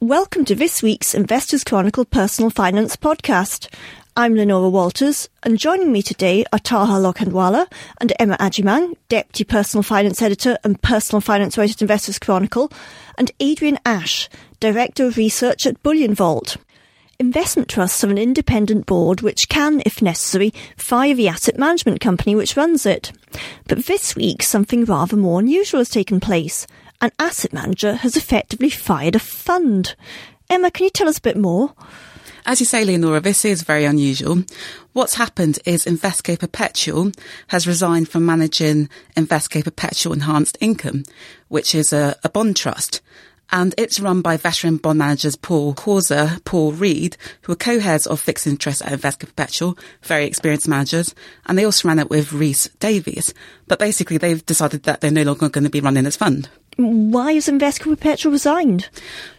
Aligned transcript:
Welcome 0.00 0.44
to 0.44 0.54
this 0.54 0.80
week's 0.80 1.12
Investors 1.12 1.64
Chronicle 1.64 2.04
Personal 2.04 2.50
Finance 2.50 2.94
podcast. 2.94 3.66
I'm 4.16 4.36
Leonora 4.36 4.68
Walters, 4.70 5.28
and 5.42 5.58
joining 5.58 5.90
me 5.90 6.02
today 6.02 6.44
are 6.52 6.60
Taha 6.60 6.92
Lokhandwala 6.92 7.66
and 8.00 8.12
Emma 8.20 8.36
Agyemang, 8.36 8.94
Deputy 9.08 9.42
Personal 9.42 9.82
Finance 9.82 10.22
Editor 10.22 10.56
and 10.62 10.80
Personal 10.80 11.20
Finance 11.20 11.58
Writer 11.58 11.72
at 11.72 11.82
Investors 11.82 12.20
Chronicle, 12.20 12.70
and 13.18 13.32
Adrian 13.40 13.76
Ash, 13.84 14.28
Director 14.60 15.06
of 15.06 15.16
Research 15.16 15.66
at 15.66 15.82
Bullion 15.82 16.14
Vault. 16.14 16.58
Investment 17.18 17.68
trusts 17.68 18.00
have 18.02 18.12
an 18.12 18.18
independent 18.18 18.86
board 18.86 19.22
which 19.22 19.48
can, 19.48 19.82
if 19.84 20.00
necessary, 20.00 20.54
fire 20.76 21.12
the 21.12 21.26
asset 21.26 21.58
management 21.58 22.00
company 22.00 22.36
which 22.36 22.56
runs 22.56 22.86
it. 22.86 23.10
But 23.66 23.86
this 23.86 24.14
week, 24.14 24.44
something 24.44 24.84
rather 24.84 25.16
more 25.16 25.40
unusual 25.40 25.80
has 25.80 25.88
taken 25.88 26.20
place 26.20 26.68
an 27.00 27.12
asset 27.18 27.52
manager 27.52 27.94
has 27.94 28.16
effectively 28.16 28.70
fired 28.70 29.14
a 29.14 29.20
fund. 29.20 29.94
Emma, 30.50 30.70
can 30.70 30.84
you 30.84 30.90
tell 30.90 31.08
us 31.08 31.18
a 31.18 31.22
bit 31.22 31.36
more? 31.36 31.74
As 32.46 32.60
you 32.60 32.66
say, 32.66 32.84
Leonora, 32.84 33.20
this 33.20 33.44
is 33.44 33.62
very 33.62 33.84
unusual. 33.84 34.42
What's 34.94 35.14
happened 35.14 35.58
is 35.66 35.84
Invesco 35.84 36.38
Perpetual 36.38 37.12
has 37.48 37.66
resigned 37.66 38.08
from 38.08 38.24
managing 38.24 38.88
Invesco 39.16 39.62
Perpetual 39.62 40.14
Enhanced 40.14 40.56
Income, 40.60 41.04
which 41.48 41.74
is 41.74 41.92
a, 41.92 42.16
a 42.24 42.30
bond 42.30 42.56
trust 42.56 43.02
and 43.50 43.74
it's 43.78 44.00
run 44.00 44.20
by 44.20 44.36
veteran 44.36 44.76
bond 44.76 44.98
managers 44.98 45.36
Paul 45.36 45.74
Causer, 45.74 46.38
Paul 46.44 46.72
Read, 46.72 47.16
who 47.42 47.52
are 47.52 47.56
co-heads 47.56 48.06
of 48.06 48.20
fixed 48.20 48.46
interest 48.46 48.82
at 48.82 48.98
Invesco 48.98 49.20
Perpetual, 49.20 49.78
very 50.02 50.26
experienced 50.26 50.68
managers, 50.68 51.14
and 51.46 51.56
they 51.56 51.64
also 51.64 51.88
ran 51.88 51.98
it 51.98 52.10
with 52.10 52.32
Rhys 52.32 52.68
Davies. 52.78 53.32
But 53.66 53.78
basically, 53.78 54.18
they've 54.18 54.44
decided 54.44 54.82
that 54.84 55.00
they're 55.00 55.10
no 55.10 55.22
longer 55.22 55.48
going 55.48 55.64
to 55.64 55.70
be 55.70 55.80
running 55.80 56.04
this 56.04 56.16
fund. 56.16 56.48
Why 56.78 57.32
has 57.32 57.48
Invesco 57.48 57.90
Perpetual 57.90 58.30
resigned? 58.30 58.88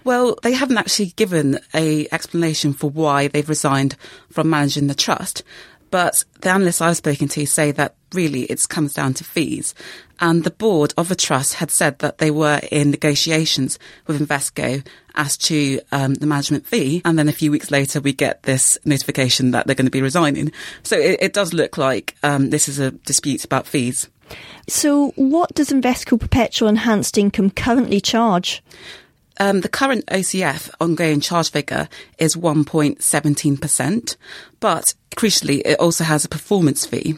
Well, 0.03 0.37
they 0.43 0.51
haven't 0.51 0.77
actually 0.77 1.13
given 1.15 1.59
a 1.73 2.05
explanation 2.11 2.73
for 2.73 2.89
why 2.89 3.29
they've 3.29 3.47
resigned 3.47 3.95
from 4.29 4.49
managing 4.49 4.87
the 4.87 4.93
trust. 4.93 5.43
But 5.89 6.25
the 6.41 6.49
analysts 6.49 6.81
I've 6.81 6.97
spoken 6.97 7.29
to 7.29 7.45
say 7.45 7.71
that 7.71 7.95
really 8.13 8.43
it 8.43 8.67
comes 8.67 8.93
down 8.93 9.13
to 9.15 9.23
fees. 9.23 9.73
And 10.19 10.43
the 10.43 10.51
board 10.51 10.93
of 10.97 11.07
the 11.07 11.15
trust 11.15 11.55
had 11.55 11.71
said 11.71 11.99
that 11.99 12.17
they 12.17 12.29
were 12.29 12.59
in 12.73 12.91
negotiations 12.91 13.79
with 14.05 14.19
Invesco 14.19 14.85
as 15.15 15.37
to 15.37 15.79
um, 15.93 16.15
the 16.15 16.27
management 16.27 16.67
fee. 16.67 17.01
And 17.05 17.17
then 17.17 17.29
a 17.29 17.33
few 17.33 17.51
weeks 17.51 17.71
later, 17.71 18.01
we 18.01 18.11
get 18.11 18.43
this 18.43 18.77
notification 18.83 19.51
that 19.51 19.65
they're 19.65 19.75
going 19.75 19.85
to 19.85 19.91
be 19.91 20.01
resigning. 20.01 20.51
So 20.83 20.97
it, 20.97 21.19
it 21.21 21.33
does 21.33 21.53
look 21.53 21.77
like 21.77 22.17
um, 22.21 22.49
this 22.49 22.67
is 22.67 22.79
a 22.79 22.91
dispute 22.91 23.45
about 23.45 23.65
fees. 23.65 24.09
So, 24.67 25.09
what 25.15 25.53
does 25.55 25.69
Invesco 25.69 26.19
Perpetual 26.19 26.69
Enhanced 26.69 27.17
Income 27.17 27.51
currently 27.51 27.99
charge? 27.99 28.61
Um, 29.41 29.61
the 29.61 29.69
current 29.69 30.05
OCF 30.07 30.69
ongoing 30.81 31.21
charge 31.21 31.49
figure 31.49 31.87
is 32.17 32.35
1.17%, 32.35 34.17
but 34.59 34.93
crucially, 35.15 35.61
it 35.63 35.79
also 35.79 36.03
has 36.03 36.25
a 36.25 36.29
performance 36.29 36.85
fee. 36.85 37.17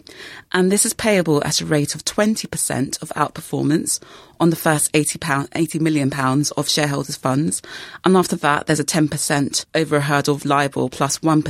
And 0.52 0.72
this 0.72 0.86
is 0.86 0.94
payable 0.94 1.44
at 1.44 1.62
a 1.62 1.66
rate 1.66 1.96
of 1.96 2.06
20% 2.06 3.02
of 3.02 3.10
outperformance 3.10 4.00
on 4.40 4.52
the 4.52 4.56
first 4.56 4.92
80, 4.94 5.18
pound, 5.18 5.50
80 5.56 5.80
million 5.80 6.12
pounds 6.12 6.52
of 6.52 6.70
shareholders' 6.70 7.16
funds. 7.16 7.62
And 8.06 8.16
after 8.16 8.36
that, 8.38 8.68
there's 8.68 8.80
a 8.80 8.86
10% 8.86 9.66
over 9.74 9.96
a 9.96 10.02
hurdle 10.02 10.36
of 10.36 10.46
LIBOR 10.46 10.90
plus 10.90 11.24
1. 11.24 11.44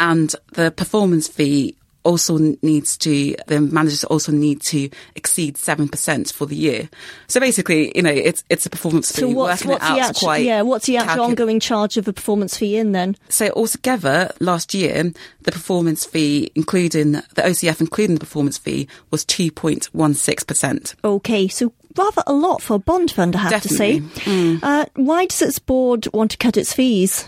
And 0.00 0.34
the 0.52 0.72
performance 0.72 1.28
fee 1.28 1.76
also 2.04 2.38
needs 2.62 2.96
to, 2.98 3.36
the 3.46 3.60
managers 3.60 4.04
also 4.04 4.32
need 4.32 4.62
to 4.62 4.88
exceed 5.14 5.56
7% 5.56 6.32
for 6.32 6.46
the 6.46 6.56
year. 6.56 6.88
So 7.26 7.40
basically, 7.40 7.92
you 7.94 8.02
know, 8.02 8.10
it's, 8.10 8.42
it's 8.48 8.66
a 8.66 8.70
performance 8.70 9.12
fee. 9.12 9.22
So 9.22 9.28
what's, 9.28 9.64
what's 9.64 9.86
the 9.86 10.00
actual, 10.00 10.38
yeah, 10.38 10.62
what's 10.62 10.86
the 10.86 10.96
actual 10.96 11.24
ongoing 11.24 11.60
charge 11.60 11.96
of 11.96 12.08
a 12.08 12.12
performance 12.12 12.56
fee 12.56 12.76
in 12.76 12.92
then? 12.92 13.16
So 13.28 13.50
altogether, 13.50 14.32
last 14.40 14.74
year, 14.74 15.12
the 15.42 15.52
performance 15.52 16.04
fee, 16.04 16.50
including 16.54 17.12
the 17.12 17.42
OCF, 17.42 17.80
including 17.80 18.14
the 18.14 18.20
performance 18.20 18.58
fee, 18.58 18.88
was 19.10 19.24
2.16%. 19.24 20.94
Okay. 21.04 21.48
So 21.48 21.72
rather 21.96 22.22
a 22.26 22.32
lot 22.32 22.62
for 22.62 22.74
a 22.74 22.78
bond 22.78 23.10
fund, 23.10 23.36
I 23.36 23.40
have 23.40 23.50
Definitely. 23.50 24.00
to 24.00 24.08
say. 24.20 24.30
Mm. 24.30 24.60
Uh, 24.62 24.86
why 24.94 25.26
does 25.26 25.42
its 25.42 25.58
board 25.58 26.06
want 26.12 26.30
to 26.30 26.36
cut 26.36 26.56
its 26.56 26.72
fees? 26.72 27.26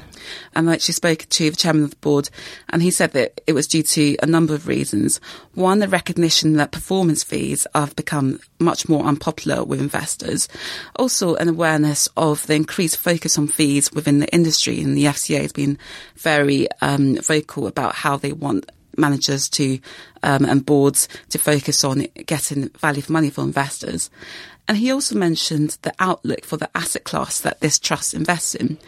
And 0.54 0.68
I 0.68 0.74
actually 0.74 0.94
spoke 0.94 1.26
to 1.28 1.50
the 1.50 1.56
chairman 1.56 1.84
of 1.84 1.90
the 1.90 1.96
board, 1.96 2.30
and 2.68 2.82
he 2.82 2.90
said 2.90 3.12
that 3.12 3.40
it 3.46 3.52
was 3.52 3.66
due 3.66 3.82
to 3.82 4.16
a 4.22 4.26
number 4.26 4.54
of 4.54 4.66
reasons. 4.66 5.20
One, 5.54 5.78
the 5.78 5.88
recognition 5.88 6.54
that 6.54 6.72
performance 6.72 7.22
fees 7.22 7.66
have 7.74 7.96
become 7.96 8.40
much 8.58 8.88
more 8.88 9.04
unpopular 9.04 9.64
with 9.64 9.80
investors. 9.80 10.48
Also, 10.96 11.34
an 11.36 11.48
awareness 11.48 12.08
of 12.16 12.46
the 12.46 12.54
increased 12.54 12.96
focus 12.96 13.38
on 13.38 13.48
fees 13.48 13.92
within 13.92 14.20
the 14.20 14.32
industry, 14.34 14.80
and 14.80 14.96
the 14.96 15.04
FCA 15.04 15.42
has 15.42 15.52
been 15.52 15.78
very 16.16 16.68
um, 16.80 17.16
vocal 17.16 17.66
about 17.66 17.94
how 17.94 18.16
they 18.16 18.32
want 18.32 18.70
managers 18.96 19.48
to 19.48 19.78
um, 20.22 20.44
and 20.44 20.66
boards 20.66 21.08
to 21.30 21.38
focus 21.38 21.84
on 21.84 22.06
getting 22.26 22.68
value 22.70 23.02
for 23.02 23.12
money 23.12 23.30
for 23.30 23.42
investors. 23.42 24.10
And 24.68 24.76
he 24.76 24.92
also 24.92 25.16
mentioned 25.16 25.78
the 25.82 25.92
outlook 25.98 26.44
for 26.44 26.56
the 26.56 26.70
asset 26.76 27.04
class 27.04 27.40
that 27.40 27.60
this 27.60 27.78
trust 27.78 28.14
invests 28.14 28.54
in 28.54 28.78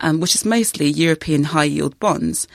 um, 0.00 0.20
which 0.20 0.34
is 0.34 0.44
mostly 0.44 0.86
European 0.86 1.44
high 1.44 1.64
yield 1.64 1.98
bonds. 1.98 2.48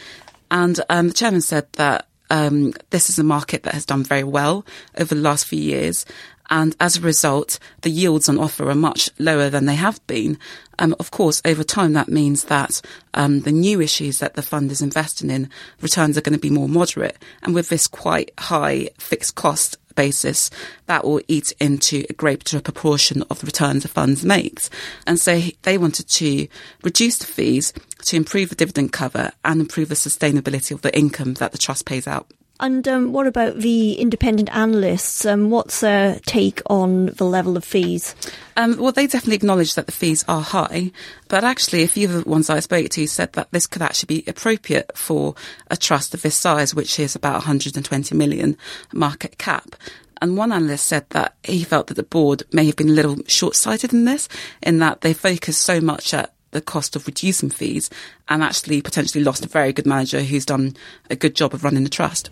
And 0.50 0.80
um, 0.90 1.08
the 1.08 1.14
chairman 1.14 1.42
said 1.42 1.68
that 1.74 2.08
um, 2.30 2.74
this 2.90 3.10
is 3.10 3.20
a 3.20 3.24
market 3.24 3.64
that 3.64 3.74
has 3.74 3.86
done 3.86 4.04
very 4.04 4.24
well 4.24 4.66
over 4.98 5.14
the 5.14 5.22
last 5.22 5.46
few 5.46 5.62
years. 5.62 6.06
And 6.50 6.76
as 6.82 6.98
a 6.98 7.02
result, 7.02 7.60
the 7.82 7.90
yields 7.90 8.28
on 8.28 8.38
offer 8.38 8.70
are 8.70 8.76
much 8.76 9.10
lower 9.18 9.50
than 9.50 9.66
they 9.66 9.76
have 9.76 10.06
been. 10.06 10.38
Um, 10.80 10.94
of 11.00 11.10
course, 11.10 11.42
over 11.46 11.64
time, 11.64 11.94
that 11.94 12.10
means 12.10 12.46
that 12.46 12.82
um, 13.14 13.42
the 13.42 13.54
new 13.54 13.80
issues 13.80 14.20
that 14.20 14.34
the 14.34 14.42
fund 14.42 14.70
is 14.70 14.82
investing 14.82 15.30
in, 15.30 15.50
returns 15.82 16.18
are 16.18 16.22
going 16.22 16.34
to 16.34 16.40
be 16.40 16.50
more 16.50 16.68
moderate. 16.68 17.18
And 17.42 17.56
with 17.56 17.70
this 17.70 17.88
quite 17.88 18.32
high 18.38 18.90
fixed 18.98 19.36
cost 19.36 19.78
basis, 19.96 20.50
that 20.88 21.04
will 21.04 21.22
eat 21.28 21.54
into 21.60 22.06
a 22.10 22.14
greater 22.14 22.62
proportion 22.62 23.24
of 23.30 23.40
the 23.40 23.46
returns 23.46 23.84
the 23.84 23.90
funds 23.90 24.26
makes. 24.26 24.70
And 25.06 25.20
so 25.20 25.42
they 25.64 25.78
wanted 25.78 26.08
to 26.10 26.48
reduce 26.84 27.18
the 27.18 27.26
fees 27.26 27.74
to 28.06 28.16
improve 28.16 28.50
the 28.50 28.56
dividend 28.56 28.94
cover 28.94 29.32
and 29.44 29.62
improve 29.62 29.90
the 29.90 29.96
sustainability 29.96 30.72
of 30.72 30.82
the 30.82 30.96
income 30.98 31.36
that 31.36 31.52
the 31.52 31.58
trust 31.58 31.86
pays 31.86 32.08
out. 32.08 32.28
And 32.62 32.88
um, 32.88 33.12
what 33.12 33.26
about 33.26 33.58
the 33.58 33.94
independent 33.94 34.56
analysts? 34.56 35.26
Um, 35.26 35.50
what's 35.50 35.80
their 35.80 36.20
take 36.28 36.62
on 36.68 37.08
the 37.08 37.26
level 37.26 37.58
of 37.58 37.66
fees? 37.66 38.16
Um, 38.56 38.78
well, 38.78 38.92
they 38.92 39.08
definitely 39.08 39.38
acknowledge 39.38 39.74
that 39.74 39.88
the 39.88 39.92
fees 39.92 40.24
are 40.28 40.44
high, 40.44 40.92
but 41.28 41.44
actually, 41.44 41.82
a 41.82 41.88
few 41.88 42.08
of 42.08 42.24
the 42.24 42.30
ones 42.30 42.52
I 42.52 42.60
spoke 42.60 42.90
to 42.90 43.08
said 43.08 43.34
that 43.34 43.52
this 43.52 43.66
could 43.66 43.82
actually 43.82 44.22
be 44.22 44.30
appropriate 44.30 44.96
for 44.96 45.34
a 45.72 45.76
trust 45.76 46.14
of 46.14 46.22
this 46.22 46.36
size, 46.36 46.76
which 46.76 47.00
is 47.00 47.16
about 47.16 47.34
120 47.34 48.14
million 48.14 48.56
market 48.94 49.40
cap. 49.40 49.76
And 50.22 50.38
one 50.38 50.52
analyst 50.52 50.86
said 50.86 51.10
that 51.10 51.36
he 51.44 51.64
felt 51.64 51.88
that 51.88 51.96
the 51.96 52.04
board 52.04 52.44
may 52.54 52.68
have 52.68 52.76
been 52.76 52.90
a 52.90 52.94
little 52.94 53.18
short 53.28 53.56
sighted 53.56 53.92
in 53.92 54.06
this, 54.06 54.30
in 54.62 54.78
that 54.78 55.02
they 55.02 55.16
focused 55.16 55.62
so 55.62 55.82
much 55.82 56.14
at 56.14 56.32
the 56.52 56.62
cost 56.62 56.96
of 56.96 57.08
reducing 57.08 57.50
fees 57.50 57.90
and 58.30 58.44
actually 58.44 58.84
potentially 58.84 59.24
lost 59.24 59.44
a 59.44 59.50
very 59.50 59.74
good 59.74 59.88
manager 59.88 60.22
who's 60.22 60.46
done 60.46 60.76
a 61.10 61.16
good 61.16 61.36
job 61.36 61.56
of 61.56 61.64
running 61.64 61.84
the 61.84 61.90
trust. 61.90 62.30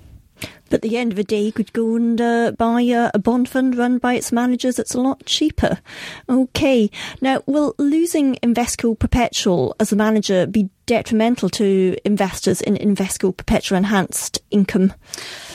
But 0.69 0.75
at 0.75 0.81
the 0.81 0.97
end 0.97 1.11
of 1.11 1.17
the 1.17 1.23
day, 1.23 1.41
you 1.41 1.51
could 1.51 1.73
go 1.73 1.95
and 1.95 2.19
uh, 2.19 2.51
buy 2.51 2.81
a, 2.81 3.17
bond 3.19 3.49
fund 3.49 3.75
run 3.75 3.97
by 3.97 4.13
its 4.13 4.31
managers 4.31 4.79
It's 4.79 4.95
a 4.95 5.01
lot 5.01 5.25
cheaper. 5.25 5.79
Okay. 6.29 6.91
Now, 7.21 7.41
will 7.45 7.75
losing 7.77 8.35
Invesco 8.35 8.97
Perpetual 8.97 9.75
as 9.79 9.91
a 9.91 9.95
manager 9.95 10.45
be 10.45 10.69
detrimental 10.89 11.51
to 11.51 11.95
investors 12.03 12.61
in 12.61 12.73
Invesco 12.75 13.35
Perpetual 13.37 13.77
Enhanced 13.77 14.41
Income? 14.49 14.91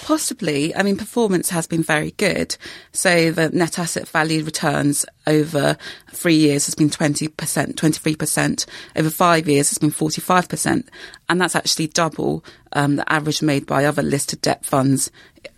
Possibly. 0.05 0.73
I 0.77 0.85
mean, 0.85 0.97
performance 0.97 1.51
has 1.51 1.67
been 1.67 1.83
very 1.83 2.13
good. 2.13 2.57
So 2.93 3.33
the 3.33 3.49
net 3.49 3.77
asset 3.77 4.07
value 4.07 4.45
returns 4.45 5.05
over 5.27 5.77
three 6.13 6.37
years 6.37 6.67
has 6.67 6.77
been 6.77 6.89
20%, 6.89 7.35
23%. 7.35 8.67
Over 8.95 9.11
five 9.11 9.49
years 9.49 9.71
has 9.71 9.79
been 9.79 9.91
45%. 9.91 10.87
And 11.29 11.41
that's 11.41 11.57
actually 11.57 11.89
double 11.89 12.45
um, 12.75 12.95
the 12.95 13.13
average 13.13 13.43
made 13.43 13.67
by 13.67 13.87
other 13.87 14.03
listed 14.03 14.41
debt 14.41 14.65
funds, 14.65 15.11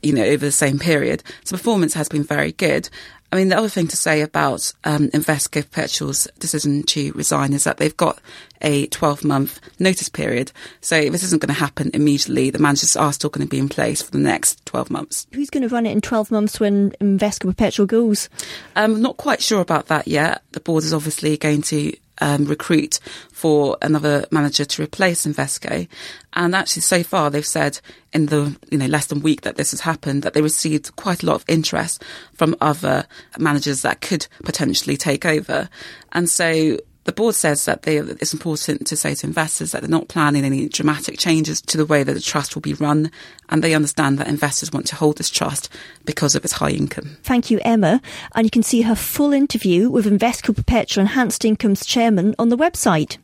you 0.03 0.15
know, 0.15 0.25
over 0.25 0.47
the 0.47 0.53
same 0.53 0.79
period. 0.79 1.23
So 1.45 1.55
performance 1.55 1.93
has 1.93 2.09
been 2.09 2.25
very 2.25 2.53
good. 2.53 2.89
I 3.33 3.37
mean, 3.37 3.49
the 3.49 3.59
other 3.59 3.69
thing 3.69 3.89
to 3.89 3.97
say 3.97 4.21
about 4.21 4.73
um, 4.85 5.11
Perpetual's 5.11 6.29
decision 6.39 6.83
to 6.85 7.13
resign 7.13 7.53
is 7.53 7.65
that 7.65 7.79
they've 7.79 7.97
got 7.97 8.19
a 8.63 8.87
12 8.87 9.25
month 9.25 9.61
notice 9.79 10.09
period. 10.09 10.53
So 10.81 11.11
this 11.11 11.23
isn't 11.23 11.43
going 11.43 11.55
to 11.55 11.61
happen 11.61 11.91
immediately. 11.93 12.51
The 12.51 12.59
managers 12.59 12.97
are 12.97 13.13
still 13.13 13.31
going 13.31 13.47
to 13.47 13.51
be 13.51 13.59
in 13.59 13.69
place 13.69 14.01
for 14.01 14.11
the 14.11 14.19
next 14.19 14.65
12 14.67 14.91
months. 14.91 15.27
Who's 15.33 15.51
going 15.51 15.69
to 15.69 15.75
run 15.75 15.87
it 15.87 15.93
in 15.93 16.01
12 16.01 16.31
months 16.31 16.61
when 16.61 16.93
Invesco 16.93 17.49
Perpetual 17.49 17.87
goes? 17.87 18.29
I'm 18.75 18.95
um, 18.95 19.03
not 19.03 19.17
quite 19.17 19.43
sure 19.43 19.61
about 19.61 19.87
that 19.87 20.09
yet. 20.09 20.43
The 20.53 20.61
board 20.61 20.85
is 20.85 20.95
obviously 20.95 21.37
going 21.37 21.63
to 21.63 21.97
um, 22.21 22.45
recruit 22.45 23.01
for 23.33 23.77
another 23.83 24.25
manager 24.31 24.65
to 24.65 24.83
replace 24.83 25.27
Invesco. 25.27 25.89
And 26.33 26.55
actually, 26.55 26.83
so 26.83 27.03
far, 27.03 27.31
they've 27.31 27.47
said 27.47 27.81
in 28.13 28.27
the 28.27 28.57
you 28.71 28.79
know 28.79 28.87
less 28.87 29.07
than 29.07 29.21
week 29.21 29.43
that 29.43 29.57
this 29.57 29.71
has 29.71 29.81
happened 29.81 30.23
that 30.23 30.35
they 30.35 30.43
received 30.43 30.95
quite 30.97 31.23
a 31.23 31.27
lot 31.27 31.37
of 31.37 31.45
interest 31.49 32.03
from 32.35 32.57
other 32.61 33.07
managers 33.39 33.83
that 33.83 34.01
could 34.01 34.27
potentially 34.45 34.97
take 34.97 35.25
over. 35.25 35.69
And 36.13 36.29
so 36.29 36.79
The 37.07 37.13
board 37.13 37.37
says 37.37 37.67
that 37.67 37.83
they, 37.83 37.99
it's 37.99 38.33
important 38.33 38.85
to 38.85 38.97
say 38.97 39.15
to 39.15 39.27
investors 39.29 39.71
that 39.71 39.81
they're 39.81 39.89
not 39.89 40.09
planning 40.09 40.45
any 40.45 40.69
dramatic 40.69 41.21
changes 41.21 41.61
to 41.63 41.77
the 41.77 41.87
way 41.87 42.03
that 42.03 42.13
the 42.13 42.21
trust 42.21 42.57
will 42.57 42.63
be 42.63 42.75
run, 42.75 43.13
and 43.49 43.63
they 43.63 43.75
understand 43.75 44.19
that 44.19 44.27
investors 44.27 44.73
want 44.73 44.89
to 44.89 44.97
hold 44.97 45.17
this 45.17 45.31
trust 45.31 45.69
because 46.05 46.35
of 46.35 46.45
its 46.45 46.55
high 46.55 46.71
income. 46.71 47.17
Thank 47.23 47.49
you, 47.49 47.61
Emma. 47.65 48.03
And 48.35 48.45
you 48.45 48.51
can 48.51 48.65
see 48.65 48.83
her 48.83 48.97
full 48.97 49.33
interview 49.33 49.89
with 49.89 50.05
Invesco 50.05 50.55
Perpetual 50.55 51.03
Enhanced 51.03 51.45
Income's 51.45 51.87
chairman 51.87 52.35
on 52.41 52.49
the 52.49 52.59
website. 52.59 53.19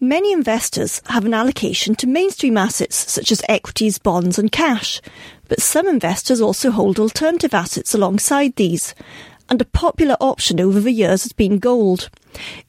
Many 0.00 0.30
investors 0.30 1.00
have 1.06 1.24
an 1.24 1.32
allocation 1.32 1.94
to 1.94 2.06
mainstream 2.06 2.58
assets 2.58 3.10
such 3.10 3.32
as 3.32 3.40
equities, 3.48 3.96
bonds, 3.96 4.38
and 4.38 4.52
cash, 4.52 5.00
but 5.48 5.62
some 5.62 5.88
investors 5.88 6.42
also 6.42 6.70
hold 6.70 6.98
alternative 6.98 7.54
assets 7.54 7.94
alongside 7.94 8.56
these. 8.56 8.94
And 9.48 9.62
a 9.62 9.64
popular 9.64 10.18
option 10.20 10.60
over 10.60 10.78
the 10.78 10.92
years 10.92 11.22
has 11.22 11.32
been 11.32 11.58
gold. 11.58 12.10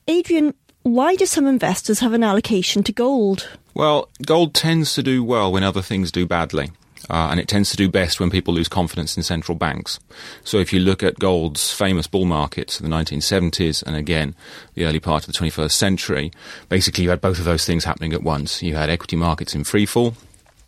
Adrian, 0.07 0.53
why 0.83 1.15
do 1.15 1.25
some 1.25 1.47
investors 1.47 2.00
have 2.00 2.13
an 2.13 2.23
allocation 2.23 2.83
to 2.83 2.91
gold? 2.91 3.50
Well, 3.73 4.09
gold 4.25 4.53
tends 4.53 4.94
to 4.94 5.03
do 5.03 5.23
well 5.23 5.51
when 5.51 5.63
other 5.63 5.81
things 5.81 6.12
do 6.12 6.25
badly. 6.25 6.71
Uh, 7.09 7.27
and 7.29 7.39
it 7.39 7.47
tends 7.47 7.69
to 7.69 7.77
do 7.77 7.89
best 7.89 8.19
when 8.19 8.31
people 8.31 8.53
lose 8.53 8.67
confidence 8.67 9.15
in 9.15 9.23
central 9.23 9.57
banks. 9.57 10.00
So 10.44 10.57
if 10.57 10.73
you 10.73 10.79
look 10.79 11.03
at 11.03 11.19
gold's 11.19 11.71
famous 11.71 12.07
bull 12.07 12.25
markets 12.25 12.79
in 12.79 12.89
the 12.89 12.95
1970s 12.95 13.83
and 13.83 13.95
again 13.95 14.35
the 14.73 14.85
early 14.85 15.00
part 15.00 15.27
of 15.27 15.31
the 15.31 15.38
21st 15.38 15.71
century, 15.71 16.31
basically 16.69 17.03
you 17.03 17.11
had 17.11 17.21
both 17.21 17.38
of 17.38 17.45
those 17.45 17.65
things 17.65 17.83
happening 17.83 18.13
at 18.13 18.23
once. 18.23 18.63
You 18.63 18.75
had 18.75 18.89
equity 18.89 19.15
markets 19.15 19.53
in 19.53 19.63
freefall 19.63 20.15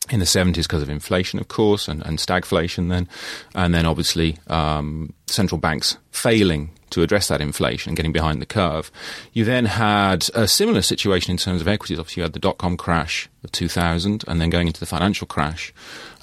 in 0.10 0.20
the 0.20 0.26
70s 0.26 0.64
because 0.64 0.82
of 0.82 0.90
inflation, 0.90 1.40
of 1.40 1.48
course, 1.48 1.88
and, 1.88 2.06
and 2.06 2.18
stagflation 2.18 2.90
then, 2.90 3.08
and 3.56 3.74
then 3.74 3.86
obviously 3.86 4.38
um, 4.48 5.14
central 5.26 5.60
banks 5.60 5.98
failing 6.12 6.72
to 6.92 7.04
address 7.04 7.28
that 7.28 7.42
inflation 7.42 7.90
and 7.90 7.98
getting 7.98 8.12
behind 8.12 8.42
the 8.42 8.46
curve. 8.46 8.92
You 9.34 9.46
then 9.46 9.66
had 9.66 10.30
a 10.34 10.48
similar 10.48 10.82
situation 10.82 11.32
in 11.32 11.38
terms 11.38 11.62
of 11.62 11.68
equities. 11.68 12.00
Obviously, 12.00 12.22
you 12.22 12.24
had 12.24 12.34
the 12.34 12.40
dot 12.40 12.58
com 12.58 12.78
crash 12.78 13.30
of 13.44 13.52
2000 13.52 14.24
and 14.28 14.42
then 14.42 14.50
going 14.50 14.68
into 14.68 14.80
the 14.80 14.86
financial 14.86 15.28
crash 15.28 15.74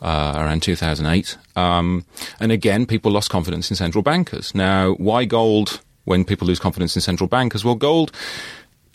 uh, 0.02 0.34
around 0.36 0.62
2008. 0.62 1.36
Um, 1.56 2.04
and 2.40 2.52
again, 2.52 2.86
people 2.86 3.10
lost 3.10 3.30
confidence 3.30 3.70
in 3.70 3.76
central 3.76 4.02
bankers. 4.02 4.54
Now, 4.54 4.94
why 4.94 5.24
gold 5.24 5.80
when 6.04 6.24
people 6.24 6.46
lose 6.46 6.58
confidence 6.58 6.96
in 6.96 7.02
central 7.02 7.28
bankers? 7.28 7.64
Well, 7.64 7.74
gold 7.74 8.12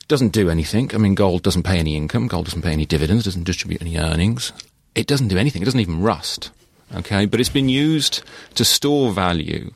doesn't 0.08 0.30
do 0.30 0.50
anything. 0.50 0.94
I 0.94 0.98
mean, 0.98 1.16
gold 1.16 1.44
doesn't 1.44 1.64
pay 1.64 1.78
any 1.78 1.96
income, 1.96 2.28
gold 2.28 2.46
doesn't 2.46 2.64
pay 2.64 2.74
any 2.74 2.86
dividends, 2.86 3.26
doesn't 3.26 3.44
distribute 3.44 3.82
any 3.82 3.98
earnings. 3.98 4.52
It 4.96 5.08
doesn't 5.08 5.28
do 5.28 5.38
anything, 5.38 5.62
it 5.62 5.66
doesn't 5.66 5.80
even 5.80 6.02
rust. 6.02 6.52
Okay, 6.96 7.28
but 7.28 7.40
it's 7.40 7.50
been 7.50 7.70
used 7.70 8.24
to 8.56 8.66
store 8.66 9.12
value 9.12 9.72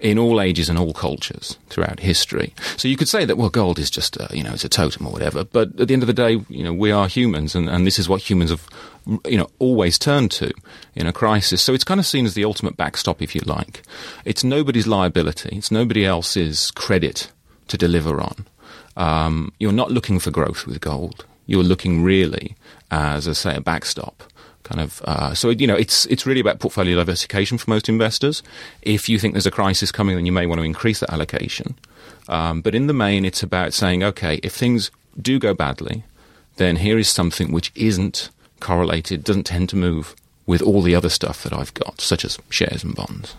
in 0.00 0.18
all 0.18 0.40
ages 0.40 0.68
and 0.68 0.78
all 0.78 0.92
cultures 0.92 1.58
throughout 1.68 2.00
history. 2.00 2.54
So 2.76 2.88
you 2.88 2.96
could 2.96 3.08
say 3.08 3.24
that, 3.26 3.36
well, 3.36 3.50
gold 3.50 3.78
is 3.78 3.90
just, 3.90 4.16
a, 4.16 4.28
you 4.32 4.42
know, 4.42 4.52
it's 4.52 4.64
a 4.64 4.68
totem 4.68 5.06
or 5.06 5.12
whatever. 5.12 5.44
But 5.44 5.78
at 5.78 5.88
the 5.88 5.94
end 5.94 6.02
of 6.02 6.06
the 6.06 6.14
day, 6.14 6.42
you 6.48 6.64
know, 6.64 6.72
we 6.72 6.90
are 6.90 7.06
humans 7.06 7.54
and, 7.54 7.68
and 7.68 7.86
this 7.86 7.98
is 7.98 8.08
what 8.08 8.22
humans 8.28 8.50
have, 8.50 8.66
you 9.26 9.36
know, 9.36 9.48
always 9.58 9.98
turned 9.98 10.30
to 10.32 10.52
in 10.94 11.06
a 11.06 11.12
crisis. 11.12 11.62
So 11.62 11.74
it's 11.74 11.84
kind 11.84 12.00
of 12.00 12.06
seen 12.06 12.24
as 12.24 12.34
the 12.34 12.44
ultimate 12.44 12.76
backstop, 12.76 13.20
if 13.20 13.34
you 13.34 13.42
like. 13.44 13.82
It's 14.24 14.42
nobody's 14.42 14.86
liability. 14.86 15.56
It's 15.56 15.70
nobody 15.70 16.06
else's 16.06 16.70
credit 16.70 17.30
to 17.68 17.76
deliver 17.76 18.20
on. 18.20 18.46
Um, 18.96 19.52
you're 19.58 19.72
not 19.72 19.90
looking 19.90 20.18
for 20.18 20.30
growth 20.30 20.66
with 20.66 20.80
gold. 20.80 21.26
You're 21.46 21.62
looking 21.62 22.02
really 22.02 22.56
as, 22.90 23.28
I 23.28 23.32
say, 23.32 23.56
a 23.56 23.60
backstop 23.60 24.22
kind 24.62 24.80
of 24.80 25.02
uh, 25.04 25.34
so 25.34 25.50
you 25.50 25.66
know 25.66 25.74
it's 25.74 26.06
it's 26.06 26.26
really 26.26 26.40
about 26.40 26.60
portfolio 26.60 26.96
diversification 26.96 27.58
for 27.58 27.70
most 27.70 27.88
investors. 27.88 28.42
If 28.82 29.08
you 29.08 29.18
think 29.18 29.34
there's 29.34 29.46
a 29.46 29.50
crisis 29.50 29.90
coming, 29.90 30.16
then 30.16 30.26
you 30.26 30.32
may 30.32 30.46
want 30.46 30.60
to 30.60 30.64
increase 30.64 31.00
that 31.00 31.12
allocation. 31.12 31.74
Um, 32.28 32.60
but 32.60 32.74
in 32.74 32.86
the 32.86 32.92
main, 32.92 33.24
it's 33.24 33.42
about 33.42 33.72
saying, 33.72 34.04
okay, 34.04 34.38
if 34.42 34.54
things 34.54 34.90
do 35.20 35.38
go 35.38 35.54
badly, 35.54 36.04
then 36.56 36.76
here 36.76 36.98
is 36.98 37.08
something 37.08 37.50
which 37.50 37.72
isn't 37.74 38.30
correlated, 38.60 39.24
doesn't 39.24 39.44
tend 39.44 39.68
to 39.70 39.76
move 39.76 40.14
with 40.46 40.62
all 40.62 40.82
the 40.82 40.94
other 40.94 41.08
stuff 41.08 41.42
that 41.42 41.52
I've 41.52 41.74
got, 41.74 42.00
such 42.00 42.24
as 42.24 42.38
shares 42.48 42.84
and 42.84 42.94
bonds. 42.94 43.34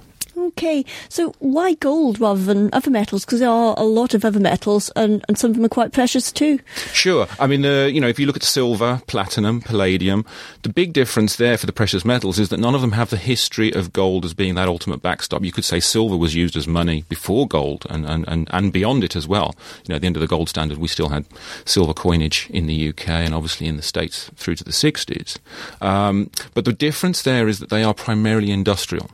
Okay, 0.52 0.84
so 1.08 1.34
why 1.40 1.76
gold 1.76 2.20
rather 2.20 2.44
than 2.44 2.70
other 2.74 2.92
metals? 2.92 3.24
Because 3.24 3.40
there 3.40 3.50
are 3.50 3.74
a 3.78 3.84
lot 3.84 4.14
of 4.14 4.26
other 4.26 4.40
metals, 4.40 4.92
and, 4.98 5.24
and 5.30 5.38
some 5.38 5.52
of 5.52 5.56
them 5.56 5.64
are 5.64 5.70
quite 5.70 5.94
precious 5.94 6.30
too. 6.30 6.60
Sure. 6.92 7.26
I 7.40 7.48
mean, 7.48 7.66
uh, 7.66 7.86
you 7.86 8.02
know, 8.02 8.10
if 8.10 8.20
you 8.20 8.26
look 8.26 8.36
at 8.36 8.44
silver, 8.44 9.02
platinum, 9.08 9.62
palladium, 9.62 10.26
the 10.64 10.70
big 10.70 10.92
difference 10.92 11.38
there 11.38 11.58
for 11.58 11.68
the 11.68 11.72
precious 11.72 12.04
metals 12.04 12.38
is 12.38 12.50
that 12.50 12.60
none 12.60 12.76
of 12.76 12.82
them 12.82 12.92
have 12.92 13.10
the 13.10 13.18
history 13.18 13.72
of 13.72 13.94
gold 13.94 14.26
as 14.26 14.34
being 14.34 14.56
that 14.56 14.68
ultimate 14.68 15.02
backstop. 15.02 15.44
You 15.44 15.54
could 15.54 15.64
say 15.64 15.80
silver 15.80 16.18
was 16.18 16.36
used 16.36 16.58
as 16.58 16.68
money 16.68 17.06
before 17.08 17.48
gold 17.48 17.88
and, 17.90 18.06
and, 18.06 18.28
and, 18.28 18.50
and 18.52 18.74
beyond 18.74 19.06
it 19.06 19.16
as 19.16 19.26
well. 19.26 19.56
You 19.86 19.90
know, 19.90 19.96
at 19.96 20.02
the 20.02 20.08
end 20.08 20.18
of 20.18 20.22
the 20.22 20.28
gold 20.28 20.50
standard, 20.50 20.80
we 20.80 20.90
still 20.90 21.10
had 21.10 21.26
silver 21.64 21.94
coinage 21.94 22.50
in 22.50 22.68
the 22.68 22.90
UK 22.90 23.08
and 23.08 23.34
obviously 23.34 23.68
in 23.68 23.78
the 23.78 23.82
States 23.82 24.30
through 24.36 24.56
to 24.56 24.66
the 24.66 24.72
60s. 24.72 25.38
Um, 25.80 26.30
but 26.54 26.66
the 26.66 26.74
difference 26.74 27.22
there 27.22 27.48
is 27.48 27.60
that 27.60 27.70
they 27.70 27.84
are 27.84 27.94
primarily 27.94 28.52
industrial 28.52 29.10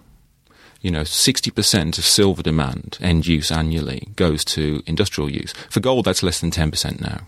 you 0.81 0.91
know, 0.91 1.01
60% 1.01 1.97
of 1.97 2.05
silver 2.05 2.43
demand, 2.43 2.97
end 3.01 3.27
use 3.27 3.51
annually, 3.51 4.09
goes 4.15 4.45
to 4.45 4.81
industrial 4.85 5.29
use. 5.29 5.53
For 5.69 5.79
gold, 5.79 6.05
that's 6.05 6.23
less 6.23 6.39
than 6.39 6.51
10% 6.51 7.01
now. 7.01 7.21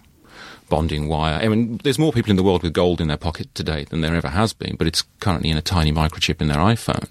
Bonding 0.70 1.08
wire. 1.08 1.40
I 1.42 1.48
mean, 1.48 1.80
there's 1.84 1.98
more 1.98 2.14
people 2.14 2.30
in 2.30 2.36
the 2.36 2.44
world 2.44 2.62
with 2.62 2.74
gold 2.74 3.02
in 3.02 3.08
their 3.08 3.18
pocket 3.18 3.54
today 3.56 3.86
than 3.86 4.02
there 4.02 4.16
ever 4.16 4.28
has 4.28 4.54
been, 4.54 4.76
but 4.76 4.86
it's 4.86 5.04
currently 5.20 5.50
in 5.50 5.58
a 5.58 5.64
tiny 5.64 5.92
microchip 5.92 6.42
in 6.42 6.48
their 6.48 6.60
iPhone. 6.60 7.08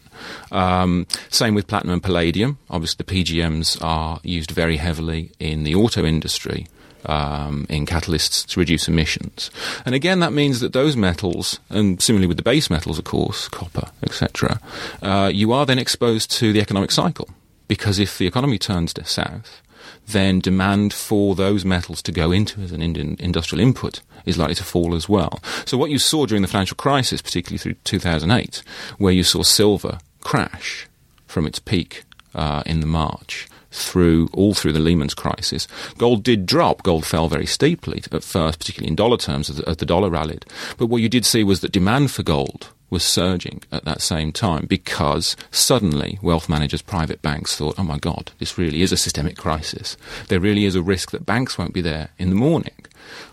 Um, 0.52 1.08
same 1.28 1.56
with 1.56 1.66
platinum 1.66 1.94
and 1.94 2.02
palladium. 2.02 2.58
Obviously, 2.70 3.04
the 3.04 3.12
PGMs 3.12 3.82
are 3.82 4.20
used 4.22 4.52
very 4.52 4.76
heavily 4.76 5.32
in 5.40 5.64
the 5.64 5.74
auto 5.74 6.04
industry 6.04 6.68
um, 7.06 7.66
in 7.68 7.86
catalysts 7.86 8.46
to 8.46 8.60
reduce 8.60 8.88
emissions. 8.88 9.50
And 9.84 9.94
again, 9.94 10.20
that 10.20 10.32
means 10.32 10.60
that 10.60 10.72
those 10.72 10.96
metals, 10.96 11.60
and 11.70 12.00
similarly 12.02 12.26
with 12.26 12.36
the 12.36 12.42
base 12.42 12.70
metals, 12.70 12.98
of 12.98 13.04
course, 13.04 13.48
copper, 13.48 13.90
etc., 14.02 14.60
uh, 15.02 15.30
you 15.32 15.52
are 15.52 15.66
then 15.66 15.78
exposed 15.78 16.30
to 16.32 16.52
the 16.52 16.60
economic 16.60 16.90
cycle. 16.90 17.28
Because 17.66 17.98
if 17.98 18.16
the 18.16 18.26
economy 18.26 18.58
turns 18.58 18.94
south, 19.04 19.62
then 20.08 20.40
demand 20.40 20.92
for 20.92 21.34
those 21.34 21.64
metals 21.64 22.02
to 22.02 22.12
go 22.12 22.32
into 22.32 22.60
as 22.62 22.72
an 22.72 22.82
industrial 22.82 23.60
input 23.60 24.00
is 24.24 24.38
likely 24.38 24.54
to 24.54 24.64
fall 24.64 24.94
as 24.94 25.08
well. 25.08 25.40
So 25.66 25.76
what 25.76 25.90
you 25.90 25.98
saw 25.98 26.26
during 26.26 26.42
the 26.42 26.48
financial 26.48 26.76
crisis, 26.76 27.22
particularly 27.22 27.58
through 27.58 27.74
2008, 27.84 28.62
where 28.96 29.12
you 29.12 29.22
saw 29.22 29.42
silver 29.42 29.98
crash 30.20 30.88
from 31.26 31.46
its 31.46 31.58
peak 31.58 32.04
uh, 32.34 32.62
in 32.64 32.80
the 32.80 32.86
March, 32.86 33.48
through 33.70 34.28
all 34.32 34.54
through 34.54 34.72
the 34.72 34.78
Lehman's 34.78 35.14
crisis. 35.14 35.68
Gold 35.98 36.22
did 36.22 36.46
drop. 36.46 36.82
Gold 36.82 37.04
fell 37.04 37.28
very 37.28 37.46
steeply 37.46 38.02
at 38.10 38.24
first, 38.24 38.58
particularly 38.58 38.88
in 38.88 38.96
dollar 38.96 39.16
terms, 39.16 39.50
as, 39.50 39.60
as 39.60 39.76
the 39.76 39.86
dollar 39.86 40.10
rallied. 40.10 40.46
But 40.76 40.86
what 40.86 41.02
you 41.02 41.08
did 41.08 41.26
see 41.26 41.44
was 41.44 41.60
that 41.60 41.72
demand 41.72 42.10
for 42.10 42.22
gold 42.22 42.70
was 42.90 43.04
surging 43.04 43.62
at 43.70 43.84
that 43.84 44.00
same 44.00 44.32
time 44.32 44.64
because 44.66 45.36
suddenly 45.50 46.18
wealth 46.22 46.48
managers, 46.48 46.80
private 46.80 47.20
banks 47.20 47.54
thought, 47.54 47.78
oh 47.78 47.84
my 47.84 47.98
God, 47.98 48.32
this 48.38 48.56
really 48.56 48.80
is 48.80 48.92
a 48.92 48.96
systemic 48.96 49.36
crisis. 49.36 49.96
There 50.28 50.40
really 50.40 50.64
is 50.64 50.74
a 50.74 50.82
risk 50.82 51.10
that 51.10 51.26
banks 51.26 51.58
won't 51.58 51.74
be 51.74 51.82
there 51.82 52.10
in 52.18 52.30
the 52.30 52.34
morning. 52.34 52.74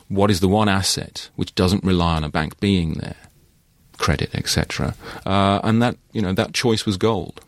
What 0.09 0.29
is 0.29 0.41
the 0.41 0.49
one 0.49 0.67
asset 0.67 1.29
which 1.35 1.55
doesn't 1.55 1.83
rely 1.83 2.17
on 2.17 2.23
a 2.23 2.29
bank 2.29 2.59
being 2.59 2.95
there? 2.95 3.15
Credit, 3.97 4.35
etc. 4.35 4.93
Uh, 5.25 5.61
and 5.63 5.81
that, 5.81 5.95
you 6.11 6.21
know, 6.21 6.33
that 6.33 6.53
choice 6.53 6.85
was 6.85 6.97
gold 6.97 7.39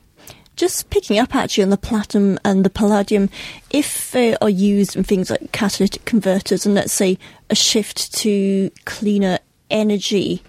just 0.58 0.90
picking 0.90 1.20
up 1.20 1.36
actually 1.36 1.64
on 1.64 1.70
the 1.70 1.78
platinum 1.78 2.40
and 2.44 2.66
the 2.66 2.70
palladium, 2.70 3.30
if 3.70 4.12
they 4.12 4.36
are 4.38 4.50
used 4.50 4.96
in 4.96 5.04
things 5.04 5.30
like 5.30 5.52
catalytic 5.52 6.04
converters 6.06 6.66
and 6.66 6.76
let's 6.76 6.92
say 6.92 7.18
a 7.50 7.56
shift 7.56 8.14
to 8.16 8.70
cleaner 8.86 9.40
energy, 9.70 10.44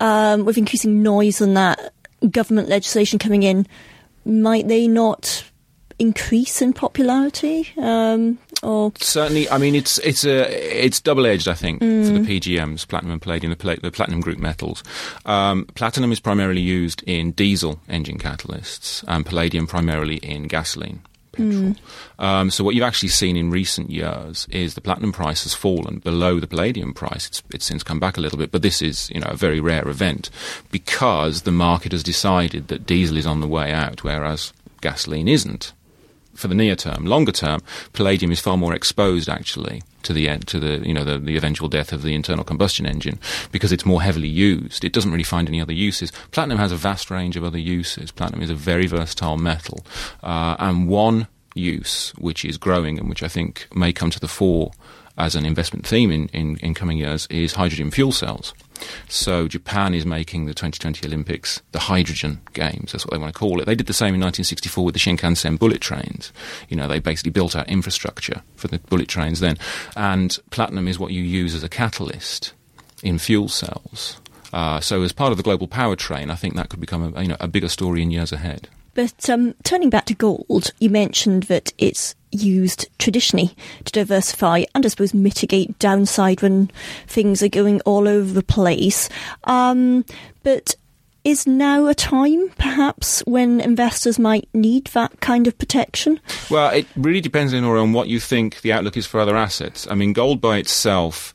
um, 0.00 0.44
with 0.44 0.58
increasing 0.58 1.02
noise 1.02 1.40
and 1.40 1.56
that 1.56 1.92
government 2.30 2.68
legislation 2.68 3.18
coming 3.18 3.42
in, 3.42 3.66
might 4.24 4.68
they 4.68 4.88
not 4.88 5.44
increase 6.02 6.60
in 6.60 6.72
popularity? 6.72 7.70
Um, 7.78 8.38
or 8.62 8.92
certainly, 8.96 9.48
I 9.48 9.58
mean, 9.58 9.74
it's 9.74 9.98
it's 9.98 10.24
a 10.24 10.84
it's 10.84 11.00
double 11.00 11.26
edged. 11.26 11.48
I 11.48 11.54
think 11.54 11.80
mm. 11.80 12.06
for 12.06 12.12
the 12.12 12.18
mm. 12.20 12.40
PGMs, 12.40 12.86
platinum 12.86 13.12
and 13.12 13.22
palladium, 13.22 13.50
the, 13.50 13.56
pla- 13.56 13.76
the 13.80 13.90
platinum 13.90 14.20
group 14.20 14.38
metals. 14.38 14.82
Um, 15.24 15.66
platinum 15.74 16.12
is 16.12 16.20
primarily 16.20 16.60
used 16.60 17.02
in 17.04 17.32
diesel 17.32 17.80
engine 17.88 18.18
catalysts, 18.18 19.04
and 19.08 19.24
palladium 19.24 19.66
primarily 19.66 20.16
in 20.16 20.44
gasoline. 20.44 21.00
Petrol. 21.32 21.72
Mm. 21.72 21.78
Um, 22.18 22.50
so 22.50 22.62
what 22.62 22.74
you've 22.74 22.84
actually 22.84 23.08
seen 23.08 23.38
in 23.38 23.50
recent 23.50 23.90
years 23.90 24.46
is 24.50 24.74
the 24.74 24.82
platinum 24.82 25.12
price 25.12 25.44
has 25.44 25.54
fallen 25.54 25.98
below 26.00 26.38
the 26.38 26.46
palladium 26.46 26.92
price. 26.92 27.26
It's, 27.26 27.42
it's 27.54 27.64
since 27.64 27.82
come 27.82 27.98
back 27.98 28.18
a 28.18 28.20
little 28.20 28.38
bit, 28.38 28.52
but 28.52 28.60
this 28.60 28.82
is 28.82 29.08
you 29.10 29.20
know 29.20 29.30
a 29.30 29.36
very 29.36 29.60
rare 29.60 29.88
event 29.88 30.28
because 30.70 31.42
the 31.42 31.52
market 31.52 31.92
has 31.92 32.02
decided 32.02 32.68
that 32.68 32.86
diesel 32.86 33.16
is 33.16 33.26
on 33.26 33.40
the 33.40 33.48
way 33.48 33.72
out, 33.72 34.04
whereas 34.04 34.52
gasoline 34.82 35.28
isn't 35.28 35.72
for 36.42 36.48
the 36.48 36.54
near 36.54 36.76
term. 36.76 37.06
Longer 37.06 37.32
term, 37.32 37.62
palladium 37.94 38.30
is 38.32 38.40
far 38.40 38.58
more 38.58 38.74
exposed 38.74 39.28
actually 39.28 39.82
to 40.02 40.12
the 40.12 40.38
to 40.38 40.60
the 40.60 40.86
you 40.86 40.92
know 40.92 41.04
the, 41.04 41.18
the 41.18 41.36
eventual 41.36 41.68
death 41.68 41.92
of 41.92 42.02
the 42.02 42.14
internal 42.14 42.44
combustion 42.44 42.84
engine 42.84 43.18
because 43.52 43.72
it's 43.72 43.86
more 43.86 44.02
heavily 44.02 44.28
used. 44.28 44.84
It 44.84 44.92
doesn't 44.92 45.10
really 45.10 45.24
find 45.24 45.48
any 45.48 45.60
other 45.60 45.72
uses. 45.72 46.12
Platinum 46.32 46.58
has 46.58 46.72
a 46.72 46.76
vast 46.76 47.10
range 47.10 47.36
of 47.36 47.44
other 47.44 47.58
uses. 47.58 48.10
Platinum 48.10 48.42
is 48.42 48.50
a 48.50 48.54
very 48.54 48.86
versatile 48.86 49.38
metal, 49.38 49.86
uh, 50.22 50.56
and 50.58 50.88
one 50.88 51.28
use 51.54 52.10
which 52.18 52.44
is 52.44 52.58
growing 52.58 52.98
and 52.98 53.08
which 53.08 53.22
I 53.22 53.28
think 53.28 53.68
may 53.74 53.92
come 53.92 54.10
to 54.10 54.20
the 54.20 54.28
fore 54.28 54.72
as 55.18 55.34
an 55.34 55.44
investment 55.44 55.86
theme 55.86 56.10
in, 56.10 56.28
in, 56.28 56.56
in 56.56 56.74
coming 56.74 56.98
years 56.98 57.26
is 57.28 57.52
hydrogen 57.52 57.90
fuel 57.90 58.12
cells. 58.12 58.54
So 59.08 59.48
Japan 59.48 59.94
is 59.94 60.06
making 60.06 60.46
the 60.46 60.54
2020 60.54 61.06
Olympics 61.06 61.62
the 61.72 61.78
hydrogen 61.80 62.40
games. 62.52 62.92
That's 62.92 63.04
what 63.04 63.12
they 63.12 63.18
want 63.18 63.32
to 63.32 63.38
call 63.38 63.60
it. 63.60 63.66
They 63.66 63.74
did 63.74 63.86
the 63.86 63.92
same 63.92 64.14
in 64.14 64.20
1964 64.20 64.84
with 64.84 64.94
the 64.94 65.00
Shinkansen 65.00 65.58
bullet 65.58 65.80
trains. 65.80 66.32
You 66.68 66.76
know, 66.76 66.88
they 66.88 66.98
basically 66.98 67.32
built 67.32 67.56
out 67.56 67.68
infrastructure 67.68 68.42
for 68.56 68.68
the 68.68 68.78
bullet 68.78 69.08
trains 69.08 69.40
then. 69.40 69.58
And 69.96 70.36
platinum 70.50 70.88
is 70.88 70.98
what 70.98 71.12
you 71.12 71.22
use 71.22 71.54
as 71.54 71.62
a 71.62 71.68
catalyst 71.68 72.52
in 73.02 73.18
fuel 73.18 73.48
cells. 73.48 74.18
Uh, 74.52 74.80
so 74.80 75.02
as 75.02 75.12
part 75.12 75.30
of 75.30 75.36
the 75.38 75.42
global 75.42 75.66
power 75.66 75.96
train, 75.96 76.30
I 76.30 76.34
think 76.34 76.56
that 76.56 76.68
could 76.68 76.80
become 76.80 77.14
a, 77.14 77.22
you 77.22 77.28
know, 77.28 77.36
a 77.40 77.48
bigger 77.48 77.68
story 77.68 78.02
in 78.02 78.10
years 78.10 78.32
ahead. 78.32 78.68
But 78.94 79.28
um, 79.30 79.54
turning 79.64 79.90
back 79.90 80.06
to 80.06 80.14
gold, 80.14 80.72
you 80.78 80.90
mentioned 80.90 81.44
that 81.44 81.72
it's 81.78 82.14
used 82.30 82.88
traditionally 82.98 83.54
to 83.84 83.92
diversify 83.92 84.64
and 84.74 84.84
I 84.84 84.88
suppose 84.88 85.14
mitigate 85.14 85.78
downside 85.78 86.42
when 86.42 86.70
things 87.06 87.42
are 87.42 87.48
going 87.48 87.80
all 87.82 88.08
over 88.08 88.32
the 88.32 88.42
place. 88.42 89.08
Um, 89.44 90.04
but 90.42 90.74
is 91.24 91.46
now 91.46 91.86
a 91.86 91.94
time, 91.94 92.48
perhaps, 92.58 93.20
when 93.26 93.60
investors 93.60 94.18
might 94.18 94.48
need 94.52 94.86
that 94.88 95.20
kind 95.20 95.46
of 95.46 95.56
protection? 95.56 96.18
Well, 96.50 96.70
it 96.70 96.86
really 96.96 97.20
depends, 97.20 97.54
on 97.54 97.92
what 97.92 98.08
you 98.08 98.18
think 98.18 98.60
the 98.62 98.72
outlook 98.72 98.96
is 98.96 99.06
for 99.06 99.20
other 99.20 99.36
assets. 99.36 99.86
I 99.88 99.94
mean, 99.94 100.12
gold 100.14 100.40
by 100.40 100.58
itself 100.58 101.32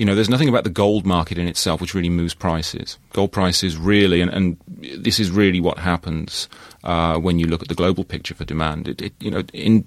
you 0.00 0.06
know, 0.06 0.14
there's 0.14 0.30
nothing 0.30 0.48
about 0.48 0.64
the 0.64 0.70
gold 0.70 1.04
market 1.04 1.36
in 1.36 1.46
itself 1.46 1.78
which 1.78 1.92
really 1.92 2.08
moves 2.08 2.32
prices. 2.32 2.96
Gold 3.12 3.32
prices 3.32 3.76
really, 3.76 4.22
and, 4.22 4.32
and 4.32 4.56
this 4.96 5.20
is 5.20 5.30
really 5.30 5.60
what 5.60 5.76
happens 5.76 6.48
uh, 6.84 7.18
when 7.18 7.38
you 7.38 7.46
look 7.46 7.60
at 7.60 7.68
the 7.68 7.74
global 7.74 8.02
picture 8.02 8.34
for 8.34 8.46
demand. 8.46 8.88
It, 8.88 9.02
it, 9.02 9.12
you 9.20 9.30
know, 9.30 9.42
in, 9.52 9.84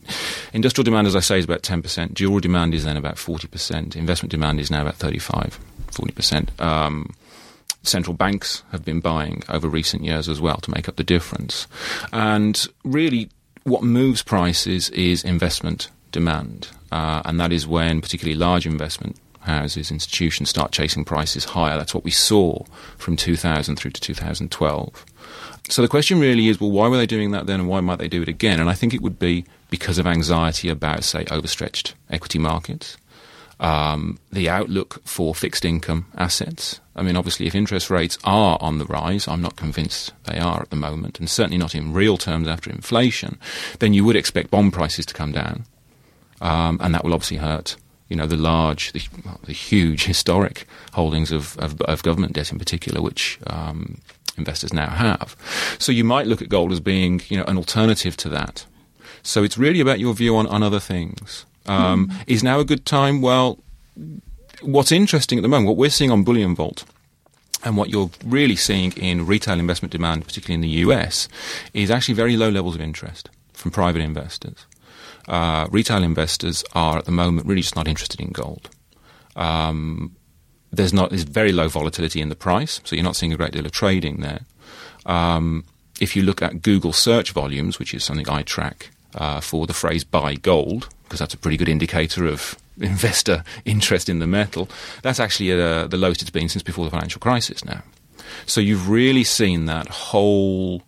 industrial 0.54 0.84
demand, 0.84 1.08
as 1.08 1.16
I 1.16 1.20
say, 1.20 1.40
is 1.40 1.46
about 1.46 1.64
10%. 1.64 2.14
Dual 2.14 2.40
demand 2.42 2.76
is 2.76 2.84
then 2.84 2.96
about 2.96 3.16
40%. 3.16 3.96
Investment 3.96 4.30
demand 4.30 4.60
is 4.60 4.70
now 4.70 4.84
about 4.84 4.98
35, 4.98 5.60
40%. 5.88 6.62
Um, 6.62 7.16
central 7.82 8.16
banks 8.16 8.62
have 8.72 8.86
been 8.86 9.00
buying 9.00 9.42
over 9.50 9.68
recent 9.68 10.04
years 10.04 10.30
as 10.30 10.40
well 10.40 10.58
to 10.58 10.70
make 10.70 10.88
up 10.88 10.98
the 10.98 11.04
difference. 11.04 11.66
And 12.12 12.68
really, 12.84 13.32
what 13.64 13.82
moves 13.82 14.22
prices 14.22 14.92
is 14.92 15.24
investment 15.24 15.90
demand. 16.12 16.68
Uh, 16.92 17.24
and 17.26 17.40
that 17.40 17.52
is 17.52 17.66
when 17.66 18.00
particularly 18.00 18.38
large 18.38 18.68
investment 18.68 19.18
houses, 19.44 19.92
institutions 19.92 20.50
start 20.50 20.72
chasing 20.72 21.06
prices 21.06 21.46
higher. 21.46 21.78
That's 21.78 21.94
what 21.94 22.04
we 22.04 22.12
saw 22.12 22.64
from 22.98 23.16
2000 23.16 23.76
through 23.76 23.92
to 23.92 24.02
2012. 24.02 25.06
So 25.70 25.82
the 25.82 25.88
question 25.88 26.20
really 26.20 26.50
is 26.50 26.60
well, 26.60 26.72
why 26.72 26.88
were 26.88 26.98
they 26.98 27.06
doing 27.06 27.32
that 27.32 27.46
then 27.46 27.62
and 27.62 27.70
why 27.70 27.80
might 27.80 28.00
they 28.00 28.08
do 28.08 28.22
it 28.22 28.28
again? 28.28 28.60
And 28.60 28.70
I 28.70 28.74
think 28.74 28.94
it 28.94 29.02
would 29.02 29.20
be 29.20 29.46
because 29.70 29.98
of 29.98 30.06
anxiety 30.06 30.70
about, 30.70 31.04
say, 31.04 31.26
overstretched 31.32 31.96
equity 32.10 32.40
markets. 32.40 32.98
Um, 33.60 34.20
the 34.32 34.50
outlook 34.50 35.02
for 35.06 35.34
fixed 35.34 35.64
income 35.64 36.08
assets. 36.18 36.82
I 36.96 37.02
mean, 37.02 37.16
obviously, 37.16 37.48
if 37.48 37.56
interest 37.56 37.90
rates 37.90 38.18
are 38.24 38.58
on 38.60 38.78
the 38.78 38.86
rise, 38.86 39.28
I'm 39.28 39.42
not 39.42 39.56
convinced 39.56 40.12
they 40.26 40.38
are 40.38 40.62
at 40.62 40.70
the 40.70 40.76
moment, 40.76 41.20
and 41.20 41.30
certainly 41.30 41.58
not 41.58 41.74
in 41.74 41.94
real 41.94 42.18
terms 42.18 42.48
after 42.48 42.70
inflation, 42.70 43.38
then 43.80 43.94
you 43.94 44.04
would 44.04 44.18
expect 44.18 44.52
bond 44.52 44.74
prices 44.74 45.06
to 45.06 45.14
come 45.14 45.32
down. 45.32 45.66
Um, 46.42 46.78
and 46.82 46.94
that 46.94 47.06
will 47.06 47.14
obviously 47.14 47.38
hurt 47.38 47.78
you 48.14 48.18
know, 48.18 48.28
the 48.28 48.38
large, 48.38 48.92
the, 48.92 49.02
the 49.46 49.54
huge 49.54 50.04
historic 50.04 50.68
holdings 50.92 51.32
of, 51.32 51.58
of, 51.58 51.82
of, 51.82 52.04
government 52.04 52.34
debt 52.34 52.52
in 52.52 52.60
particular, 52.60 53.02
which 53.02 53.40
um, 53.48 53.98
investors 54.38 54.72
now 54.72 54.88
have. 54.88 55.36
So 55.80 55.92
you 55.92 56.04
might 56.04 56.28
look 56.28 56.40
at 56.40 56.48
gold 56.48 56.72
as 56.72 56.80
being, 56.80 57.24
you 57.28 57.38
know, 57.38 57.44
an 57.46 57.58
alternative 57.58 58.16
to 58.18 58.30
that. 58.30 58.68
So 59.24 59.44
it's 59.44 59.58
really 59.58 59.80
about 59.80 60.00
your 60.00 60.14
view 60.14 60.38
on, 60.38 60.46
on 60.46 60.62
other 60.62 60.80
things. 60.80 61.48
Um, 61.66 62.10
mm. 62.10 62.24
Is 62.28 62.44
now 62.44 62.60
a 62.60 62.64
good 62.64 62.86
time? 62.86 63.20
Well, 63.20 63.58
what's 64.62 64.92
interesting 64.92 65.40
at 65.40 65.42
the 65.42 65.48
moment, 65.48 65.70
what 65.70 65.78
we're 65.78 65.90
seeing 65.90 66.12
on 66.12 66.24
Bullion 66.24 66.54
Vault, 66.54 66.84
and 67.64 67.78
what 67.78 67.90
you're 67.90 68.12
really 68.24 68.56
seeing 68.56 68.92
in 68.92 69.26
retail 69.26 69.60
investment 69.60 69.92
demand, 69.92 70.28
particularly 70.28 70.54
in 70.54 70.62
the 70.62 70.84
US, 70.86 71.28
is 71.74 71.90
actually 71.90 72.14
very 72.14 72.38
low 72.38 72.50
levels 72.50 72.76
of 72.76 72.82
interest 72.82 73.32
from 73.54 73.72
private 73.72 74.04
investors 74.04 74.68
uh, 75.28 75.68
retail 75.72 76.04
investors 76.04 76.64
are 76.74 76.98
at 76.98 77.06
the 77.06 77.12
moment 77.12 77.48
really 77.48 77.62
just 77.62 77.76
not 77.76 77.88
interested 77.88 78.20
in 78.20 78.32
gold. 78.32 78.70
Um, 79.36 80.16
there's 80.72 80.94
not 80.94 81.10
there's 81.12 81.24
very 81.24 81.52
low 81.52 81.68
volatility 81.68 82.20
in 82.20 82.30
the 82.30 82.36
price, 82.36 82.82
so 82.84 82.96
you're 82.96 83.04
not 83.04 83.16
seeing 83.16 83.32
a 83.32 83.38
great 83.38 83.54
deal 83.54 83.66
of 83.66 83.72
trading 83.72 84.22
there. 84.22 84.42
Um, 85.06 85.64
if 86.02 86.16
you 86.16 86.24
look 86.24 86.42
at 86.42 86.62
Google 86.62 86.94
search 86.94 87.32
volumes, 87.32 87.80
which 87.80 87.94
is 87.94 88.04
something 88.04 88.30
I 88.30 88.42
track 88.42 88.90
uh, 89.16 89.40
for 89.40 89.68
the 89.68 89.74
phrase 89.74 90.04
"buy 90.04 90.36
gold," 90.36 90.90
because 91.04 91.20
that's 91.20 91.34
a 91.34 91.38
pretty 91.38 91.58
good 91.58 91.70
indicator 91.70 92.26
of 92.26 92.58
investor 92.80 93.44
interest 93.66 94.10
in 94.10 94.20
the 94.20 94.28
metal, 94.28 94.68
that's 95.04 95.20
actually 95.20 95.52
uh, 95.54 95.88
the 95.88 95.98
lowest 95.98 96.22
it's 96.22 96.32
been 96.32 96.50
since 96.50 96.64
before 96.64 96.86
the 96.86 96.92
financial 96.92 97.20
crisis 97.20 97.64
now. 97.64 97.84
So 98.46 98.62
you've 98.62 98.90
really 98.90 99.24
seen 99.24 99.66
that 99.66 99.88
whole 99.88 100.82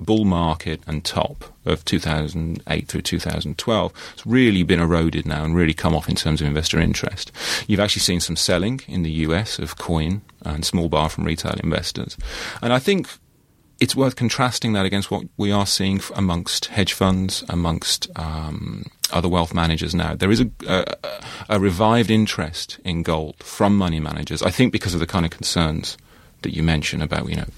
bull 0.00 0.24
market 0.24 0.80
and 0.86 1.04
top 1.04 1.44
of 1.64 1.84
2008 1.84 2.88
through 2.88 3.02
2012 3.02 3.92
has 3.92 4.26
really 4.26 4.62
been 4.62 4.80
eroded 4.80 5.26
now 5.26 5.44
and 5.44 5.54
really 5.54 5.74
come 5.74 5.94
off 5.94 6.08
in 6.08 6.16
terms 6.16 6.40
of 6.40 6.46
investor 6.46 6.80
interest. 6.80 7.30
You've 7.66 7.80
actually 7.80 8.00
seen 8.00 8.20
some 8.20 8.36
selling 8.36 8.80
in 8.88 9.02
the 9.02 9.10
US 9.10 9.58
of 9.58 9.76
coin 9.76 10.22
and 10.42 10.64
small 10.64 10.88
bar 10.88 11.08
from 11.08 11.24
retail 11.24 11.54
investors. 11.62 12.16
And 12.62 12.72
I 12.72 12.78
think 12.78 13.08
it's 13.80 13.96
worth 13.96 14.14
contrasting 14.14 14.74
that 14.74 14.84
against 14.84 15.10
what 15.10 15.24
we 15.38 15.50
are 15.50 15.66
seeing 15.66 16.00
amongst 16.14 16.66
hedge 16.66 16.92
funds, 16.92 17.42
amongst 17.48 18.08
um, 18.16 18.84
other 19.10 19.28
wealth 19.28 19.54
managers 19.54 19.94
now. 19.94 20.14
There 20.14 20.30
is 20.30 20.40
a, 20.40 20.50
a, 20.66 20.84
a 21.48 21.60
revived 21.60 22.10
interest 22.10 22.78
in 22.84 23.02
gold 23.02 23.36
from 23.42 23.76
money 23.76 23.98
managers, 23.98 24.42
I 24.42 24.50
think 24.50 24.72
because 24.72 24.92
of 24.92 25.00
the 25.00 25.06
kind 25.06 25.24
of 25.24 25.30
concerns 25.30 25.96
that 26.42 26.54
you 26.54 26.62
mentioned 26.62 27.02
about, 27.02 27.28
you 27.28 27.36
know, 27.36 27.48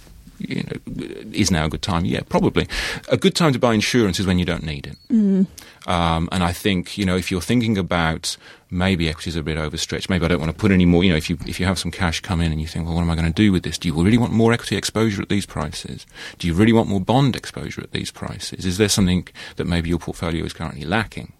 you 0.49 0.63
know, 0.63 1.31
is 1.33 1.51
now 1.51 1.67
a 1.67 1.69
good 1.69 1.83
time? 1.83 2.05
Yeah, 2.05 2.21
probably. 2.29 2.67
A 3.09 3.17
good 3.17 3.35
time 3.35 3.53
to 3.53 3.59
buy 3.59 3.75
insurance 3.75 4.21
is 4.21 4.27
when 4.27 4.39
you 4.39 4.45
don't 4.45 4.65
need 4.65 4.87
it. 4.87 4.97
Mm. 5.11 5.47
Um, 5.87 6.29
and 6.33 6.43
I 6.43 6.53
think, 6.53 6.97
you 6.97 7.05
know, 7.05 7.17
if 7.17 7.31
you're 7.31 7.41
thinking 7.41 7.77
about 7.79 8.37
maybe 8.71 9.09
equities 9.09 9.37
are 9.37 9.41
a 9.41 9.43
bit 9.43 9.59
overstretched, 9.59 10.09
maybe 10.09 10.25
I 10.25 10.29
don't 10.29 10.41
want 10.41 10.51
to 10.51 10.57
put 10.57 10.71
any 10.71 10.87
more, 10.87 11.05
you 11.05 11.11
know, 11.11 11.17
if 11.17 11.29
you, 11.29 11.37
if 11.47 11.61
you 11.61 11.67
have 11.67 11.79
some 11.79 11.91
cash 11.91 12.21
come 12.21 12.41
in 12.41 12.53
and 12.53 12.61
you 12.61 12.67
think, 12.67 12.87
well, 12.87 12.95
what 12.95 13.03
am 13.03 13.11
I 13.11 13.15
going 13.15 13.27
to 13.27 13.33
do 13.33 13.53
with 13.53 13.63
this? 13.63 13.79
Do 13.79 13.89
you 13.89 14.03
really 14.03 14.19
want 14.19 14.33
more 14.33 14.53
equity 14.53 14.77
exposure 14.77 15.23
at 15.23 15.29
these 15.29 15.47
prices? 15.47 16.07
Do 16.39 16.47
you 16.47 16.55
really 16.55 16.73
want 16.73 16.89
more 16.89 17.01
bond 17.01 17.37
exposure 17.37 17.83
at 17.83 17.93
these 17.93 18.11
prices? 18.11 18.65
Is 18.65 18.79
there 18.79 18.89
something 18.89 19.29
that 19.57 19.67
maybe 19.67 19.89
your 19.89 19.99
portfolio 19.99 20.45
is 20.45 20.53
currently 20.53 20.85
lacking? 20.85 21.33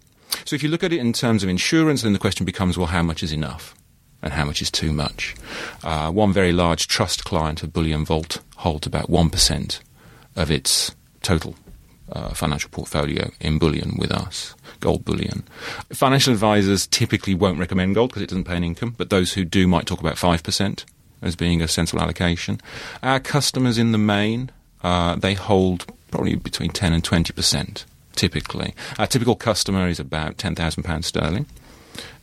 So 0.45 0.55
if 0.55 0.63
you 0.63 0.69
look 0.69 0.83
at 0.83 0.91
it 0.91 0.99
in 0.99 1.13
terms 1.13 1.43
of 1.43 1.49
insurance, 1.49 2.01
then 2.01 2.13
the 2.13 2.19
question 2.19 2.45
becomes, 2.45 2.77
well, 2.77 2.87
how 2.87 3.03
much 3.03 3.23
is 3.23 3.31
enough? 3.31 3.75
And 4.23 4.33
how 4.33 4.45
much 4.45 4.61
is 4.61 4.71
too 4.71 4.91
much. 4.91 5.35
Uh, 5.83 6.09
one 6.11 6.33
very 6.33 6.51
large 6.51 6.87
trust 6.87 7.25
client 7.25 7.61
of 7.61 7.73
Bullion 7.73 8.05
Vault 8.05 8.39
holds 8.57 8.87
about 8.87 9.09
1% 9.09 9.79
of 10.35 10.49
its 10.49 10.95
total 11.21 11.55
uh, 12.11 12.29
financial 12.33 12.69
portfolio 12.69 13.31
in 13.39 13.59
bullion 13.59 13.95
with 13.97 14.11
us, 14.11 14.55
gold 14.79 15.05
bullion. 15.05 15.43
Financial 15.91 16.33
advisors 16.33 16.87
typically 16.87 17.35
won't 17.35 17.59
recommend 17.59 17.95
gold 17.95 18.09
because 18.09 18.23
it 18.23 18.29
doesn't 18.29 18.45
pay 18.45 18.57
an 18.57 18.63
income, 18.63 18.95
but 18.97 19.09
those 19.09 19.33
who 19.33 19.45
do 19.45 19.67
might 19.67 19.85
talk 19.85 19.99
about 19.99 20.15
5% 20.15 20.85
as 21.21 21.35
being 21.35 21.61
a 21.61 21.67
sensible 21.67 22.01
allocation. 22.01 22.59
Our 23.01 23.19
customers 23.19 23.77
in 23.77 23.91
the 23.93 23.97
main, 23.97 24.51
uh, 24.83 25.15
they 25.15 25.33
hold 25.33 25.85
probably 26.11 26.35
between 26.35 26.69
10 26.69 26.93
and 26.93 27.03
20% 27.03 27.85
typically. 28.15 28.75
Our 28.99 29.07
typical 29.07 29.35
customer 29.35 29.87
is 29.87 29.99
about 29.99 30.37
£10,000 30.37 31.03
sterling 31.03 31.47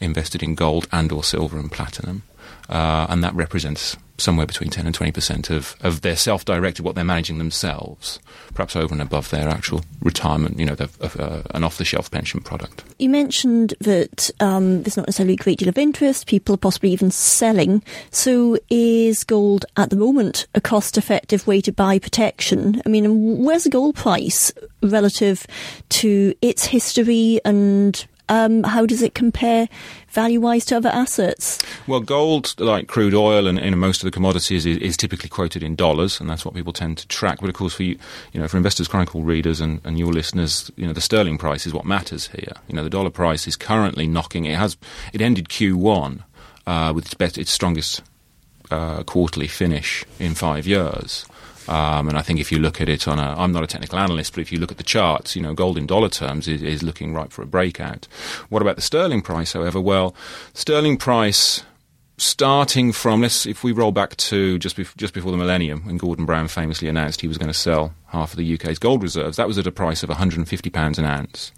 invested 0.00 0.42
in 0.42 0.54
gold 0.54 0.88
and 0.92 1.12
or 1.12 1.24
silver 1.24 1.58
and 1.58 1.70
platinum. 1.70 2.22
Uh, 2.68 3.06
and 3.08 3.24
that 3.24 3.34
represents 3.34 3.96
somewhere 4.20 4.46
between 4.46 4.70
10 4.70 4.86
and 4.86 4.94
20% 4.96 5.50
of, 5.50 5.74
of 5.80 6.02
their 6.02 6.14
self-directed, 6.14 6.84
what 6.84 6.94
they're 6.94 7.04
managing 7.04 7.38
themselves, 7.38 8.20
perhaps 8.54 8.76
over 8.76 8.92
and 8.92 9.02
above 9.02 9.30
their 9.30 9.48
actual 9.48 9.82
retirement, 10.00 10.58
you 10.58 10.66
know, 10.66 10.76
uh, 11.00 11.42
an 11.52 11.64
off-the-shelf 11.64 12.10
pension 12.10 12.40
product. 12.40 12.84
You 12.98 13.08
mentioned 13.08 13.74
that 13.80 14.30
um, 14.40 14.82
there's 14.82 14.96
not 14.96 15.06
necessarily 15.06 15.34
a 15.34 15.38
great 15.38 15.58
deal 15.58 15.68
of 15.68 15.78
interest, 15.78 16.26
people 16.26 16.54
are 16.54 16.58
possibly 16.58 16.90
even 16.90 17.10
selling. 17.10 17.82
So 18.10 18.58
is 18.68 19.24
gold 19.24 19.64
at 19.76 19.90
the 19.90 19.96
moment 19.96 20.46
a 20.54 20.60
cost-effective 20.60 21.46
way 21.46 21.60
to 21.62 21.72
buy 21.72 21.98
protection? 21.98 22.82
I 22.84 22.88
mean, 22.88 23.42
where's 23.42 23.64
the 23.64 23.70
gold 23.70 23.96
price 23.96 24.52
relative 24.82 25.46
to 25.88 26.34
its 26.42 26.66
history 26.66 27.40
and 27.44 28.06
um, 28.30 28.62
how 28.62 28.86
does 28.86 29.02
it 29.02 29.14
compare 29.14 29.68
value 30.08 30.40
wise 30.40 30.64
to 30.66 30.76
other 30.76 30.88
assets? 30.88 31.58
Well, 31.88 32.00
gold, 32.00 32.54
like 32.58 32.86
crude 32.86 33.12
oil 33.12 33.46
and, 33.46 33.76
most 33.76 34.02
of 34.02 34.04
the 34.04 34.12
commodities, 34.12 34.64
is, 34.64 34.76
is, 34.78 34.96
typically 34.96 35.28
quoted 35.28 35.62
in 35.62 35.74
dollars, 35.74 36.20
and 36.20 36.30
that's 36.30 36.44
what 36.44 36.54
people 36.54 36.72
tend 36.72 36.98
to 36.98 37.08
track. 37.08 37.40
But 37.40 37.48
of 37.48 37.56
course, 37.56 37.74
for 37.74 37.82
you, 37.82 37.98
you 38.32 38.40
know, 38.40 38.46
for 38.46 38.56
Investors 38.56 38.86
Chronicle 38.86 39.22
readers 39.22 39.60
and, 39.60 39.80
and 39.84 39.98
your 39.98 40.12
listeners, 40.12 40.70
you 40.76 40.86
know, 40.86 40.92
the 40.92 41.00
sterling 41.00 41.38
price 41.38 41.66
is 41.66 41.74
what 41.74 41.84
matters 41.84 42.28
here. 42.28 42.54
You 42.68 42.76
know, 42.76 42.84
the 42.84 42.90
dollar 42.90 43.10
price 43.10 43.48
is 43.48 43.56
currently 43.56 44.06
knocking. 44.06 44.44
It 44.44 44.56
has. 44.56 44.76
It 45.12 45.20
ended 45.20 45.48
Q1 45.48 46.22
uh, 46.66 46.92
with 46.94 47.06
its, 47.06 47.14
best, 47.14 47.36
its 47.36 47.50
strongest 47.50 48.02
uh, 48.70 49.02
quarterly 49.02 49.48
finish 49.48 50.04
in 50.20 50.34
five 50.34 50.66
years. 50.68 51.26
Um, 51.70 52.08
and 52.08 52.18
I 52.18 52.22
think 52.22 52.40
if 52.40 52.50
you 52.50 52.58
look 52.58 52.80
at 52.80 52.88
it 52.88 53.06
on 53.06 53.20
a, 53.20 53.34
I'm 53.38 53.52
not 53.52 53.62
a 53.62 53.66
technical 53.68 53.96
analyst, 53.96 54.34
but 54.34 54.40
if 54.40 54.50
you 54.50 54.58
look 54.58 54.72
at 54.72 54.76
the 54.76 54.82
charts, 54.82 55.36
you 55.36 55.42
know, 55.42 55.54
gold 55.54 55.78
in 55.78 55.86
dollar 55.86 56.08
terms 56.08 56.48
is, 56.48 56.62
is 56.62 56.82
looking 56.82 57.14
ripe 57.14 57.30
for 57.30 57.42
a 57.42 57.46
breakout. 57.46 58.08
What 58.48 58.60
about 58.60 58.74
the 58.74 58.82
sterling 58.82 59.22
price, 59.22 59.52
however? 59.52 59.80
Well, 59.80 60.12
sterling 60.52 60.96
price 60.96 61.62
starting 62.18 62.92
from 62.92 63.22
let's 63.22 63.46
if 63.46 63.62
we 63.64 63.72
roll 63.72 63.92
back 63.92 64.14
to 64.16 64.58
just 64.58 64.76
bef- 64.76 64.94
just 64.96 65.14
before 65.14 65.30
the 65.30 65.38
millennium 65.38 65.86
when 65.86 65.96
Gordon 65.96 66.26
Brown 66.26 66.48
famously 66.48 66.86
announced 66.86 67.22
he 67.22 67.28
was 67.28 67.38
going 67.38 67.48
to 67.48 67.54
sell 67.54 67.94
half 68.08 68.32
of 68.32 68.36
the 68.36 68.54
UK's 68.54 68.78
gold 68.78 69.02
reserves 69.02 69.38
that 69.38 69.46
was 69.46 69.56
at 69.56 69.66
a 69.66 69.72
price 69.72 70.02
of 70.02 70.10
150 70.10 70.68
pounds 70.68 70.98
an 70.98 71.06
ounce 71.06 71.50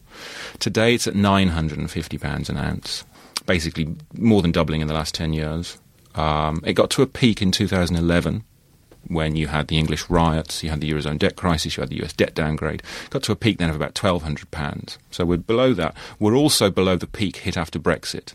today 0.61 0.95
it's 0.95 1.09
at 1.09 1.16
950 1.16 2.16
pounds 2.16 2.49
an 2.49 2.59
ounce 2.59 3.02
basically 3.45 3.97
more 4.16 4.40
than 4.40 4.52
doubling 4.52 4.81
in 4.81 4.87
the 4.87 4.95
last 4.95 5.16
10 5.16 5.33
years 5.33 5.78
um, 6.14 6.62
it 6.64 6.75
got 6.75 6.90
to 6.90 7.02
a 7.02 7.09
peak 7.09 7.42
in 7.42 7.50
2011 7.50 8.45
when 9.09 9.37
you 9.37 9.49
had 9.49 9.68
the 9.68 9.78
English 9.78 10.09
riots, 10.09 10.62
you 10.62 10.71
had 10.71 10.80
the 10.80 10.90
Eurozone 10.90 11.18
debt 11.18 11.37
crisis, 11.37 11.76
you 11.76 11.80
had 11.82 11.90
the 11.90 12.02
US 12.02 12.12
debt 12.12 12.35
downgrade. 12.35 12.82
Got 13.11 13.23
to 13.25 13.32
a 13.32 13.37
peak 13.37 13.59
then 13.59 13.71
of 13.71 13.76
about 13.76 13.94
£1,200. 13.94 14.97
So 15.11 15.25
we're 15.25 15.38
below 15.38 15.75
that. 15.75 15.97
We're 16.18 16.37
also 16.37 16.71
below 16.71 16.97
the 16.97 17.06
peak 17.06 17.38
hit 17.38 17.56
after 17.56 17.78
Brexit. 17.78 18.35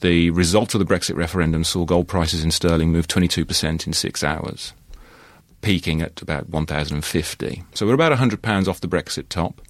The 0.00 0.30
result 0.30 0.74
of 0.74 0.78
the 0.78 0.86
Brexit 0.86 1.16
referendum 1.16 1.64
saw 1.64 1.84
gold 1.84 2.06
prices 2.06 2.44
in 2.44 2.50
sterling 2.52 2.92
move 2.92 3.08
22% 3.08 3.86
in 3.86 3.92
six 3.92 4.22
hours, 4.22 4.72
peaking 5.60 6.02
at 6.02 6.22
about 6.22 6.48
1,050. 6.48 7.64
So 7.74 7.86
we're 7.86 7.94
about 7.94 8.16
£100 8.16 8.68
off 8.68 8.80
the 8.80 8.88
Brexit 8.88 9.28
top 9.28 9.60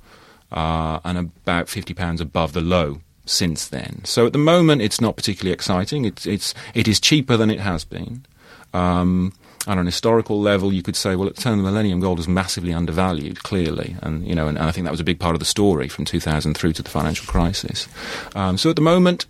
uh, 0.52 1.00
and 1.04 1.16
about 1.16 1.66
£50 1.66 2.20
above 2.20 2.52
the 2.52 2.60
low 2.60 3.00
since 3.24 3.68
then. 3.68 4.02
So 4.04 4.26
at 4.26 4.32
the 4.32 4.38
moment, 4.38 4.82
it's 4.82 5.00
not 5.00 5.16
particularly 5.16 5.52
exciting. 5.52 6.04
It's, 6.04 6.26
it's, 6.26 6.54
it 6.74 6.86
is 6.86 7.00
cheaper 7.00 7.36
than 7.36 7.50
it 7.50 7.60
has 7.60 7.84
been. 7.84 8.26
Um, 8.74 9.32
on 9.68 9.78
an 9.78 9.86
historical 9.86 10.40
level, 10.40 10.72
you 10.72 10.82
could 10.82 10.96
say, 10.96 11.14
well, 11.14 11.28
at 11.28 11.36
the 11.36 11.42
turn 11.42 11.52
of 11.52 11.58
the 11.58 11.70
millennium, 11.70 12.00
gold 12.00 12.18
was 12.18 12.26
massively 12.26 12.72
undervalued, 12.72 13.42
clearly, 13.42 13.96
and 14.02 14.26
you 14.26 14.34
know, 14.34 14.48
and, 14.48 14.56
and 14.56 14.66
I 14.66 14.72
think 14.72 14.84
that 14.84 14.90
was 14.90 15.00
a 15.00 15.04
big 15.04 15.20
part 15.20 15.34
of 15.34 15.40
the 15.40 15.44
story 15.44 15.88
from 15.88 16.06
2000 16.06 16.56
through 16.56 16.72
to 16.72 16.82
the 16.82 16.88
financial 16.88 17.26
crisis. 17.26 17.86
Um, 18.34 18.56
so 18.56 18.70
at 18.70 18.76
the 18.76 18.82
moment, 18.82 19.26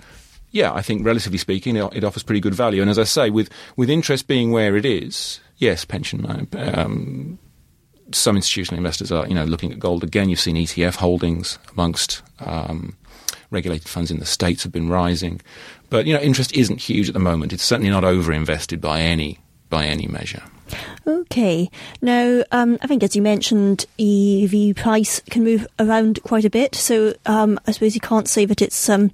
yeah, 0.53 0.73
I 0.73 0.81
think 0.81 1.05
relatively 1.05 1.39
speaking, 1.39 1.77
it, 1.77 1.93
it, 1.93 2.05
offers 2.05 2.23
pretty 2.23 2.41
good 2.41 2.55
value. 2.55 2.81
And 2.81 2.91
as 2.91 2.99
I 2.99 3.05
say, 3.05 3.31
with 3.31 3.51
with 3.77 3.91
interest 3.91 4.29
being 4.29 4.53
where 4.53 4.77
it 4.77 4.87
is, 4.87 5.41
yes, 5.57 5.85
pension. 5.85 6.49
Um, 6.57 7.39
some 8.13 8.37
institutional 8.37 8.79
investors 8.79 9.13
are, 9.13 9.27
you 9.27 9.35
know, 9.35 9.45
looking 9.45 9.73
at 9.73 9.79
gold 9.79 10.03
again. 10.03 10.31
You've 10.31 10.41
seen 10.41 10.57
ETF 10.57 10.97
holdings 10.97 11.59
amongst 11.73 12.23
um, 12.39 12.97
regulated 13.51 13.89
funds 13.89 14.11
in 14.11 14.19
the 14.19 14.25
states 14.25 14.63
have 14.63 14.73
been 14.73 14.89
rising, 14.89 15.43
but 15.91 16.07
you 16.07 16.15
know, 16.15 16.21
interest 16.21 16.53
isn't 16.55 16.81
huge 16.81 17.09
at 17.09 17.15
the 17.15 17.21
moment. 17.21 17.53
It's 17.53 17.65
certainly 17.65 17.91
not 17.91 18.05
over 18.05 18.33
invested 18.33 18.81
by 18.81 19.01
any 19.01 19.41
by 19.69 19.87
any 19.87 20.07
measure. 20.07 20.43
Okay. 21.07 21.71
Now, 22.03 22.43
um, 22.53 22.79
I 22.83 22.87
think 22.87 23.03
as 23.03 23.17
you 23.17 23.23
mentioned, 23.23 23.87
EV 23.99 24.77
price 24.77 25.21
can 25.31 25.45
move 25.45 25.67
around 25.79 26.23
quite 26.23 26.45
a 26.45 26.51
bit. 26.51 26.75
So 26.75 27.15
um, 27.27 27.59
I 27.67 27.73
suppose 27.73 27.95
you 27.95 28.01
can't 28.01 28.29
say 28.29 28.45
that 28.45 28.61
it's 28.61 28.89
um, 28.89 29.11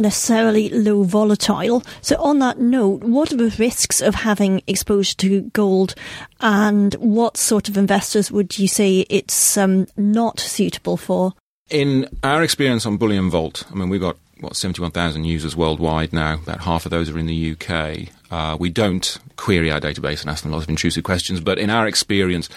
necessarily 0.00 0.68
low 0.70 1.02
volatile. 1.04 1.82
So, 2.00 2.16
on 2.20 2.38
that 2.40 2.58
note, 2.58 3.04
what 3.04 3.32
are 3.32 3.36
the 3.36 3.54
risks 3.58 4.00
of 4.00 4.14
having 4.16 4.62
exposure 4.66 5.14
to 5.16 5.42
gold, 5.42 5.94
and 6.40 6.94
what 6.94 7.36
sort 7.36 7.68
of 7.68 7.76
investors 7.76 8.32
would 8.32 8.58
you 8.58 8.66
say 8.66 9.06
it's 9.08 9.56
um, 9.56 9.86
not 9.96 10.40
suitable 10.40 10.96
for? 10.96 11.34
In 11.68 12.08
our 12.24 12.42
experience 12.42 12.84
on 12.84 12.96
Bullion 12.96 13.30
Vault, 13.30 13.64
I 13.70 13.74
mean, 13.74 13.88
we've 13.88 14.00
got 14.00 14.16
what 14.40 14.56
71,000 14.56 15.24
users 15.24 15.56
worldwide 15.56 16.12
now. 16.12 16.34
About 16.34 16.60
half 16.60 16.86
of 16.86 16.90
those 16.90 17.10
are 17.10 17.18
in 17.18 17.26
the 17.26 17.52
UK. 17.52 18.08
Uh, 18.30 18.56
we 18.58 18.70
don't 18.70 19.18
query 19.36 19.70
our 19.70 19.80
database 19.80 20.20
and 20.20 20.30
ask 20.30 20.42
them 20.42 20.52
lots 20.52 20.64
of 20.64 20.70
intrusive 20.70 21.04
questions, 21.04 21.40
but 21.40 21.58
in 21.58 21.70
our 21.70 21.86
experience, 21.86 22.48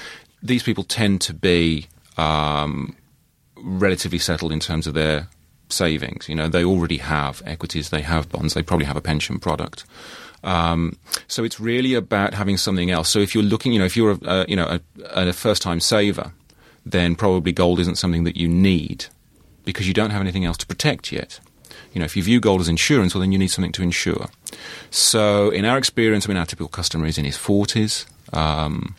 these 0.41 0.63
people 0.63 0.83
tend 0.83 1.21
to 1.21 1.33
be 1.33 1.87
um, 2.17 2.95
relatively 3.57 4.19
settled 4.19 4.51
in 4.51 4.59
terms 4.59 4.87
of 4.87 4.93
their 4.93 5.27
savings. 5.69 6.29
You 6.29 6.35
know, 6.35 6.47
they 6.47 6.63
already 6.63 6.97
have 6.97 7.41
equities, 7.45 7.89
they 7.89 8.01
have 8.01 8.29
bonds, 8.29 8.53
they 8.53 8.61
probably 8.61 8.85
have 8.85 8.97
a 8.97 9.01
pension 9.01 9.39
product. 9.39 9.85
Um, 10.43 10.97
so 11.27 11.43
it's 11.43 11.59
really 11.59 11.93
about 11.93 12.33
having 12.33 12.57
something 12.57 12.91
else. 12.91 13.09
So 13.09 13.19
if 13.19 13.33
you're 13.33 13.43
looking, 13.43 13.71
you 13.71 13.79
know, 13.79 13.85
if 13.85 13.95
you're 13.95 14.11
a, 14.11 14.19
a 14.23 14.45
you 14.47 14.55
know 14.55 14.67
a, 14.67 15.29
a 15.29 15.33
first-time 15.33 15.79
saver, 15.79 16.33
then 16.85 17.15
probably 17.15 17.53
gold 17.53 17.79
isn't 17.79 17.97
something 17.97 18.25
that 18.25 18.35
you 18.35 18.47
need 18.47 19.05
because 19.63 19.87
you 19.87 19.93
don't 19.93 20.09
have 20.09 20.21
anything 20.21 20.43
else 20.43 20.57
to 20.57 20.67
protect 20.67 21.11
yet. 21.11 21.39
You 21.93 21.99
know, 21.99 22.05
if 22.05 22.17
you 22.17 22.23
view 22.23 22.39
gold 22.39 22.61
as 22.61 22.67
insurance, 22.67 23.13
well, 23.13 23.21
then 23.21 23.31
you 23.31 23.39
need 23.39 23.49
something 23.49 23.71
to 23.73 23.83
insure. 23.83 24.27
So, 24.89 25.49
in 25.51 25.65
our 25.65 25.77
experience, 25.77 26.25
I 26.25 26.29
mean, 26.29 26.37
our 26.37 26.45
typical 26.45 26.67
customer 26.67 27.05
is 27.05 27.17
in 27.17 27.25
his 27.25 27.37
forties. 27.37 28.05
Um, 28.31 28.95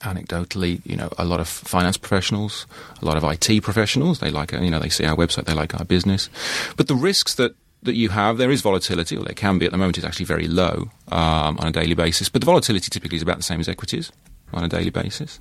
anecdotally, 0.00 0.80
you 0.84 0.96
know, 0.96 1.10
a 1.18 1.24
lot 1.24 1.40
of 1.40 1.48
finance 1.48 1.96
professionals, 1.96 2.66
a 3.00 3.04
lot 3.04 3.16
of 3.16 3.24
IT 3.24 3.62
professionals, 3.62 4.20
they 4.20 4.30
like, 4.30 4.52
you 4.52 4.70
know, 4.70 4.78
they 4.78 4.88
see 4.88 5.04
our 5.04 5.16
website, 5.16 5.44
they 5.44 5.54
like 5.54 5.74
our 5.74 5.84
business. 5.84 6.28
But 6.76 6.88
the 6.88 6.94
risks 6.94 7.34
that 7.36 7.54
that 7.82 7.94
you 7.94 8.08
have, 8.08 8.38
there 8.38 8.50
is 8.50 8.62
volatility, 8.62 9.16
or 9.16 9.24
there 9.24 9.34
can 9.34 9.58
be 9.58 9.66
at 9.66 9.72
the 9.72 9.78
moment, 9.78 9.98
it's 9.98 10.06
actually 10.06 10.24
very 10.24 10.48
low 10.48 10.90
um, 11.12 11.58
on 11.58 11.66
a 11.66 11.72
daily 11.72 11.94
basis. 11.94 12.30
But 12.30 12.40
the 12.40 12.46
volatility 12.46 12.88
typically 12.90 13.16
is 13.16 13.22
about 13.22 13.36
the 13.36 13.42
same 13.42 13.60
as 13.60 13.68
equities 13.68 14.10
on 14.54 14.64
a 14.64 14.68
daily 14.68 14.90
basis. 14.90 15.38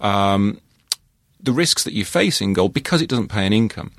Um, 0.00 0.60
the 1.40 1.52
risks 1.52 1.84
that 1.84 1.92
you 1.92 2.06
face 2.06 2.40
in 2.40 2.54
gold, 2.54 2.72
because 2.72 3.02
it 3.02 3.08
doesn't 3.08 3.28
pay 3.28 3.46
an 3.46 3.52
income, 3.52 3.92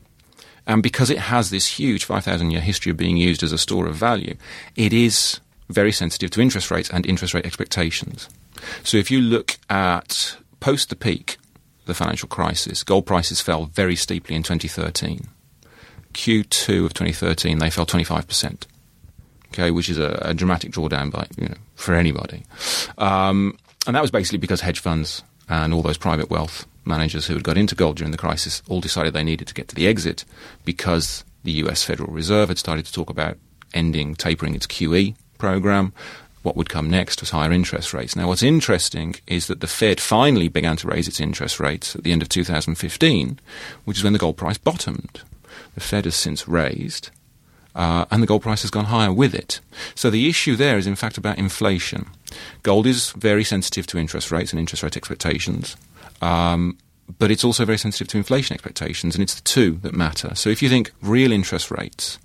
and 0.68 0.82
because 0.82 1.10
it 1.10 1.20
has 1.20 1.50
this 1.50 1.80
huge 1.80 2.06
5,000 2.06 2.52
year 2.52 2.62
history 2.62 2.92
of 2.92 2.98
being 2.98 3.18
used 3.18 3.44
as 3.44 3.52
a 3.52 3.58
store 3.58 3.88
of 3.88 3.96
value, 3.96 4.36
it 4.76 4.94
is 4.94 5.40
very 5.70 5.92
sensitive 5.92 6.32
to 6.32 6.42
interest 6.42 6.72
rates 6.72 6.90
and 6.90 7.06
interest 7.06 7.34
rate 7.34 7.46
expectations. 7.46 8.30
So 8.84 8.98
if 8.98 9.12
you 9.12 9.22
look 9.22 9.58
at 9.70 10.38
post 10.60 10.90
the 10.90 10.96
peak, 10.96 11.38
the 11.86 11.94
financial 11.94 12.28
crisis, 12.28 12.84
gold 12.84 13.06
prices 13.06 13.42
fell 13.42 13.66
very 13.66 13.96
steeply 13.96 14.36
in 14.36 14.44
2013. 14.44 15.28
Q2 16.14 16.86
of 16.86 16.94
2013, 16.94 17.60
they 17.60 17.70
fell 17.70 17.86
25%. 17.86 18.66
Okay, 19.50 19.72
which 19.72 19.90
is 19.90 19.98
a, 19.98 20.20
a 20.22 20.34
dramatic 20.34 20.72
drawdown 20.72 21.12
by 21.12 21.28
you 21.38 21.48
know 21.48 21.56
for 21.76 21.94
anybody, 21.94 22.44
um, 22.98 23.58
and 23.88 23.96
that 23.96 24.02
was 24.02 24.12
basically 24.12 24.38
because 24.38 24.60
hedge 24.60 24.80
funds 24.80 25.24
and 25.48 25.74
all 25.74 25.82
those 25.82 25.98
private 25.98 26.30
wealth 26.30 26.66
managers 26.86 27.28
who 27.28 27.34
had 27.34 27.44
got 27.44 27.58
into 27.58 27.76
gold 27.76 27.98
during 27.98 28.12
the 28.12 28.18
crisis 28.18 28.62
all 28.68 28.82
decided 28.82 29.14
they 29.14 29.24
needed 29.24 29.48
to 29.48 29.54
get 29.54 29.68
to 29.70 29.76
the 29.76 29.88
exit 29.88 30.26
because 30.64 31.24
the 31.44 31.52
U.S. 31.54 31.84
Federal 31.84 32.12
Reserve 32.12 32.50
had 32.50 32.58
started 32.58 32.86
to 32.86 32.94
talk 32.94 33.10
about 33.10 33.38
ending 33.74 34.16
tapering 34.16 34.56
its 34.56 34.68
QE 34.68 35.16
program 35.38 35.94
what 36.46 36.56
would 36.56 36.70
come 36.70 36.90
next 36.90 37.20
was 37.22 37.32
higher 37.32 37.52
interest 37.52 37.94
rates. 37.94 38.16
Now, 38.16 38.28
what's 38.28 38.44
interesting 38.44 39.16
is 39.26 39.48
that 39.48 39.62
the 39.62 39.68
Fed 39.68 40.00
finally 40.00 40.48
began 40.48 40.78
to 40.78 40.88
raise 40.88 41.08
its 41.08 41.20
interest 41.20 41.60
rates 41.60 41.96
at 41.96 42.04
the 42.04 42.12
end 42.12 42.22
of 42.22 42.30
2015, 42.30 43.40
which 43.84 43.98
is 43.98 44.04
when 44.04 44.14
the 44.14 44.20
gold 44.20 44.38
price 44.38 44.60
bottomed. 44.60 45.22
The 45.74 45.82
Fed 45.82 46.06
has 46.06 46.16
since 46.16 46.48
raised, 46.48 47.10
uh, 47.74 48.06
and 48.12 48.22
the 48.22 48.28
gold 48.28 48.44
price 48.44 48.62
has 48.62 48.70
gone 48.70 48.86
higher 48.86 49.12
with 49.12 49.34
it. 49.34 49.60
So 49.96 50.10
the 50.10 50.30
issue 50.30 50.56
there 50.56 50.78
is, 50.78 50.86
in 50.86 50.96
fact, 50.96 51.18
about 51.18 51.40
inflation. 51.40 52.06
Gold 52.62 52.86
is 52.86 53.12
very 53.12 53.44
sensitive 53.44 53.88
to 53.88 53.98
interest 53.98 54.32
rates 54.32 54.54
and 54.54 54.60
interest 54.60 54.84
rate 54.84 54.96
expectations. 54.96 55.76
Um, 56.22 56.78
but 57.20 57.30
it's 57.32 57.44
also 57.44 57.66
very 57.66 57.78
sensitive 57.78 58.08
to 58.10 58.18
inflation 58.18 58.54
expectations, 58.54 59.16
and 59.16 59.22
it's 59.22 59.36
the 59.36 59.42
two 59.42 59.80
that 59.84 59.94
matter. 59.94 60.34
So 60.36 60.50
if 60.50 60.62
you 60.62 60.70
think 60.70 60.92
real 61.02 61.32
interest 61.32 61.70
rates 61.70 62.18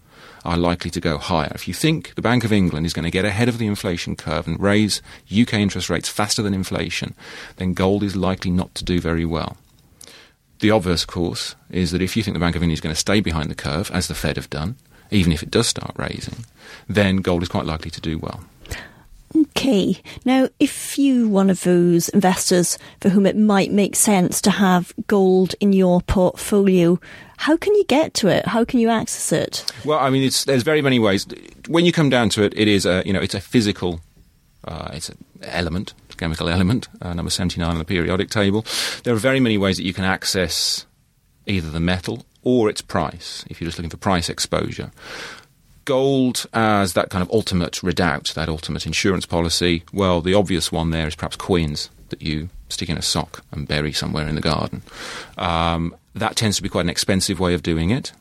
are 0.44 0.56
likely 0.56 0.90
to 0.90 1.00
go 1.00 1.18
higher. 1.18 1.52
If 1.54 1.68
you 1.68 1.74
think 1.74 2.14
the 2.14 2.22
Bank 2.22 2.44
of 2.44 2.52
England 2.52 2.86
is 2.86 2.92
going 2.92 3.04
to 3.04 3.10
get 3.10 3.24
ahead 3.24 3.48
of 3.48 3.58
the 3.58 3.66
inflation 3.66 4.16
curve 4.16 4.46
and 4.46 4.60
raise 4.60 5.02
UK 5.30 5.54
interest 5.54 5.90
rates 5.90 6.08
faster 6.08 6.42
than 6.42 6.54
inflation, 6.54 7.14
then 7.56 7.74
gold 7.74 8.02
is 8.02 8.16
likely 8.16 8.50
not 8.50 8.74
to 8.76 8.84
do 8.84 9.00
very 9.00 9.24
well. 9.24 9.56
The 10.60 10.70
obvious 10.70 11.04
course 11.04 11.56
is 11.70 11.90
that 11.90 12.02
if 12.02 12.16
you 12.16 12.22
think 12.22 12.34
the 12.34 12.40
Bank 12.40 12.56
of 12.56 12.62
England 12.62 12.74
is 12.74 12.80
going 12.80 12.94
to 12.94 13.00
stay 13.00 13.20
behind 13.20 13.50
the 13.50 13.54
curve, 13.54 13.90
as 13.92 14.08
the 14.08 14.14
Fed 14.14 14.36
have 14.36 14.50
done, 14.50 14.76
even 15.10 15.32
if 15.32 15.42
it 15.42 15.50
does 15.50 15.66
start 15.66 15.92
raising, 15.96 16.44
then 16.88 17.16
gold 17.16 17.42
is 17.42 17.48
quite 17.48 17.64
likely 17.64 17.90
to 17.90 18.00
do 18.00 18.18
well. 18.18 18.44
Okay. 19.36 19.96
Now, 20.24 20.48
if 20.58 20.98
you 20.98 21.28
one 21.28 21.50
of 21.50 21.62
those 21.62 22.08
investors 22.08 22.78
for 23.00 23.10
whom 23.10 23.26
it 23.26 23.36
might 23.36 23.70
make 23.70 23.94
sense 23.94 24.40
to 24.42 24.50
have 24.50 24.92
gold 25.06 25.54
in 25.60 25.72
your 25.72 26.00
portfolio, 26.02 26.98
how 27.36 27.56
can 27.56 27.74
you 27.74 27.84
get 27.84 28.12
to 28.14 28.28
it? 28.28 28.46
How 28.46 28.64
can 28.64 28.80
you 28.80 28.88
access 28.88 29.32
it? 29.32 29.72
Well, 29.84 29.98
I 29.98 30.10
mean, 30.10 30.28
there's 30.46 30.62
very 30.62 30.82
many 30.82 30.98
ways. 30.98 31.26
When 31.68 31.84
you 31.84 31.92
come 31.92 32.10
down 32.10 32.28
to 32.30 32.42
it, 32.42 32.52
it 32.56 32.68
is 32.68 32.84
a 32.86 33.02
you 33.06 33.12
know 33.12 33.20
it's 33.20 33.34
a 33.34 33.40
physical, 33.40 34.00
uh, 34.64 34.90
it's 34.92 35.08
an 35.08 35.24
element, 35.42 35.94
chemical 36.16 36.48
element, 36.48 36.88
uh, 37.00 37.14
number 37.14 37.30
seventy 37.30 37.60
nine 37.60 37.70
on 37.70 37.78
the 37.78 37.84
periodic 37.84 38.30
table. 38.30 38.66
There 39.04 39.14
are 39.14 39.18
very 39.18 39.40
many 39.40 39.58
ways 39.58 39.76
that 39.76 39.84
you 39.84 39.94
can 39.94 40.04
access 40.04 40.86
either 41.46 41.70
the 41.70 41.80
metal 41.80 42.24
or 42.42 42.68
its 42.68 42.82
price. 42.82 43.44
If 43.48 43.60
you're 43.60 43.68
just 43.68 43.78
looking 43.78 43.90
for 43.90 43.96
price 43.96 44.28
exposure, 44.28 44.90
gold 45.84 46.46
as 46.52 46.92
that 46.94 47.10
kind 47.10 47.22
of 47.22 47.30
ultimate 47.30 47.82
redoubt, 47.82 48.34
that 48.34 48.48
ultimate 48.48 48.86
insurance 48.86 49.26
policy. 49.26 49.82
Well, 49.92 50.20
the 50.20 50.34
obvious 50.34 50.70
one 50.70 50.90
there 50.90 51.06
is 51.06 51.14
perhaps 51.14 51.36
coins 51.36 51.90
that 52.10 52.22
you 52.22 52.48
stick 52.68 52.88
in 52.88 52.96
a 52.96 53.02
sock 53.02 53.44
and 53.52 53.66
bury 53.66 53.92
somewhere 53.92 54.28
in 54.28 54.34
the 54.34 54.40
garden. 54.40 54.82
Um, 55.38 55.94
that 56.14 56.36
tends 56.36 56.56
to 56.56 56.62
be 56.62 56.68
quite 56.68 56.82
an 56.82 56.90
expensive 56.90 57.40
way 57.40 57.54
of 57.54 57.62
doing 57.62 57.90
it. 57.90 58.12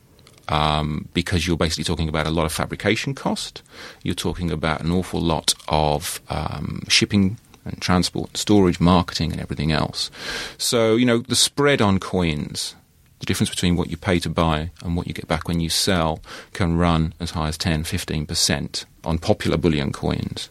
um, 0.50 1.08
because 1.14 1.46
you're 1.46 1.56
basically 1.56 1.84
talking 1.84 2.08
about 2.08 2.26
a 2.26 2.30
lot 2.30 2.44
of 2.44 2.52
fabrication 2.52 3.14
cost. 3.14 3.62
You're 4.02 4.14
talking 4.14 4.50
about 4.50 4.82
an 4.82 4.90
awful 4.90 5.20
lot 5.20 5.54
of 5.68 6.20
um, 6.28 6.82
shipping 6.88 7.38
and 7.64 7.80
transport, 7.80 8.36
storage, 8.36 8.80
marketing, 8.80 9.32
and 9.32 9.40
everything 9.40 9.70
else. 9.70 10.10
So, 10.58 10.96
you 10.96 11.06
know, 11.06 11.18
the 11.18 11.36
spread 11.36 11.80
on 11.80 11.98
coins, 12.00 12.74
the 13.20 13.26
difference 13.26 13.50
between 13.50 13.76
what 13.76 13.90
you 13.90 13.96
pay 13.96 14.18
to 14.18 14.28
buy 14.28 14.70
and 14.82 14.96
what 14.96 15.06
you 15.06 15.12
get 15.12 15.28
back 15.28 15.46
when 15.46 15.60
you 15.60 15.68
sell, 15.68 16.20
can 16.52 16.76
run 16.76 17.14
as 17.20 17.30
high 17.32 17.48
as 17.48 17.58
10, 17.58 17.84
15% 17.84 18.84
on 19.04 19.18
popular 19.18 19.56
bullion 19.56 19.92
coins. 19.92 20.48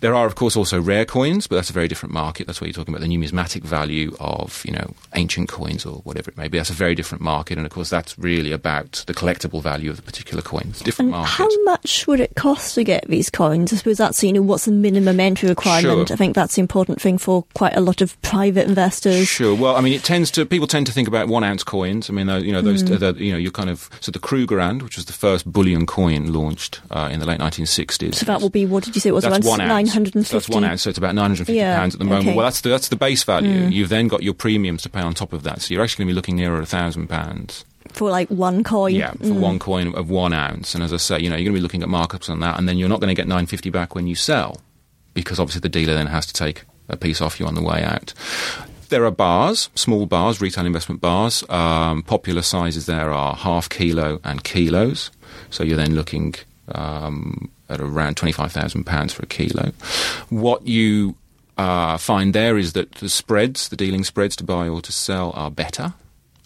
There 0.00 0.14
are, 0.14 0.26
of 0.26 0.34
course, 0.34 0.56
also 0.56 0.78
rare 0.80 1.06
coins, 1.06 1.46
but 1.46 1.56
that's 1.56 1.70
a 1.70 1.72
very 1.72 1.88
different 1.88 2.12
market. 2.12 2.46
That's 2.46 2.60
where 2.60 2.68
you're 2.68 2.74
talking 2.74 2.92
about 2.94 3.00
the 3.00 3.08
numismatic 3.08 3.64
value 3.64 4.14
of, 4.20 4.62
you 4.66 4.72
know, 4.72 4.92
ancient 5.14 5.48
coins 5.48 5.86
or 5.86 5.96
whatever 6.04 6.30
it 6.30 6.36
may 6.36 6.48
be. 6.48 6.58
That's 6.58 6.68
a 6.70 6.74
very 6.74 6.94
different 6.94 7.22
market, 7.24 7.56
and 7.56 7.66
of 7.66 7.72
course, 7.72 7.88
that's 7.88 8.16
really 8.18 8.52
about 8.52 9.04
the 9.06 9.14
collectible 9.14 9.62
value 9.62 9.88
of 9.90 9.96
the 9.96 10.02
particular 10.02 10.42
coin. 10.42 10.66
It's 10.68 10.82
different 10.82 11.08
And 11.08 11.20
market. 11.22 11.30
how 11.32 11.48
much 11.64 12.06
would 12.06 12.20
it 12.20 12.34
cost 12.36 12.74
to 12.74 12.84
get 12.84 13.08
these 13.08 13.30
coins? 13.30 13.72
I 13.72 13.76
suppose 13.76 13.96
that's, 13.96 14.22
you 14.22 14.34
know, 14.34 14.42
what's 14.42 14.66
the 14.66 14.72
minimum 14.72 15.18
entry 15.18 15.48
requirement? 15.48 16.08
Sure. 16.08 16.14
I 16.14 16.16
think 16.18 16.34
that's 16.34 16.56
the 16.56 16.60
important 16.60 17.00
thing 17.00 17.16
for 17.16 17.44
quite 17.54 17.74
a 17.74 17.80
lot 17.80 18.02
of 18.02 18.20
private 18.20 18.68
investors. 18.68 19.26
Sure. 19.26 19.54
Well, 19.54 19.76
I 19.76 19.80
mean, 19.80 19.94
it 19.94 20.04
tends 20.04 20.30
to 20.32 20.44
people 20.44 20.66
tend 20.66 20.86
to 20.88 20.92
think 20.92 21.08
about 21.08 21.28
one 21.28 21.42
ounce 21.42 21.64
coins. 21.64 22.10
I 22.10 22.12
mean, 22.12 22.28
you 22.44 22.52
know, 22.52 22.60
those, 22.60 22.82
Mm. 22.82 22.98
the, 22.98 23.24
you 23.24 23.32
know, 23.32 23.38
you're 23.38 23.50
kind 23.50 23.70
of 23.70 23.88
so 24.00 24.12
the 24.12 24.18
Krugerrand, 24.18 24.82
which 24.82 24.96
was 24.96 25.06
the 25.06 25.14
first 25.14 25.50
bullion 25.50 25.86
coin 25.86 26.32
launched 26.34 26.80
uh, 26.90 27.08
in 27.10 27.18
the 27.18 27.26
late 27.26 27.40
1960s. 27.66 28.14
So 28.14 28.26
that 28.26 28.40
will 28.40 28.50
be, 28.50 28.66
what 28.66 28.84
did 28.84 28.94
you 28.94 29.00
say 29.00 29.10
it 29.10 29.12
was, 29.12 29.24
that's 29.24 29.34
around 29.34 29.44
one 29.44 29.60
ounce. 29.60 29.94
950? 29.94 30.22
So 30.28 30.36
that's 30.38 30.48
one 30.48 30.64
ounce. 30.64 30.82
So 30.82 30.90
it's 30.90 30.98
about 30.98 31.14
950 31.14 31.52
Yeah, 31.52 31.76
pounds 31.78 31.94
at 31.94 31.98
the 31.98 32.04
moment. 32.04 32.24
okay. 32.24 32.32
Mm. 32.32 32.36
Well, 32.36 32.44
that's 32.46 32.60
the, 32.60 32.68
that's 32.70 32.88
the 32.88 32.96
base 32.96 33.24
value. 33.24 33.66
You've 33.68 33.88
then 33.88 34.08
got 34.08 34.22
your 34.22 34.34
premiums 34.34 34.82
to 34.82 34.88
pay 34.90 35.00
on 35.00 35.14
top 35.14 35.32
of 35.32 35.42
that. 35.44 35.62
So 35.62 35.74
you're 35.74 35.82
actually 35.82 36.04
going 36.04 36.08
to 36.08 36.12
be 36.12 36.16
looking 36.16 36.36
nearer 36.36 36.60
a 36.60 36.66
thousand 36.66 37.08
pounds. 37.08 37.64
For 37.92 38.10
like 38.10 38.28
one 38.28 38.64
coin? 38.64 38.94
Yeah, 38.94 39.12
for 39.12 39.32
one 39.32 39.58
coin 39.58 39.94
of 39.94 40.10
one 40.10 40.32
ounce. 40.32 40.74
And 40.74 40.82
as 40.84 40.92
I 40.92 40.96
say, 40.98 41.20
you 41.20 41.30
know, 41.30 41.36
you're 41.36 41.44
going 41.44 41.54
to 41.54 41.60
be 41.60 41.62
looking 41.62 41.82
at 41.82 41.88
markups 41.88 42.28
on 42.28 42.40
that, 42.40 42.58
and 42.58 42.68
then 42.68 42.78
you're 42.78 42.88
not 42.88 43.00
going 43.00 43.08
to 43.08 43.14
get 43.14 43.26
950 43.28 43.70
back 43.70 43.94
when 43.94 44.06
you 44.06 44.14
sell, 44.14 44.60
because 45.14 45.38
obviously 45.40 45.60
the 45.60 45.68
dealer 45.68 45.94
then 45.94 46.08
has 46.08 46.26
to 46.26 46.32
take 46.32 46.64
a 46.88 46.96
piece 46.96 47.20
off 47.20 47.38
you 47.40 47.46
on 47.46 47.54
the 47.54 47.62
way 47.62 47.82
out. 47.82 48.12
There 48.88 49.04
are 49.04 49.10
bars, 49.10 49.68
small 49.74 50.06
bars, 50.06 50.40
retail 50.40 50.66
investment 50.66 51.00
bars. 51.00 51.42
Um, 51.48 52.02
popular 52.02 52.42
sizes 52.42 52.86
there 52.86 53.10
are 53.12 53.34
half 53.34 53.68
kilo 53.68 54.20
and 54.24 54.44
kilos. 54.44 55.10
So 55.50 55.64
you're 55.64 55.76
then 55.76 55.94
looking 55.94 56.34
um, 56.68 57.50
at 57.68 57.80
around 57.80 58.16
£25,000 58.16 59.12
for 59.12 59.22
a 59.22 59.26
kilo. 59.26 59.72
What 60.28 60.66
you 60.66 61.16
uh, 61.56 61.96
find 61.96 62.34
there 62.34 62.58
is 62.58 62.72
that 62.74 62.92
the 62.96 63.08
spreads, 63.08 63.68
the 63.68 63.76
dealing 63.76 64.04
spreads 64.04 64.36
to 64.36 64.44
buy 64.44 64.68
or 64.68 64.80
to 64.82 64.92
sell, 64.92 65.32
are 65.34 65.50
better. 65.50 65.94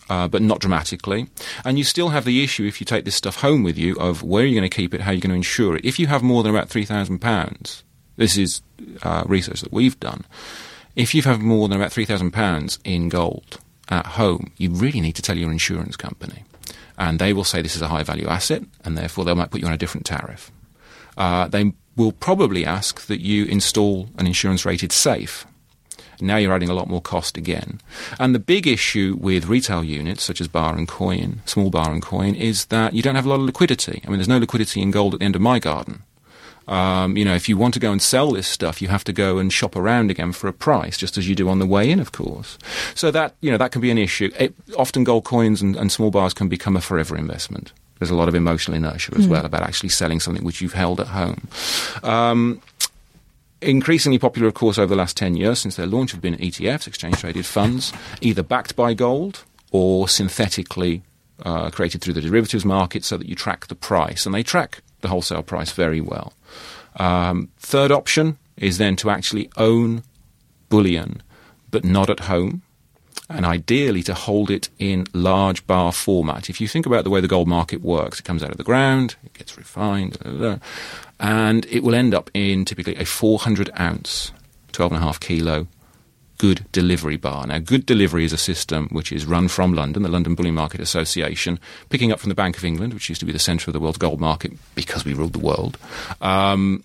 Uh, 0.09 0.26
but 0.26 0.42
not 0.42 0.59
dramatically. 0.59 1.28
And 1.64 1.78
you 1.78 1.85
still 1.85 2.09
have 2.09 2.24
the 2.24 2.42
issue 2.42 2.66
if 2.66 2.80
you 2.80 2.85
take 2.85 3.04
this 3.04 3.14
stuff 3.14 3.42
home 3.42 3.62
with 3.62 3.78
you 3.78 3.94
of 3.94 4.24
where 4.24 4.44
you're 4.44 4.61
going 4.61 4.68
to 4.68 4.76
keep 4.76 4.92
it, 4.92 5.02
how 5.02 5.12
you're 5.12 5.20
going 5.20 5.30
to 5.30 5.37
insure 5.37 5.76
it. 5.76 5.85
If 5.85 6.00
you 6.00 6.09
have 6.09 6.20
more 6.20 6.42
than 6.42 6.52
about 6.52 6.68
£3,000, 6.68 7.83
this 8.16 8.37
is 8.37 8.61
uh, 9.04 9.22
research 9.26 9.61
that 9.61 9.72
we've 9.72 10.00
done. 10.00 10.24
If 10.96 11.14
you 11.14 11.22
have 11.22 11.40
more 11.40 11.68
than 11.68 11.80
about 11.80 11.92
£3,000 11.92 12.78
in 12.83 13.09
gold 13.09 13.61
at 13.88 14.04
home, 14.04 14.50
you 14.56 14.70
really 14.70 15.00
need 15.00 15.14
to 15.14 15.22
tell 15.22 15.38
your 15.38 15.52
insurance 15.52 15.96
company. 15.96 16.42
And 16.98 17.20
they 17.20 17.33
will 17.33 17.44
say 17.44 17.62
this 17.62 17.76
is 17.76 17.83
a 17.83 17.88
high 17.88 18.02
value 18.02 18.26
asset, 18.26 18.62
and 18.85 18.98
therefore 18.98 19.24
they 19.24 19.33
might 19.33 19.52
put 19.52 19.61
you 19.61 19.66
on 19.68 19.72
a 19.72 19.78
different 19.78 20.06
tariff. 20.06 20.50
Uh, 21.20 21.46
they 21.48 21.74
will 21.96 22.12
probably 22.12 22.64
ask 22.64 23.06
that 23.06 23.20
you 23.20 23.44
install 23.44 24.09
an 24.16 24.26
insurance 24.26 24.64
rated 24.64 24.90
safe. 24.90 25.46
Now 26.18 26.38
you're 26.38 26.54
adding 26.54 26.70
a 26.70 26.74
lot 26.74 26.88
more 26.88 27.02
cost 27.02 27.37
again. 27.37 27.78
And 28.18 28.35
the 28.35 28.38
big 28.38 28.66
issue 28.66 29.18
with 29.20 29.46
retail 29.46 29.85
units, 29.85 30.22
such 30.22 30.40
as 30.40 30.48
bar 30.48 30.74
and 30.74 30.88
coin, 30.88 31.42
small 31.44 31.68
bar 31.68 31.92
and 31.92 32.00
coin, 32.00 32.35
is 32.35 32.66
that 32.66 32.94
you 32.94 33.02
don't 33.02 33.16
have 33.16 33.26
a 33.26 33.28
lot 33.28 33.40
of 33.40 33.42
liquidity. 33.42 34.00
I 34.02 34.09
mean, 34.09 34.16
there's 34.16 34.28
no 34.28 34.38
liquidity 34.38 34.80
in 34.80 34.90
gold 34.90 35.12
at 35.12 35.20
the 35.20 35.26
end 35.26 35.37
of 35.37 35.42
my 35.42 35.59
garden. 35.59 36.04
Um, 36.66 37.18
you 37.18 37.24
know, 37.26 37.35
if 37.35 37.50
you 37.50 37.59
want 37.59 37.74
to 37.74 37.80
go 37.80 37.92
and 37.92 38.00
sell 38.00 38.30
this 38.30 38.46
stuff, 38.46 38.80
you 38.80 38.88
have 38.88 39.04
to 39.04 39.12
go 39.12 39.37
and 39.37 39.52
shop 39.52 39.76
around 39.76 40.11
again 40.11 40.33
for 40.33 40.48
a 40.48 40.54
price, 40.54 40.96
just 40.96 41.18
as 41.18 41.28
you 41.28 41.35
do 41.35 41.50
on 41.50 41.59
the 41.59 41.66
way 41.66 41.90
in, 41.90 42.00
of 42.00 42.12
course. 42.12 42.56
So 42.94 43.11
that 43.11 43.35
you 43.40 43.50
know 43.50 43.59
that 43.59 43.72
can 43.72 43.83
be 43.83 43.90
an 43.90 43.98
issue. 43.98 44.30
It, 44.38 44.54
often, 44.78 45.04
gold 45.04 45.24
coins 45.24 45.61
and, 45.61 45.76
and 45.76 45.92
small 45.92 46.11
bars 46.11 46.33
can 46.33 46.48
become 46.48 46.76
a 46.76 46.80
forever 46.80 47.16
investment. 47.16 47.72
There's 48.00 48.10
a 48.10 48.16
lot 48.16 48.28
of 48.28 48.34
emotional 48.34 48.76
inertia 48.76 49.12
as 49.16 49.28
well 49.28 49.44
about 49.44 49.62
actually 49.62 49.90
selling 49.90 50.20
something 50.20 50.42
which 50.42 50.60
you've 50.60 50.72
held 50.72 51.00
at 51.00 51.08
home. 51.08 51.46
Um, 52.02 52.62
increasingly 53.60 54.18
popular, 54.18 54.48
of 54.48 54.54
course, 54.54 54.78
over 54.78 54.86
the 54.86 54.96
last 54.96 55.18
10 55.18 55.36
years 55.36 55.58
since 55.58 55.76
their 55.76 55.86
launch 55.86 56.12
have 56.12 56.22
been 56.22 56.36
ETFs, 56.36 56.86
exchange 56.86 57.18
traded 57.18 57.44
funds, 57.44 57.92
either 58.22 58.42
backed 58.42 58.74
by 58.74 58.94
gold 58.94 59.44
or 59.70 60.08
synthetically 60.08 61.02
uh, 61.44 61.70
created 61.70 62.00
through 62.00 62.14
the 62.14 62.20
derivatives 62.20 62.64
market 62.64 63.04
so 63.04 63.16
that 63.16 63.28
you 63.28 63.34
track 63.34 63.66
the 63.66 63.74
price. 63.74 64.26
And 64.26 64.34
they 64.34 64.42
track 64.42 64.82
the 65.00 65.08
wholesale 65.08 65.42
price 65.42 65.72
very 65.72 66.00
well. 66.00 66.32
Um, 66.96 67.50
third 67.58 67.92
option 67.92 68.38
is 68.56 68.78
then 68.78 68.96
to 68.96 69.10
actually 69.10 69.50
own 69.56 70.02
bullion, 70.68 71.22
but 71.70 71.84
not 71.84 72.10
at 72.10 72.20
home. 72.20 72.62
And 73.31 73.47
ideally 73.47 74.03
to 74.03 74.14
hold 74.14 74.51
it 74.51 74.69
in 74.79 75.07
large 75.14 75.66
bar 75.66 75.93
format. 75.93 76.51
If 76.51 76.61
you 76.61 76.66
think 76.66 76.85
about 76.85 77.05
the 77.05 77.11
way 77.11 77.21
the 77.21 77.29
gold 77.29 77.47
market 77.47 77.81
works, 77.81 78.19
it 78.19 78.25
comes 78.25 78.43
out 78.43 78.51
of 78.51 78.57
the 78.57 78.64
ground, 78.64 79.14
it 79.25 79.33
gets 79.35 79.57
refined, 79.57 80.19
da, 80.19 80.31
da, 80.31 80.38
da, 80.38 80.59
and 81.21 81.64
it 81.66 81.85
will 81.85 81.95
end 81.95 82.12
up 82.12 82.31
in 82.35 82.64
typically 82.64 82.97
a 82.97 83.05
400 83.05 83.71
ounce, 83.79 84.33
12.5 84.73 85.21
kilo 85.21 85.69
good 86.40 86.64
delivery 86.73 87.19
bar. 87.19 87.47
Now, 87.47 87.59
good 87.59 87.85
delivery 87.85 88.25
is 88.25 88.33
a 88.33 88.38
system 88.38 88.88
which 88.93 89.12
is 89.12 89.27
run 89.27 89.49
from 89.49 89.75
London, 89.75 90.03
the 90.03 90.09
London 90.09 90.35
Bullion 90.35 90.55
Market 90.55 90.81
Association, 90.81 91.61
picking 91.90 92.12
up 92.12 92.19
from 92.19 92.31
the 92.31 92.35
Bank 92.35 92.57
of 92.57 92.64
England, 92.64 92.95
which 92.95 93.11
used 93.11 93.21
to 93.21 93.27
be 93.27 93.33
the 93.33 93.38
centre 93.38 93.69
of 93.69 93.75
the 93.75 93.79
world's 93.79 93.99
gold 93.99 94.21
market 94.21 94.53
because 94.75 95.05
we 95.05 95.12
ruled 95.12 95.35
the 95.35 95.38
world, 95.38 95.77
um, 96.23 96.83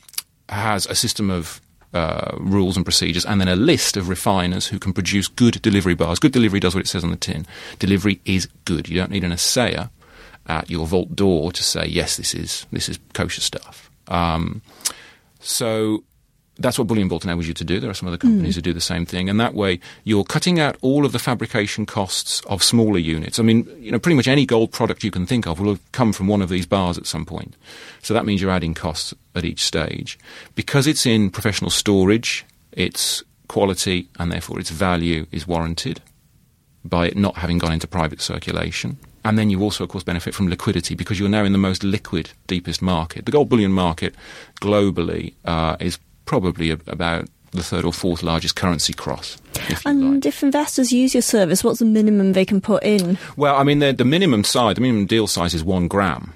has 0.49 0.85
a 0.87 0.93
system 0.93 1.29
of 1.29 1.61
uh, 1.95 2.35
rules 2.37 2.75
and 2.75 2.85
procedures, 2.85 3.25
and 3.25 3.39
then 3.39 3.47
a 3.47 3.55
list 3.55 3.97
of 3.97 4.09
refiners 4.09 4.67
who 4.67 4.79
can 4.79 4.93
produce 4.93 5.27
good 5.27 5.61
delivery 5.61 5.95
bars. 5.95 6.19
Good 6.19 6.33
delivery 6.33 6.59
does 6.59 6.75
what 6.75 6.83
it 6.83 6.87
says 6.87 7.03
on 7.03 7.11
the 7.11 7.15
tin. 7.15 7.45
Delivery 7.79 8.19
is 8.25 8.47
good. 8.65 8.89
You 8.89 8.99
don't 8.99 9.11
need 9.11 9.23
an 9.23 9.31
assayer 9.31 9.89
at 10.47 10.69
your 10.69 10.85
vault 10.85 11.15
door 11.15 11.51
to 11.51 11.63
say 11.63 11.85
yes, 11.87 12.17
this 12.17 12.35
is 12.35 12.67
this 12.71 12.89
is 12.89 12.99
kosher 13.13 13.41
stuff. 13.41 13.89
Um, 14.07 14.61
so 15.39 16.03
that's 16.57 16.79
what 16.79 16.87
Bullion 16.87 17.09
Vault 17.09 17.25
enables 17.25 17.47
you 17.47 17.53
to 17.53 17.63
do. 17.63 17.79
There 17.79 17.89
are 17.89 17.95
some 17.95 18.07
other 18.07 18.17
companies 18.17 18.55
who 18.55 18.61
do 18.61 18.73
the 18.73 18.81
same 18.81 19.05
thing, 19.05 19.29
and 19.29 19.39
that 19.39 19.53
way 19.53 19.79
you're 20.03 20.23
cutting 20.23 20.59
out 20.59 20.77
all 20.81 21.05
of 21.05 21.11
the 21.11 21.19
fabrication 21.19 21.85
costs 21.85 22.41
of 22.41 22.63
smaller 22.63 22.99
units. 22.99 23.39
I 23.39 23.43
mean, 23.43 23.67
you 23.79 23.91
know, 23.91 23.99
pretty 23.99 24.15
much 24.15 24.27
any 24.27 24.45
gold 24.45 24.71
product 24.71 25.03
you 25.03 25.11
can 25.11 25.25
think 25.25 25.47
of 25.47 25.59
will 25.59 25.69
have 25.69 25.91
come 25.91 26.13
from 26.13 26.27
one 26.27 26.41
of 26.41 26.49
these 26.49 26.65
bars 26.65 26.97
at 26.97 27.05
some 27.05 27.25
point. 27.25 27.55
So 28.01 28.13
that 28.13 28.25
means 28.25 28.41
you're 28.41 28.51
adding 28.51 28.73
costs 28.73 29.13
at 29.35 29.45
each 29.45 29.63
stage 29.63 30.17
because 30.55 30.87
it's 30.87 31.05
in 31.05 31.29
professional 31.29 31.69
storage. 31.69 32.45
Its 32.71 33.23
quality 33.47 34.09
and 34.19 34.31
therefore 34.31 34.59
its 34.59 34.69
value 34.69 35.25
is 35.31 35.47
warranted 35.47 36.01
by 36.83 37.07
it 37.07 37.17
not 37.17 37.37
having 37.37 37.57
gone 37.57 37.73
into 37.73 37.87
private 37.87 38.21
circulation. 38.21 38.97
And 39.23 39.39
then 39.39 39.49
you 39.49 39.61
also, 39.63 39.83
of 39.83 39.89
course, 39.89 40.03
benefit 40.03 40.35
from 40.35 40.49
liquidity 40.49 40.93
because 40.93 41.19
you're 41.19 41.29
now 41.29 41.43
in 41.43 41.51
the 41.51 41.57
most 41.57 41.83
liquid, 41.83 42.29
deepest 42.45 42.81
market. 42.81 43.25
The 43.25 43.31
gold 43.31 43.49
bullion 43.49 43.71
market 43.71 44.13
globally 44.61 45.33
uh, 45.45 45.77
is 45.79 45.97
probably 46.25 46.71
a, 46.71 46.77
about 46.87 47.27
the 47.51 47.63
third 47.63 47.85
or 47.85 47.93
fourth 47.93 48.21
largest 48.21 48.55
currency 48.55 48.93
cross. 48.93 49.37
If 49.69 49.85
And 49.85 50.15
like. 50.15 50.25
if 50.25 50.43
investors 50.43 50.91
use 50.91 51.13
your 51.13 51.21
service, 51.21 51.63
what's 51.63 51.79
the 51.79 51.85
minimum 51.85 52.33
they 52.33 52.45
can 52.45 52.59
put 52.61 52.83
in? 52.83 53.17
Well, 53.37 53.55
I 53.55 53.63
mean, 53.63 53.79
the, 53.79 53.93
the 53.93 54.05
minimum 54.05 54.43
size, 54.43 54.75
the 54.75 54.81
minimum 54.81 55.05
deal 55.05 55.27
size 55.27 55.53
is 55.53 55.63
one 55.63 55.87
gram. 55.87 56.33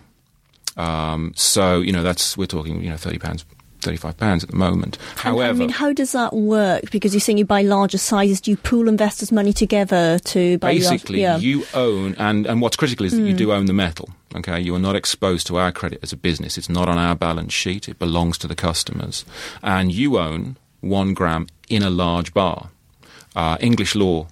Um, 0.77 1.33
so 1.35 1.81
you 1.81 1.91
know, 1.91 2.03
that's 2.03 2.37
we're 2.37 2.45
talking, 2.45 2.81
you 2.81 2.89
know, 2.89 2.95
thirty 2.97 3.17
pounds, 3.19 3.43
thirty-five 3.81 4.17
pounds 4.17 4.43
at 4.43 4.49
the 4.49 4.57
moment. 4.57 4.97
And, 5.11 5.19
However, 5.19 5.49
I 5.49 5.53
mean, 5.53 5.69
how 5.69 5.93
does 5.93 6.11
that 6.11 6.33
work? 6.33 6.91
Because 6.91 7.13
you're 7.13 7.21
saying 7.21 7.37
you 7.37 7.45
buy 7.45 7.61
larger 7.61 7.97
sizes. 7.97 8.41
Do 8.41 8.51
you 8.51 8.57
pool 8.57 8.87
investors' 8.87 9.31
money 9.31 9.53
together 9.53 10.19
to 10.19 10.57
buy 10.59 10.73
large- 10.73 10.99
basically 10.99 11.21
yeah. 11.21 11.37
you 11.37 11.65
own 11.73 12.15
and, 12.15 12.45
and 12.45 12.61
what's 12.61 12.75
critical 12.75 13.05
is 13.05 13.13
that 13.13 13.21
you 13.21 13.33
do 13.33 13.51
own 13.51 13.65
the 13.65 13.73
metal 13.73 14.09
okay 14.35 14.59
you 14.59 14.73
are 14.75 14.79
not 14.79 14.95
exposed 14.95 15.47
to 15.47 15.57
our 15.57 15.71
credit 15.71 15.99
as 16.01 16.13
a 16.13 16.17
business 16.17 16.57
it's 16.57 16.69
not 16.69 16.87
on 16.89 16.97
our 16.97 17.15
balance 17.15 17.53
sheet 17.53 17.87
it 17.87 17.99
belongs 17.99 18.37
to 18.37 18.47
the 18.47 18.55
customers 18.55 19.25
and 19.63 19.91
you 19.91 20.17
own 20.17 20.57
one 20.81 21.13
gram 21.13 21.47
in 21.69 21.83
a 21.83 21.89
large 21.89 22.33
bar 22.33 22.69
uh, 23.35 23.57
english 23.59 23.95
law 23.95 24.27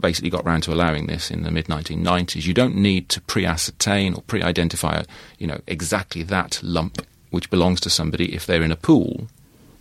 basically 0.00 0.30
got 0.30 0.44
round 0.44 0.62
to 0.62 0.72
allowing 0.72 1.06
this 1.06 1.30
in 1.30 1.42
the 1.42 1.50
mid 1.50 1.66
1990s 1.66 2.46
you 2.46 2.54
don't 2.54 2.76
need 2.76 3.08
to 3.08 3.20
pre-ascertain 3.22 4.14
or 4.14 4.22
pre-identify 4.22 5.02
you 5.38 5.46
know 5.46 5.60
exactly 5.66 6.22
that 6.22 6.60
lump 6.62 7.02
which 7.30 7.50
belongs 7.50 7.80
to 7.80 7.90
somebody 7.90 8.34
if 8.34 8.46
they're 8.46 8.62
in 8.62 8.72
a 8.72 8.76
pool 8.76 9.28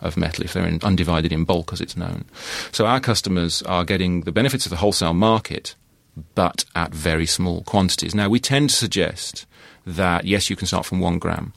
of 0.01 0.15
metal 0.15 0.45
if 0.45 0.53
they're 0.53 0.65
in 0.65 0.79
undivided 0.81 1.31
in 1.31 1.43
bulk 1.43 1.73
as 1.73 1.81
it's 1.81 1.97
known. 1.97 2.25
So 2.71 2.85
our 2.85 2.99
customers 2.99 3.61
are 3.63 3.83
getting 3.83 4.21
the 4.21 4.31
benefits 4.31 4.65
of 4.65 4.69
the 4.69 4.77
wholesale 4.77 5.13
market 5.13 5.75
but 6.35 6.65
at 6.75 6.93
very 6.93 7.25
small 7.25 7.63
quantities. 7.63 8.15
Now 8.15 8.29
we 8.29 8.39
tend 8.39 8.69
to 8.69 8.75
suggest 8.75 9.45
that 9.85 10.25
yes 10.25 10.49
you 10.49 10.55
can 10.55 10.67
start 10.67 10.85
from 10.85 10.99
1 10.99 11.19
gram 11.19 11.53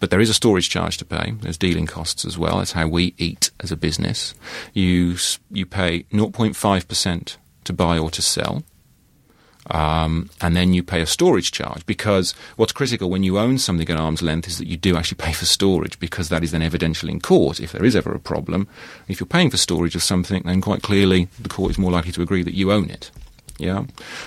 but 0.00 0.10
there 0.10 0.20
is 0.20 0.28
a 0.28 0.34
storage 0.34 0.68
charge 0.68 0.98
to 0.98 1.04
pay. 1.04 1.34
There's 1.40 1.56
dealing 1.56 1.86
costs 1.86 2.24
as 2.24 2.36
well. 2.36 2.58
That's 2.58 2.72
how 2.72 2.86
we 2.86 3.14
eat 3.16 3.50
as 3.60 3.72
a 3.72 3.76
business. 3.76 4.34
You 4.72 5.16
you 5.50 5.64
pay 5.64 6.02
0.5% 6.12 7.36
to 7.64 7.72
buy 7.72 7.98
or 7.98 8.10
to 8.10 8.22
sell. 8.22 8.64
Um, 9.70 10.28
and 10.40 10.54
then 10.54 10.74
you 10.74 10.82
pay 10.82 11.00
a 11.00 11.06
storage 11.06 11.50
charge 11.50 11.86
because 11.86 12.32
what's 12.56 12.72
critical 12.72 13.08
when 13.08 13.22
you 13.22 13.38
own 13.38 13.58
something 13.58 13.88
at 13.88 13.96
arm's 13.96 14.20
length 14.20 14.46
is 14.46 14.58
that 14.58 14.66
you 14.66 14.76
do 14.76 14.96
actually 14.96 15.16
pay 15.16 15.32
for 15.32 15.46
storage 15.46 15.98
because 15.98 16.28
that 16.28 16.44
is 16.44 16.50
then 16.50 16.60
evidential 16.60 17.08
in 17.08 17.20
court 17.20 17.60
if 17.60 17.72
there 17.72 17.84
is 17.84 17.96
ever 17.96 18.12
a 18.12 18.18
problem. 18.18 18.68
If 19.08 19.20
you're 19.20 19.26
paying 19.26 19.50
for 19.50 19.56
storage 19.56 19.94
of 19.94 20.02
something, 20.02 20.42
then 20.44 20.60
quite 20.60 20.82
clearly 20.82 21.28
the 21.40 21.48
court 21.48 21.70
is 21.70 21.78
more 21.78 21.90
likely 21.90 22.12
to 22.12 22.22
agree 22.22 22.42
that 22.42 22.54
you 22.54 22.70
own 22.72 22.90
it. 22.90 23.10
Yeah, 23.56 23.84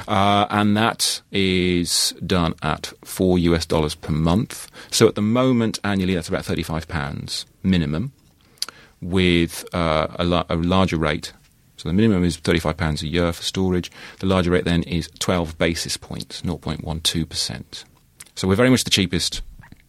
uh, 0.07 0.47
and 0.49 0.77
that 0.77 1.21
is 1.33 2.15
done 2.25 2.53
at 2.63 2.93
four 3.03 3.37
US 3.37 3.65
dollars 3.65 3.93
per 3.93 4.13
month. 4.13 4.71
So 4.89 5.05
at 5.07 5.15
the 5.15 5.21
moment, 5.21 5.79
annually, 5.83 6.15
that's 6.15 6.29
about 6.29 6.45
thirty-five 6.45 6.87
pounds 6.87 7.45
minimum, 7.61 8.13
with 9.01 9.65
uh, 9.73 10.07
a, 10.17 10.23
la- 10.23 10.45
a 10.49 10.55
larger 10.55 10.95
rate 10.95 11.33
so 11.77 11.87
the 11.87 11.93
minimum 11.93 12.23
is 12.23 12.37
£35 12.37 13.03
a 13.03 13.07
year 13.07 13.31
for 13.31 13.43
storage. 13.43 13.91
The 14.19 14.25
larger 14.25 14.51
rate 14.51 14.65
then 14.65 14.83
is 14.83 15.09
12 15.19 15.57
basis 15.57 15.95
points, 15.95 16.41
0.12%. 16.41 17.83
So 18.35 18.47
we're 18.47 18.55
very 18.55 18.69
much 18.69 18.83
the 18.83 18.89
cheapest 18.89 19.41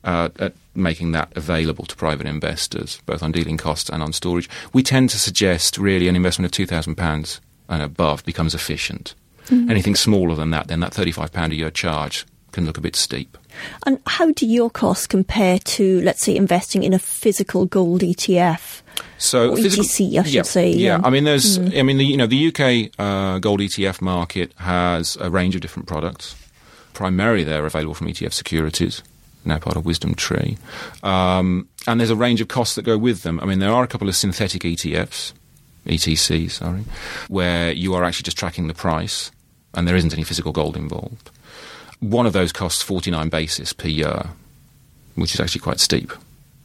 uh, 0.05 0.29
at 0.38 0.55
making 0.74 1.12
that 1.12 1.33
available 1.37 1.87
to 1.87 1.96
private 1.96 2.27
investors, 2.27 3.01
both 3.07 3.22
on 3.22 3.33
dealing 3.33 3.57
costs 3.57 3.90
and 3.90 4.03
on 4.03 4.12
storage. 4.12 4.48
We 4.72 4.83
tend 4.83 5.11
to 5.11 5.18
suggest 5.18 5.79
really 5.79 6.09
an 6.09 6.16
investment 6.16 6.57
of 6.57 6.68
£2,000 6.68 7.40
and 7.68 7.83
above 7.83 8.24
becomes 8.24 8.55
efficient. 8.55 9.14
Mm-hmm. 9.46 9.70
Anything 9.70 9.94
smaller 9.94 10.35
than 10.35 10.51
that, 10.51 10.68
then 10.68 10.81
that 10.81 10.92
£35 10.92 11.53
a 11.53 11.55
year 11.55 11.70
charge 11.70 12.27
can 12.53 12.64
look 12.64 12.79
a 12.79 12.83
bit 12.83 12.96
steep. 12.96 13.37
And 13.87 14.01
how 14.07 14.31
do 14.33 14.46
your 14.46 14.70
costs 14.70 15.07
compare 15.07 15.59
to, 15.59 16.01
let's 16.03 16.22
say, 16.22 16.37
investing 16.37 16.83
in 16.83 16.92
a 16.92 16.98
physical 16.98 17.66
gold 17.66 18.03
ETF? 18.03 18.83
So 19.18 19.57
physical, 19.57 19.85
ETC, 19.85 20.18
I 20.18 20.22
should 20.22 20.33
yeah, 20.33 20.42
say. 20.42 20.70
Yeah. 20.70 20.98
yeah. 20.98 21.00
I 21.04 21.11
mean, 21.11 21.24
there's. 21.24 21.59
Mm. 21.59 21.78
I 21.78 21.83
mean, 21.83 21.98
the, 21.98 22.04
you 22.04 22.16
know, 22.16 22.26
the 22.26 22.48
UK 22.48 22.92
uh, 22.98 23.38
gold 23.40 23.61
ETF 23.61 24.00
market 24.00 24.52
has 24.59 25.16
a 25.20 25.28
range 25.28 25.54
of 25.54 25.61
different 25.61 25.88
products. 25.88 26.37
Primarily, 26.94 27.44
they're 27.44 27.66
available 27.66 27.94
from 27.94 28.07
ETF 28.07 28.33
Securities, 28.33 29.02
now 29.44 29.59
part 29.59 29.76
of 29.76 29.85
Wisdom 29.85 30.14
Tree, 30.14 30.57
um, 31.02 31.68
and 31.87 32.00
there's 32.00 32.11
a 32.11 32.16
range 32.16 32.40
of 32.40 32.48
costs 32.48 32.74
that 32.76 32.83
go 32.83 32.96
with 32.96 33.22
them. 33.22 33.38
I 33.40 33.44
mean, 33.44 33.59
there 33.59 33.72
are 33.72 33.85
a 33.85 33.87
couple 33.87 34.09
of 34.09 34.16
synthetic 34.16 34.62
ETFs, 34.62 35.33
ETC, 35.87 36.50
sorry, 36.50 36.85
where 37.28 37.72
you 37.72 37.94
are 37.94 38.04
actually 38.04 38.24
just 38.24 38.38
tracking 38.38 38.66
the 38.66 38.74
price, 38.74 39.31
and 39.74 39.87
there 39.87 39.94
isn't 39.94 40.12
any 40.12 40.24
physical 40.24 40.50
gold 40.50 40.76
involved. 40.76 41.31
One 42.00 42.26
of 42.26 42.33
those 42.33 42.52
costs 42.52 42.83
49 42.83 43.28
basis 43.28 43.72
per 43.72 43.88
year, 43.88 44.31
which 45.14 45.35
is 45.35 45.40
actually 45.40 45.61
quite 45.61 45.81
steep 45.81 46.12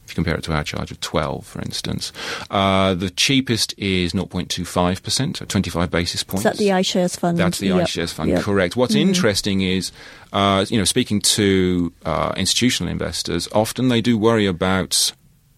if 0.04 0.10
you 0.10 0.14
compare 0.14 0.34
it 0.34 0.44
to 0.44 0.52
our 0.52 0.64
charge 0.64 0.90
of 0.90 1.00
12, 1.00 1.46
for 1.46 1.60
instance. 1.62 2.12
Uh, 2.50 2.94
the 2.94 3.10
cheapest 3.10 3.74
is 3.78 4.12
0.25%, 4.12 5.36
so 5.36 5.44
25 5.44 5.90
basis 5.90 6.22
points. 6.22 6.44
Is 6.44 6.52
that 6.52 6.58
the 6.58 6.68
iShares 6.68 7.18
fund? 7.18 7.38
That's 7.38 7.58
the 7.58 7.68
yep. 7.68 7.86
iShares 7.86 8.12
fund, 8.12 8.30
yep. 8.30 8.42
correct. 8.42 8.76
What's 8.76 8.94
mm-hmm. 8.94 9.08
interesting 9.08 9.60
is, 9.62 9.92
uh, 10.32 10.64
you 10.68 10.78
know, 10.78 10.84
speaking 10.84 11.20
to 11.20 11.92
uh, 12.04 12.32
institutional 12.36 12.90
investors, 12.90 13.48
often 13.52 13.88
they 13.88 14.00
do 14.00 14.18
worry 14.18 14.46
about 14.46 15.12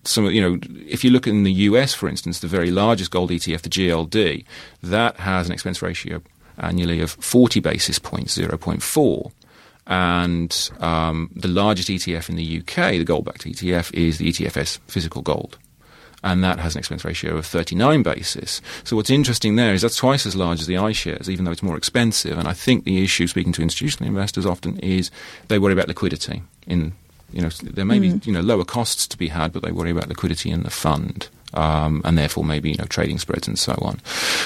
some, 0.05 0.27
you 0.27 0.41
know, 0.41 0.59
if 0.87 1.05
you 1.05 1.11
look 1.11 1.27
in 1.27 1.43
the 1.43 1.53
US, 1.53 1.95
for 1.95 2.09
instance, 2.09 2.41
the 2.41 2.47
very 2.47 2.71
largest 2.71 3.11
gold 3.11 3.31
ETF, 3.31 3.63
the 3.63 3.69
GLD, 3.69 4.45
that 4.83 5.17
has 5.17 5.47
an 5.47 5.53
expense 5.53 5.83
ratio 5.83 6.23
annually 6.59 7.01
of 7.01 7.11
40 7.13 7.61
basis 7.61 7.99
points, 7.99 8.39
0.4. 8.39 9.33
And 9.87 10.71
um, 10.81 11.31
the 11.35 11.49
largest 11.49 11.89
ETF 11.89 12.29
in 12.29 12.37
the 12.37 12.59
UK, 12.59 12.93
the 12.93 13.05
gold 13.05 13.25
backed 13.25 13.45
ETF, 13.45 13.95
is 13.95 14.19
the 14.19 14.29
ETFS 14.29 14.79
physical 14.89 15.23
gold. 15.23 15.59
And 16.25 16.43
that 16.43 16.59
has 16.59 16.75
an 16.75 16.81
expense 16.81 17.05
ratio 17.05 17.37
of 17.37 17.47
39 17.47 18.03
basis. 18.03 18.61
So 18.83 18.97
what's 18.97 19.11
interesting 19.11 19.55
there 19.55 19.75
is 19.75 19.83
that's 19.83 19.97
twice 19.97 20.27
as 20.27 20.35
large 20.35 20.61
as 20.61 20.67
the 20.67 20.75
iShares, 20.75 21.29
even 21.29 21.45
though 21.45 21.53
it's 21.53 21.63
more 21.63 21.77
expensive. 21.77 22.37
And 22.37 22.49
I 22.49 22.53
think 22.53 22.85
the 22.85 23.05
issue, 23.05 23.29
speaking 23.29 23.53
to 23.53 23.63
institutional 23.63 24.09
investors 24.09 24.45
often, 24.45 24.79
is 24.79 25.11
they 25.49 25.59
worry 25.59 25.73
about 25.73 25.89
liquidity. 25.89 26.43
In 26.67 26.95
you 27.33 27.43
know, 27.43 27.49
there 27.49 27.85
may 27.85 27.99
mm. 27.99 28.21
be 28.21 28.27
you 28.27 28.33
know 28.33 28.41
lower 28.41 28.65
costs 28.65 29.07
to 29.09 29.17
be 29.17 29.29
had, 29.29 29.53
but 29.53 29.63
they 29.63 29.71
worry 29.71 29.91
about 29.91 30.09
liquidity 30.09 30.51
in 30.51 30.63
the 30.63 30.71
fund, 30.71 31.29
um, 31.55 32.03
and 32.05 32.17
therefore 32.17 32.45
maybe 32.45 32.71
you 32.71 32.77
know 32.77 32.87
trading 32.87 33.19
spreads 33.19 33.47
and 33.47 33.59
so 33.59 33.77
on. 33.81 34.01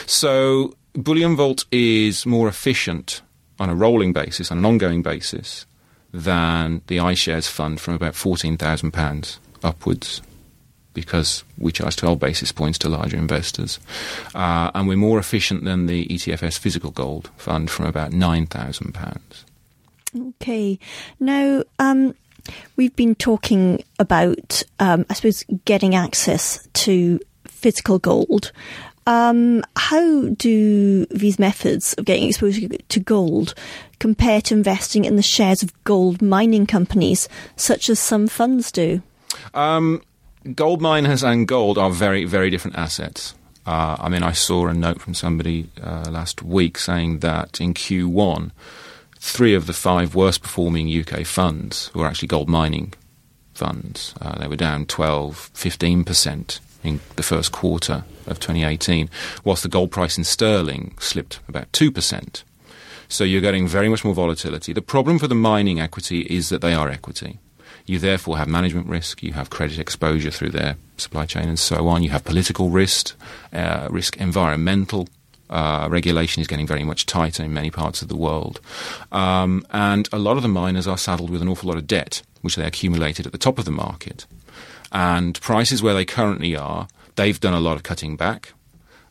So 0.07 0.75
Bullion 0.95 1.37
Vault 1.37 1.65
is 1.71 2.27
more 2.27 2.49
efficient 2.49 3.23
on 3.61 3.71
a 3.71 3.75
rolling 3.75 4.13
basis, 4.13 4.51
on 4.51 4.59
an 4.59 4.65
ongoing 4.65 5.03
basis, 5.03 5.67
than 6.13 6.83
the 6.89 6.97
iShares 6.97 7.49
fund 7.49 7.81
from 7.81 7.95
about 7.95 8.15
£14,000 8.15 9.39
upwards 9.63 10.21
because 10.93 11.45
we 11.57 11.71
charge 11.71 11.95
12 11.97 12.19
basis 12.19 12.51
points 12.51 12.79
to 12.79 12.89
larger 12.89 13.17
investors. 13.17 13.79
Uh, 14.35 14.73
and 14.75 14.89
we're 14.89 14.97
more 14.97 15.21
efficient 15.21 15.65
than 15.65 15.87
the 15.87 16.07
ETFS 16.07 16.59
physical 16.59 16.91
gold 16.91 17.31
fund 17.37 17.71
from 17.71 17.87
about 17.87 18.11
£9,000. 18.11 19.21
Okay. 20.17 20.79
Now, 21.21 21.63
um, 21.79 22.15
we've 22.77 22.97
been 22.97 23.15
talking 23.15 23.85
about, 24.01 24.65
um, 24.81 25.07
I 25.09 25.15
suppose, 25.15 25.45
getting 25.65 25.95
access 25.95 26.67
to 26.73 27.21
physical 27.47 27.99
gold. 27.99 28.51
Um, 29.11 29.65
how 29.75 30.29
do 30.29 31.05
these 31.07 31.41
methods 31.41 31.95
of 31.95 32.05
getting 32.05 32.29
exposure 32.29 32.69
to 32.69 33.01
gold 33.01 33.55
compare 33.99 34.41
to 34.43 34.55
investing 34.55 35.05
in 35.05 35.17
the 35.17 35.23
shares 35.23 35.65
of 35.65 35.73
gold 35.83 36.23
mining 36.23 36.65
companies, 36.65 37.29
such 37.57 37.91
as 37.91 37.99
some 37.99 38.29
funds 38.29 38.71
do? 38.71 39.03
Um, 39.53 40.01
gold 40.55 40.81
miners 40.81 41.25
and 41.25 41.49
gold 41.49 41.77
are 41.77 41.91
very, 41.91 42.25
very 42.25 42.51
different 42.51 42.79
assets. 42.79 43.35
Uh, 43.67 43.97
I 43.99 44.09
mean, 44.09 44.23
I 44.23 44.31
saw 44.31 44.69
a 44.69 44.75
note 44.75 45.01
from 45.01 45.15
somebody 45.15 45.69
uh, 45.83 46.09
last 46.09 46.45
week 46.45 46.79
saying 46.79 47.19
that 47.19 47.61
in 47.61 47.75
Q1, 47.75 48.53
three 49.19 49.55
of 49.57 49.67
the 49.67 49.73
five 49.73 50.15
worst 50.15 50.41
performing 50.41 50.89
UK 50.89 51.27
funds 51.27 51.93
were 51.97 52.07
actually 52.07 52.29
gold 52.29 52.49
mining 52.49 52.95
funds. 53.55 54.15
Uh, 54.21 54.39
they 54.39 54.47
were 54.47 54.55
down 54.55 54.87
12, 54.87 55.51
15% 55.53 56.61
in 56.83 57.01
the 57.17 57.23
first 57.23 57.53
quarter 57.53 58.05
of 58.27 58.41
2018, 58.41 59.09
whilst 59.45 59.63
the 59.63 59.69
gold 59.69 59.91
price 59.91 60.17
in 60.17 60.25
sterling 60.25 60.95
slipped 60.99 61.41
about 61.49 61.71
2%. 61.73 62.43
So 63.09 63.25
you're 63.25 63.41
getting 63.41 63.67
very 63.67 63.89
much 63.89 64.05
more 64.05 64.15
volatility. 64.15 64.73
The 64.73 64.83
problem 64.83 65.19
for 65.19 65.27
the 65.27 65.35
mining 65.35 65.81
equity 65.81 66.21
is 66.23 66.49
that 66.49 66.61
they 66.61 66.75
are 66.75 66.89
equity. 66.89 67.39
You 67.87 67.99
therefore 67.99 68.39
have 68.39 68.47
management 68.47 68.87
risk, 68.87 69.23
you 69.23 69.33
have 69.33 69.51
credit 69.51 69.79
exposure 69.79 70.31
through 70.31 70.51
their 70.51 70.77
supply 70.97 71.27
chain 71.27 71.49
and 71.49 71.59
so 71.59 71.89
on, 71.89 72.03
you 72.03 72.11
have 72.11 72.25
political 72.25 72.71
risk, 72.71 73.17
uh, 73.53 73.89
risk 73.91 74.17
environmental 74.19 75.09
uh, 75.51 75.89
regulation 75.91 76.41
is 76.41 76.47
getting 76.47 76.67
very 76.67 76.85
much 76.85 77.07
tighter 77.07 77.43
in 77.43 77.53
many 77.53 77.71
parts 77.71 78.03
of 78.03 78.09
the 78.09 78.17
world. 78.17 78.61
Um, 79.11 79.67
and 79.71 80.09
a 80.13 80.19
lot 80.19 80.37
of 80.37 80.43
the 80.43 80.49
miners 80.49 80.87
are 80.87 80.97
saddled 80.97 81.31
with 81.31 81.43
an 81.43 81.49
awful 81.49 81.69
lot 81.69 81.77
of 81.77 81.89
debt, 81.89 82.23
which 82.41 82.55
they 82.55 82.65
accumulated 82.65 83.27
at 83.27 83.33
the 83.33 83.39
top 83.39 83.59
of 83.59 83.65
the 83.65 83.73
market. 83.73 84.27
And 84.93 85.41
prices 85.41 85.83
where 85.83 85.95
they 85.95 86.05
currently 86.05 86.57
are, 86.57 86.89
they've 87.17 87.39
done 87.39 87.55
a 87.55 87.61
lot 87.61 87.77
of 87.77 87.83
cutting 87.83 88.17
back. 88.17 88.53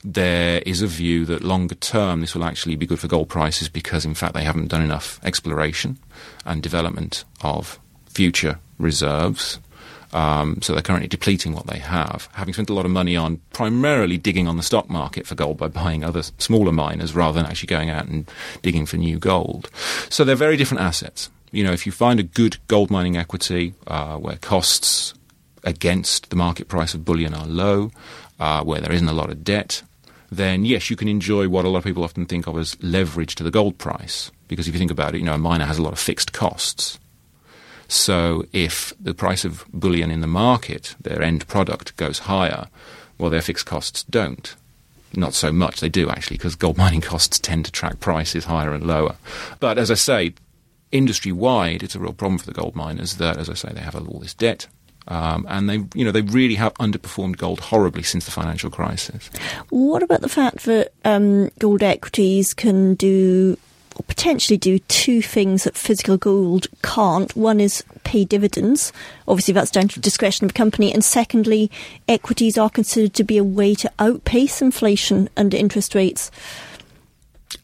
There 0.03 0.61
is 0.65 0.81
a 0.81 0.87
view 0.87 1.25
that 1.25 1.43
longer 1.43 1.75
term 1.75 2.21
this 2.21 2.33
will 2.33 2.45
actually 2.45 2.75
be 2.75 2.85
good 2.85 2.99
for 2.99 3.07
gold 3.07 3.29
prices 3.29 3.67
because, 3.67 4.05
in 4.05 4.13
fact, 4.13 4.33
they 4.33 4.43
haven't 4.43 4.69
done 4.69 4.81
enough 4.81 5.19
exploration 5.23 5.97
and 6.45 6.63
development 6.63 7.25
of 7.41 7.79
future 8.07 8.59
reserves. 8.77 9.59
Um, 10.11 10.61
so 10.61 10.73
they're 10.73 10.81
currently 10.81 11.07
depleting 11.07 11.53
what 11.53 11.67
they 11.67 11.77
have, 11.79 12.29
having 12.33 12.53
spent 12.53 12.69
a 12.69 12.73
lot 12.73 12.85
of 12.85 12.91
money 12.91 13.15
on 13.15 13.41
primarily 13.53 14.17
digging 14.17 14.47
on 14.47 14.57
the 14.57 14.63
stock 14.63 14.89
market 14.89 15.27
for 15.27 15.35
gold 15.35 15.57
by 15.57 15.67
buying 15.67 16.03
other 16.03 16.23
smaller 16.23 16.71
miners 16.71 17.13
rather 17.13 17.39
than 17.39 17.49
actually 17.49 17.67
going 17.67 17.89
out 17.89 18.07
and 18.07 18.29
digging 18.63 18.85
for 18.85 18.97
new 18.97 19.19
gold. 19.19 19.69
So 20.09 20.23
they're 20.23 20.35
very 20.35 20.57
different 20.57 20.81
assets. 20.81 21.29
You 21.51 21.63
know, 21.63 21.73
if 21.73 21.85
you 21.85 21.91
find 21.91 22.19
a 22.19 22.23
good 22.23 22.57
gold 22.67 22.89
mining 22.89 23.17
equity 23.17 23.73
uh, 23.85 24.17
where 24.17 24.37
costs 24.37 25.13
against 25.69 26.29
the 26.29 26.35
market 26.35 26.67
price 26.67 26.93
of 26.93 27.05
bullion 27.05 27.33
are 27.33 27.45
low, 27.45 27.91
uh, 28.39 28.63
where 28.63 28.81
there 28.81 28.91
isn't 28.91 29.07
a 29.07 29.13
lot 29.13 29.29
of 29.29 29.43
debt, 29.43 29.83
then 30.31 30.65
yes, 30.65 30.89
you 30.89 30.95
can 30.95 31.07
enjoy 31.07 31.47
what 31.47 31.65
a 31.65 31.69
lot 31.69 31.79
of 31.79 31.83
people 31.83 32.03
often 32.03 32.25
think 32.25 32.47
of 32.47 32.57
as 32.57 32.81
leverage 32.81 33.35
to 33.35 33.43
the 33.43 33.51
gold 33.51 33.77
price. 33.77 34.31
Because 34.47 34.67
if 34.67 34.73
you 34.73 34.79
think 34.79 34.91
about 34.91 35.15
it, 35.15 35.19
you 35.19 35.25
know, 35.25 35.35
a 35.35 35.37
miner 35.37 35.65
has 35.65 35.77
a 35.77 35.81
lot 35.81 35.93
of 35.93 35.99
fixed 35.99 36.33
costs. 36.33 36.99
So 37.87 38.45
if 38.53 38.93
the 38.99 39.13
price 39.13 39.45
of 39.45 39.65
bullion 39.73 40.11
in 40.11 40.21
the 40.21 40.27
market, 40.27 40.95
their 41.01 41.21
end 41.21 41.47
product, 41.47 41.95
goes 41.97 42.19
higher, 42.19 42.67
well, 43.17 43.29
their 43.29 43.41
fixed 43.41 43.65
costs 43.65 44.03
don't. 44.03 44.55
Not 45.15 45.33
so 45.33 45.51
much. 45.51 45.79
They 45.79 45.89
do 45.89 46.09
actually, 46.09 46.37
because 46.37 46.55
gold 46.55 46.77
mining 46.77 47.01
costs 47.11 47.39
tend 47.39 47.65
to 47.65 47.71
track 47.71 47.99
prices 47.99 48.45
higher 48.45 48.73
and 48.73 48.85
lower. 48.85 49.15
But 49.59 49.77
as 49.77 49.89
I 49.89 49.95
say, 49.95 50.33
industry 50.91 51.31
wide, 51.31 51.83
it's 51.83 51.95
a 51.95 51.99
real 51.99 52.13
problem 52.13 52.37
for 52.37 52.45
the 52.45 52.53
gold 52.53 52.75
miners 52.75 53.15
that, 53.15 53.37
as 53.37 53.49
I 53.49 53.53
say, 53.55 53.71
they 53.73 53.81
have 53.81 53.95
all 53.95 54.19
this 54.19 54.33
debt. 54.35 54.67
Um, 55.09 55.47
and 55.49 55.67
they, 55.67 55.83
you 55.95 56.05
know, 56.05 56.11
they 56.11 56.21
really 56.21 56.55
have 56.55 56.73
underperformed 56.75 57.37
gold 57.37 57.59
horribly 57.59 58.03
since 58.03 58.25
the 58.25 58.31
financial 58.31 58.69
crisis. 58.69 59.29
What 59.69 60.03
about 60.03 60.21
the 60.21 60.29
fact 60.29 60.65
that 60.65 60.93
um, 61.03 61.49
gold 61.57 61.81
equities 61.81 62.53
can 62.53 62.93
do 62.93 63.57
or 63.95 64.03
potentially 64.03 64.55
do 64.55 64.77
two 64.79 65.21
things 65.21 65.63
that 65.63 65.75
physical 65.75 66.15
gold 66.17 66.67
can't? 66.83 67.35
One 67.35 67.59
is 67.59 67.83
pay 68.03 68.23
dividends. 68.23 68.93
Obviously, 69.27 69.55
that's 69.55 69.71
down 69.71 69.87
to 69.89 69.99
discretion 69.99 70.45
of 70.45 70.53
the 70.53 70.57
company. 70.57 70.93
And 70.93 71.03
secondly, 71.03 71.71
equities 72.07 72.57
are 72.59 72.69
considered 72.69 73.15
to 73.15 73.23
be 73.23 73.37
a 73.37 73.43
way 73.43 73.73
to 73.75 73.91
outpace 73.97 74.61
inflation 74.61 75.27
and 75.35 75.55
interest 75.55 75.95
rates. 75.95 76.29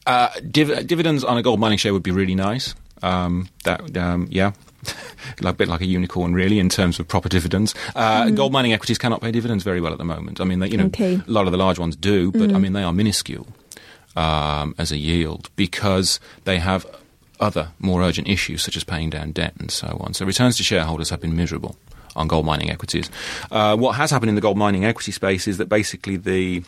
Uh, 0.08 0.30
div- 0.50 0.88
dividends 0.88 1.24
on 1.24 1.38
a 1.38 1.44
gold 1.44 1.60
mining 1.60 1.78
share 1.78 1.94
would 1.94 2.04
be 2.04 2.12
really 2.12 2.36
nice. 2.36 2.74
Um, 3.04 3.50
that 3.66 3.96
um, 3.98 4.28
yeah. 4.32 4.54
like 5.42 5.54
a 5.54 5.58
bit 5.58 5.68
like 5.68 5.82
a 5.82 5.86
unicorn, 5.86 6.34
really, 6.34 6.60
in 6.60 6.70
terms 6.70 7.00
of 7.00 7.08
proper 7.08 7.30
dividends. 7.30 7.74
Uh, 7.96 8.24
mm. 8.24 8.36
Gold 8.36 8.52
mining 8.52 8.74
equities 8.74 8.98
cannot 8.98 9.22
pay 9.22 9.32
dividends 9.32 9.64
very 9.64 9.82
well 9.82 9.92
at 9.92 9.98
the 9.98 10.06
moment. 10.06 10.42
I 10.42 10.44
mean, 10.44 10.60
they, 10.60 10.70
you 10.70 10.78
know, 10.78 10.86
okay. 10.86 11.16
a 11.16 11.32
lot 11.32 11.46
of 11.46 11.52
the 11.52 11.58
large 11.58 11.80
ones 11.80 11.96
do, 11.96 12.32
but 12.32 12.50
mm. 12.50 12.56
I 12.56 12.60
mean, 12.60 12.74
they 12.74 12.84
are 12.84 12.94
minuscule 12.94 13.48
um, 14.16 14.76
as 14.78 14.92
a 14.92 14.98
yield 14.98 15.50
because 15.56 16.20
they 16.46 16.60
have 16.60 16.86
other 17.40 17.72
more 17.80 18.02
urgent 18.02 18.28
issues 18.28 18.64
such 18.64 18.78
as 18.78 18.84
paying 18.84 19.10
down 19.10 19.32
debt 19.32 19.54
and 19.60 19.72
so 19.72 19.98
on. 20.00 20.14
So 20.14 20.26
returns 20.26 20.58
to 20.58 20.64
shareholders 20.64 21.10
have 21.10 21.22
been 21.22 21.36
miserable 21.36 21.76
on 22.16 22.28
gold 22.28 22.46
mining 22.46 22.70
equities. 22.70 23.10
Uh, 23.52 23.76
what 23.76 23.96
has 23.96 24.12
happened 24.12 24.30
in 24.30 24.36
the 24.36 24.42
gold 24.42 24.58
mining 24.58 24.86
equity 24.86 25.12
space 25.12 25.48
is 25.48 25.58
that 25.58 25.68
basically 25.68 26.16
the 26.16 26.64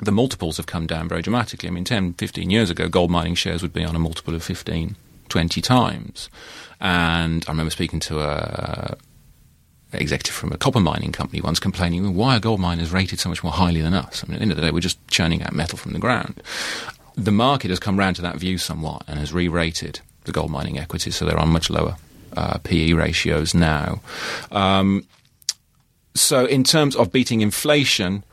the 0.00 0.12
multiples 0.12 0.58
have 0.58 0.66
come 0.66 0.86
down 0.86 1.08
very 1.08 1.22
dramatically. 1.22 1.68
I 1.68 1.72
mean, 1.72 1.82
10, 1.82 2.14
15 2.14 2.50
years 2.50 2.70
ago, 2.70 2.88
gold 2.88 3.10
mining 3.10 3.34
shares 3.34 3.62
would 3.62 3.72
be 3.72 3.84
on 3.84 3.96
a 3.96 3.98
multiple 3.98 4.34
of 4.34 4.44
15, 4.44 4.94
20 5.28 5.60
times. 5.60 6.28
And 6.80 7.44
I 7.46 7.50
remember 7.50 7.70
speaking 7.70 8.00
to 8.00 8.20
a 8.20 8.96
executive 9.92 10.34
from 10.34 10.52
a 10.52 10.58
copper 10.58 10.80
mining 10.80 11.12
company 11.12 11.40
once 11.40 11.58
complaining, 11.58 12.14
why 12.14 12.36
are 12.36 12.40
gold 12.40 12.60
miners 12.60 12.92
rated 12.92 13.18
so 13.18 13.28
much 13.28 13.42
more 13.42 13.52
highly 13.52 13.80
than 13.80 13.94
us? 13.94 14.22
I 14.22 14.26
mean, 14.26 14.34
at 14.34 14.38
the 14.38 14.42
end 14.42 14.50
of 14.52 14.56
the 14.56 14.62
day, 14.62 14.70
we're 14.70 14.80
just 14.80 14.98
churning 15.08 15.42
out 15.42 15.54
metal 15.54 15.78
from 15.78 15.92
the 15.92 15.98
ground. 15.98 16.42
The 17.16 17.32
market 17.32 17.70
has 17.70 17.78
come 17.78 17.98
round 17.98 18.16
to 18.16 18.22
that 18.22 18.36
view 18.36 18.58
somewhat 18.58 19.02
and 19.08 19.18
has 19.18 19.32
re-rated 19.32 20.00
the 20.24 20.32
gold 20.32 20.50
mining 20.50 20.78
equities, 20.78 21.16
so 21.16 21.24
they're 21.24 21.38
on 21.38 21.48
much 21.48 21.70
lower 21.70 21.96
uh, 22.36 22.58
PE 22.58 22.92
ratios 22.92 23.54
now. 23.54 24.00
Um, 24.52 25.06
so, 26.14 26.44
in 26.44 26.64
terms 26.64 26.94
of 26.96 27.10
beating 27.12 27.40
inflation, 27.40 28.24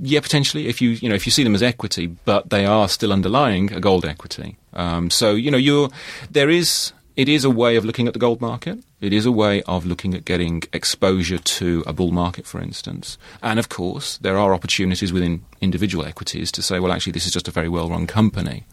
yeah, 0.00 0.20
potentially. 0.20 0.68
If 0.68 0.80
you 0.80 0.90
you 0.90 1.08
know 1.08 1.14
if 1.14 1.26
you 1.26 1.32
see 1.32 1.44
them 1.44 1.54
as 1.54 1.62
equity, 1.62 2.06
but 2.06 2.50
they 2.50 2.66
are 2.66 2.88
still 2.88 3.12
underlying 3.12 3.72
a 3.72 3.80
gold 3.80 4.04
equity. 4.04 4.56
Um, 4.72 5.10
so 5.10 5.34
you 5.34 5.50
know 5.50 5.58
you're 5.58 5.90
there 6.30 6.50
is 6.50 6.92
it 7.16 7.28
is 7.28 7.44
a 7.44 7.50
way 7.50 7.76
of 7.76 7.84
looking 7.84 8.06
at 8.06 8.14
the 8.14 8.18
gold 8.18 8.40
market. 8.40 8.82
It 9.00 9.12
is 9.12 9.26
a 9.26 9.32
way 9.32 9.62
of 9.62 9.84
looking 9.84 10.14
at 10.14 10.24
getting 10.24 10.62
exposure 10.72 11.38
to 11.38 11.84
a 11.86 11.92
bull 11.92 12.12
market, 12.12 12.46
for 12.46 12.60
instance. 12.60 13.18
And 13.42 13.58
of 13.58 13.68
course, 13.68 14.18
there 14.18 14.38
are 14.38 14.54
opportunities 14.54 15.12
within 15.12 15.44
individual 15.60 16.04
equities 16.04 16.52
to 16.52 16.62
say, 16.62 16.80
well, 16.80 16.92
actually, 16.92 17.12
this 17.12 17.26
is 17.26 17.32
just 17.32 17.48
a 17.48 17.50
very 17.50 17.68
well 17.68 17.88
run 17.88 18.06
company 18.06 18.64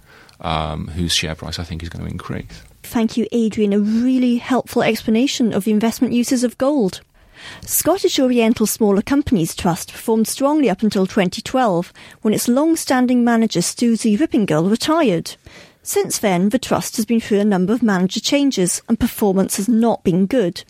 um, 0.42 0.88
whose 0.90 1.14
share 1.14 1.36
price 1.36 1.60
I 1.60 1.64
think 1.64 1.84
is 1.84 1.90
going 1.90 2.06
to 2.06 2.12
increase. 2.12 2.64
Thank 2.84 3.18
you, 3.18 3.28
Adrian. 3.32 3.74
A 3.74 3.80
really 3.80 4.38
helpful 4.38 4.82
explanation 4.82 5.54
of 5.54 5.66
the 5.66 5.72
investment 5.72 6.14
uses 6.14 6.44
of 6.44 6.58
gold. 6.58 7.02
Scottish 7.66 8.20
Oriental 8.20 8.66
Smaller 8.66 9.02
Companies 9.02 9.56
Trust 9.56 9.92
performed 9.92 10.28
strongly 10.28 10.70
up 10.70 10.82
until 10.84 11.06
2012, 11.06 11.94
when 12.22 12.34
its 12.34 12.48
long-standing 12.48 13.24
manager 13.24 13.62
Susie 13.62 14.18
Rippingall 14.18 14.70
retired. 14.70 15.36
Since 15.84 16.18
then, 16.18 16.50
the 16.50 16.60
Trust 16.60 16.98
has 16.98 17.06
been 17.06 17.22
through 17.22 17.40
a 17.40 17.46
number 17.46 17.72
of 17.72 17.82
manager 17.82 18.20
changes 18.20 18.82
and 18.90 19.00
performance 19.00 19.56
has 19.56 19.70
not 19.70 20.04
been 20.04 20.26
good. 20.26 20.64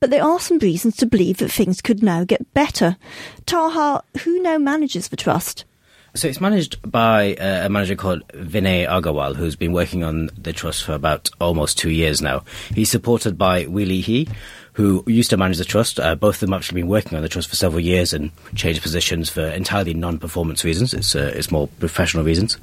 But 0.00 0.10
there 0.10 0.24
are 0.24 0.40
some 0.40 0.58
reasons 0.58 0.96
to 0.96 1.06
believe 1.06 1.36
that 1.38 1.52
things 1.52 1.82
could 1.82 2.02
now 2.02 2.24
get 2.24 2.54
better. 2.54 2.96
Taha, 3.44 4.02
who 4.22 4.40
now 4.40 4.56
manages 4.56 5.08
the 5.08 5.16
Trust? 5.16 5.66
So 6.14 6.28
it's 6.28 6.42
managed 6.42 6.78
by 6.90 7.34
uh, 7.36 7.66
a 7.66 7.68
manager 7.70 7.96
called 7.96 8.26
Vinay 8.28 8.86
Agarwal, 8.86 9.34
who's 9.34 9.56
been 9.56 9.72
working 9.72 10.04
on 10.04 10.28
the 10.36 10.52
trust 10.52 10.84
for 10.84 10.92
about 10.92 11.30
almost 11.40 11.78
two 11.78 11.90
years 11.90 12.20
now. 12.20 12.44
He's 12.74 12.90
supported 12.90 13.38
by 13.38 13.66
Wee-Li 13.66 14.02
Hee, 14.02 14.28
who 14.74 15.04
used 15.06 15.30
to 15.30 15.36
manage 15.36 15.58
the 15.58 15.64
trust. 15.64 16.00
Uh, 16.00 16.14
both 16.14 16.36
of 16.36 16.40
them 16.40 16.54
actually 16.54 16.80
been 16.80 16.88
working 16.88 17.16
on 17.16 17.22
the 17.22 17.28
trust 17.28 17.48
for 17.48 17.56
several 17.56 17.80
years 17.80 18.12
and 18.12 18.30
changed 18.54 18.82
positions 18.82 19.28
for 19.28 19.42
entirely 19.42 19.94
non-performance 19.94 20.64
reasons. 20.64 20.94
It's 20.94 21.14
uh, 21.14 21.32
it's 21.34 21.50
more 21.50 21.68
professional 21.78 22.24
reasons, 22.24 22.56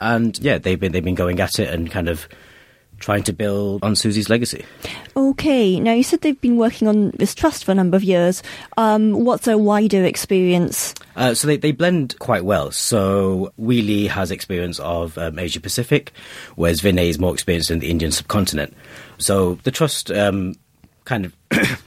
and 0.00 0.38
yeah, 0.38 0.58
they've 0.58 0.80
been 0.80 0.92
they've 0.92 1.04
been 1.04 1.14
going 1.14 1.40
at 1.40 1.58
it 1.58 1.68
and 1.68 1.90
kind 1.90 2.08
of 2.08 2.28
trying 3.00 3.22
to 3.24 3.32
build 3.32 3.82
on 3.82 3.96
Susie's 3.96 4.28
legacy. 4.28 4.64
Okay, 5.16 5.80
now 5.80 5.92
you 5.92 6.02
said 6.02 6.20
they've 6.20 6.40
been 6.40 6.58
working 6.58 6.86
on 6.86 7.10
this 7.12 7.34
trust 7.34 7.64
for 7.64 7.72
a 7.72 7.74
number 7.74 7.96
of 7.96 8.04
years. 8.04 8.42
Um, 8.76 9.24
what's 9.24 9.48
a 9.48 9.58
wider 9.58 10.04
experience? 10.04 10.94
Uh, 11.16 11.34
so 11.34 11.46
they, 11.46 11.56
they 11.56 11.72
blend 11.72 12.18
quite 12.18 12.44
well. 12.44 12.70
So 12.70 13.52
Wee-Li 13.56 14.06
has 14.06 14.30
experience 14.30 14.78
of 14.80 15.16
um, 15.18 15.38
Asia 15.38 15.60
Pacific, 15.60 16.12
whereas 16.56 16.82
Vinay 16.82 17.08
is 17.08 17.18
more 17.18 17.32
experienced 17.32 17.70
in 17.70 17.78
the 17.78 17.90
Indian 17.90 18.12
subcontinent. 18.12 18.74
So 19.18 19.54
the 19.64 19.70
trust 19.70 20.10
um, 20.10 20.54
kind 21.04 21.24
of 21.24 21.34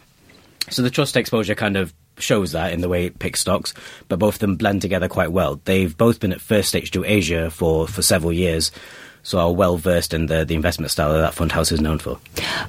so 0.70 0.82
the 0.82 0.90
trust 0.90 1.16
exposure 1.18 1.56
kind 1.56 1.78
of 1.78 1.94
shows 2.18 2.52
that 2.52 2.74
in 2.74 2.82
the 2.82 2.90
way 2.90 3.06
it 3.06 3.20
picks 3.20 3.42
stocks, 3.42 3.74
but 4.08 4.20
both 4.20 4.36
of 4.36 4.40
them 4.40 4.56
blend 4.56 4.82
together 4.82 5.08
quite 5.08 5.32
well. 5.32 5.60
They've 5.66 5.96
both 5.96 6.20
been 6.20 6.32
at 6.32 6.42
First 6.42 6.70
State 6.70 6.88
Stewart 6.88 7.08
Asia 7.08 7.50
for, 7.50 7.88
for 7.88 8.02
several 8.02 8.32
years, 8.32 8.72
so 9.24 9.40
are 9.40 9.54
well 9.54 9.78
versed 9.78 10.14
in 10.14 10.28
the, 10.28 10.46
the 10.46 10.56
investment 10.56 10.92
style 10.92 11.14
that 11.14 11.22
that 11.22 11.34
fund 11.34 11.52
house 11.52 11.72
is 11.72 11.82
known 11.82 12.00
for. 12.00 12.20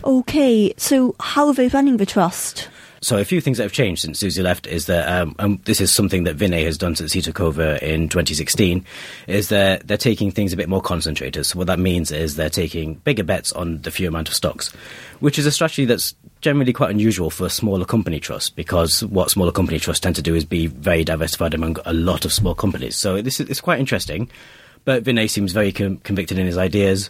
Okay, 0.04 0.72
so 0.76 1.14
how 1.20 1.48
are 1.48 1.54
they 1.54 1.68
running 1.68 1.96
the 1.96 2.06
trust? 2.06 2.68
So 3.04 3.18
a 3.18 3.24
few 3.24 3.42
things 3.42 3.58
that 3.58 3.64
have 3.64 3.72
changed 3.72 4.00
since 4.00 4.18
Susie 4.18 4.42
left 4.42 4.66
is 4.66 4.86
that, 4.86 5.06
um, 5.06 5.36
and 5.38 5.62
this 5.64 5.78
is 5.78 5.92
something 5.92 6.24
that 6.24 6.38
Vinay 6.38 6.64
has 6.64 6.78
done 6.78 6.96
since 6.96 7.12
he 7.12 7.20
took 7.20 7.38
over 7.38 7.74
in 7.82 8.08
2016, 8.08 8.82
is 9.26 9.50
that 9.50 9.86
they're 9.86 9.98
taking 9.98 10.30
things 10.30 10.54
a 10.54 10.56
bit 10.56 10.70
more 10.70 10.80
concentrated. 10.80 11.44
So 11.44 11.58
what 11.58 11.66
that 11.66 11.78
means 11.78 12.10
is 12.10 12.36
they're 12.36 12.48
taking 12.48 12.94
bigger 12.94 13.22
bets 13.22 13.52
on 13.52 13.82
the 13.82 13.90
few 13.90 14.08
amount 14.08 14.28
of 14.28 14.34
stocks, 14.34 14.72
which 15.20 15.38
is 15.38 15.44
a 15.44 15.50
strategy 15.50 15.84
that's 15.84 16.14
generally 16.44 16.74
quite 16.74 16.90
unusual 16.90 17.30
for 17.30 17.46
a 17.46 17.50
smaller 17.50 17.86
company 17.86 18.20
trust 18.20 18.54
because 18.54 19.02
what 19.04 19.30
smaller 19.30 19.50
company 19.50 19.78
trusts 19.78 20.00
tend 20.00 20.14
to 20.14 20.20
do 20.20 20.34
is 20.34 20.44
be 20.44 20.66
very 20.66 21.02
diversified 21.02 21.54
among 21.54 21.78
a 21.86 21.94
lot 21.94 22.26
of 22.26 22.32
small 22.34 22.54
companies. 22.54 22.98
So 22.98 23.22
this 23.22 23.40
is 23.40 23.48
it's 23.48 23.62
quite 23.62 23.80
interesting. 23.80 24.30
But 24.84 25.04
Vinay 25.04 25.30
seems 25.30 25.52
very 25.52 25.72
com- 25.72 25.96
convicted 25.98 26.38
in 26.38 26.44
his 26.44 26.58
ideas. 26.58 27.08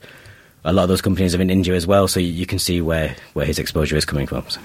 A 0.64 0.73
lot 0.73 0.85
of 0.85 0.88
those 0.88 1.03
companies 1.03 1.35
are 1.35 1.42
in 1.42 1.51
India 1.51 1.75
as 1.75 1.85
well, 1.85 2.07
so 2.07 2.20
you, 2.20 2.47
can 2.47 2.61
see 2.61 2.81
where, 2.81 3.16
where 3.33 3.44
his 3.44 3.59
exposure 3.59 3.97
is 3.97 4.05
coming 4.05 4.29
from. 4.29 4.49
So. 4.49 4.61